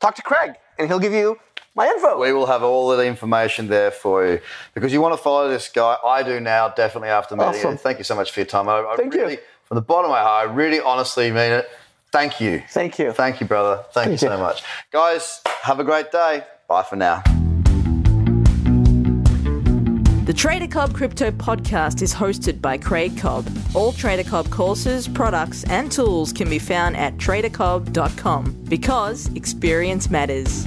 talk 0.00 0.14
to 0.14 0.22
Craig 0.22 0.52
and 0.78 0.88
he'll 0.88 0.98
give 0.98 1.12
you 1.12 1.38
my 1.74 1.86
info. 1.86 2.18
We 2.18 2.32
will 2.32 2.46
have 2.46 2.62
all 2.62 2.90
of 2.90 2.98
the 2.98 3.06
information 3.06 3.68
there 3.68 3.90
for 3.90 4.26
you 4.26 4.40
because 4.74 4.92
you 4.92 5.00
want 5.00 5.14
to 5.14 5.22
follow 5.22 5.48
this 5.48 5.68
guy. 5.68 5.96
I 6.04 6.22
do 6.22 6.40
now, 6.40 6.68
definitely 6.68 7.10
after 7.10 7.36
meeting 7.36 7.54
Awesome. 7.54 7.76
Thank 7.76 7.98
you 7.98 8.04
so 8.04 8.14
much 8.14 8.30
for 8.32 8.40
your 8.40 8.46
time. 8.46 8.68
I, 8.68 8.80
I 8.80 8.96
Thank 8.96 9.14
you. 9.14 9.36
Really, 9.70 9.74
from 9.74 9.74
the 9.76 9.82
bottom 9.82 10.10
of 10.10 10.14
my 10.14 10.22
heart, 10.22 10.48
I 10.48 10.52
really 10.52 10.80
honestly 10.80 11.30
mean 11.30 11.52
it. 11.52 11.68
Thank 12.12 12.40
you. 12.40 12.62
Thank 12.70 12.98
you. 12.98 13.12
Thank 13.12 13.40
you, 13.40 13.46
brother. 13.46 13.84
Thank, 13.92 14.12
you 14.12 14.16
so 14.16 14.32
you. 14.32 14.38
much. 14.40 14.62
Guys, 14.90 15.42
have 15.62 15.80
a 15.80 15.84
great 15.84 16.12
day. 16.12 16.44
Bye 16.68 16.82
for 16.82 16.96
now. 16.96 17.22
The 20.24 20.32
Trader 20.32 20.66
Cobb 20.66 20.92
Crypto 20.92 21.30
Podcast 21.30 22.02
is 22.02 22.12
hosted 22.12 22.60
by 22.60 22.78
Craig 22.78 23.16
Cobb. 23.16 23.46
All 23.74 23.92
Trader 23.92 24.28
Cobb 24.28 24.50
courses, 24.50 25.06
products, 25.06 25.62
and 25.64 25.90
tools 25.92 26.32
can 26.32 26.48
be 26.48 26.58
found 26.58 26.96
at 26.96 27.16
tradercobb.com 27.16 28.64
because 28.68 29.28
experience 29.34 30.10
matters. 30.10 30.66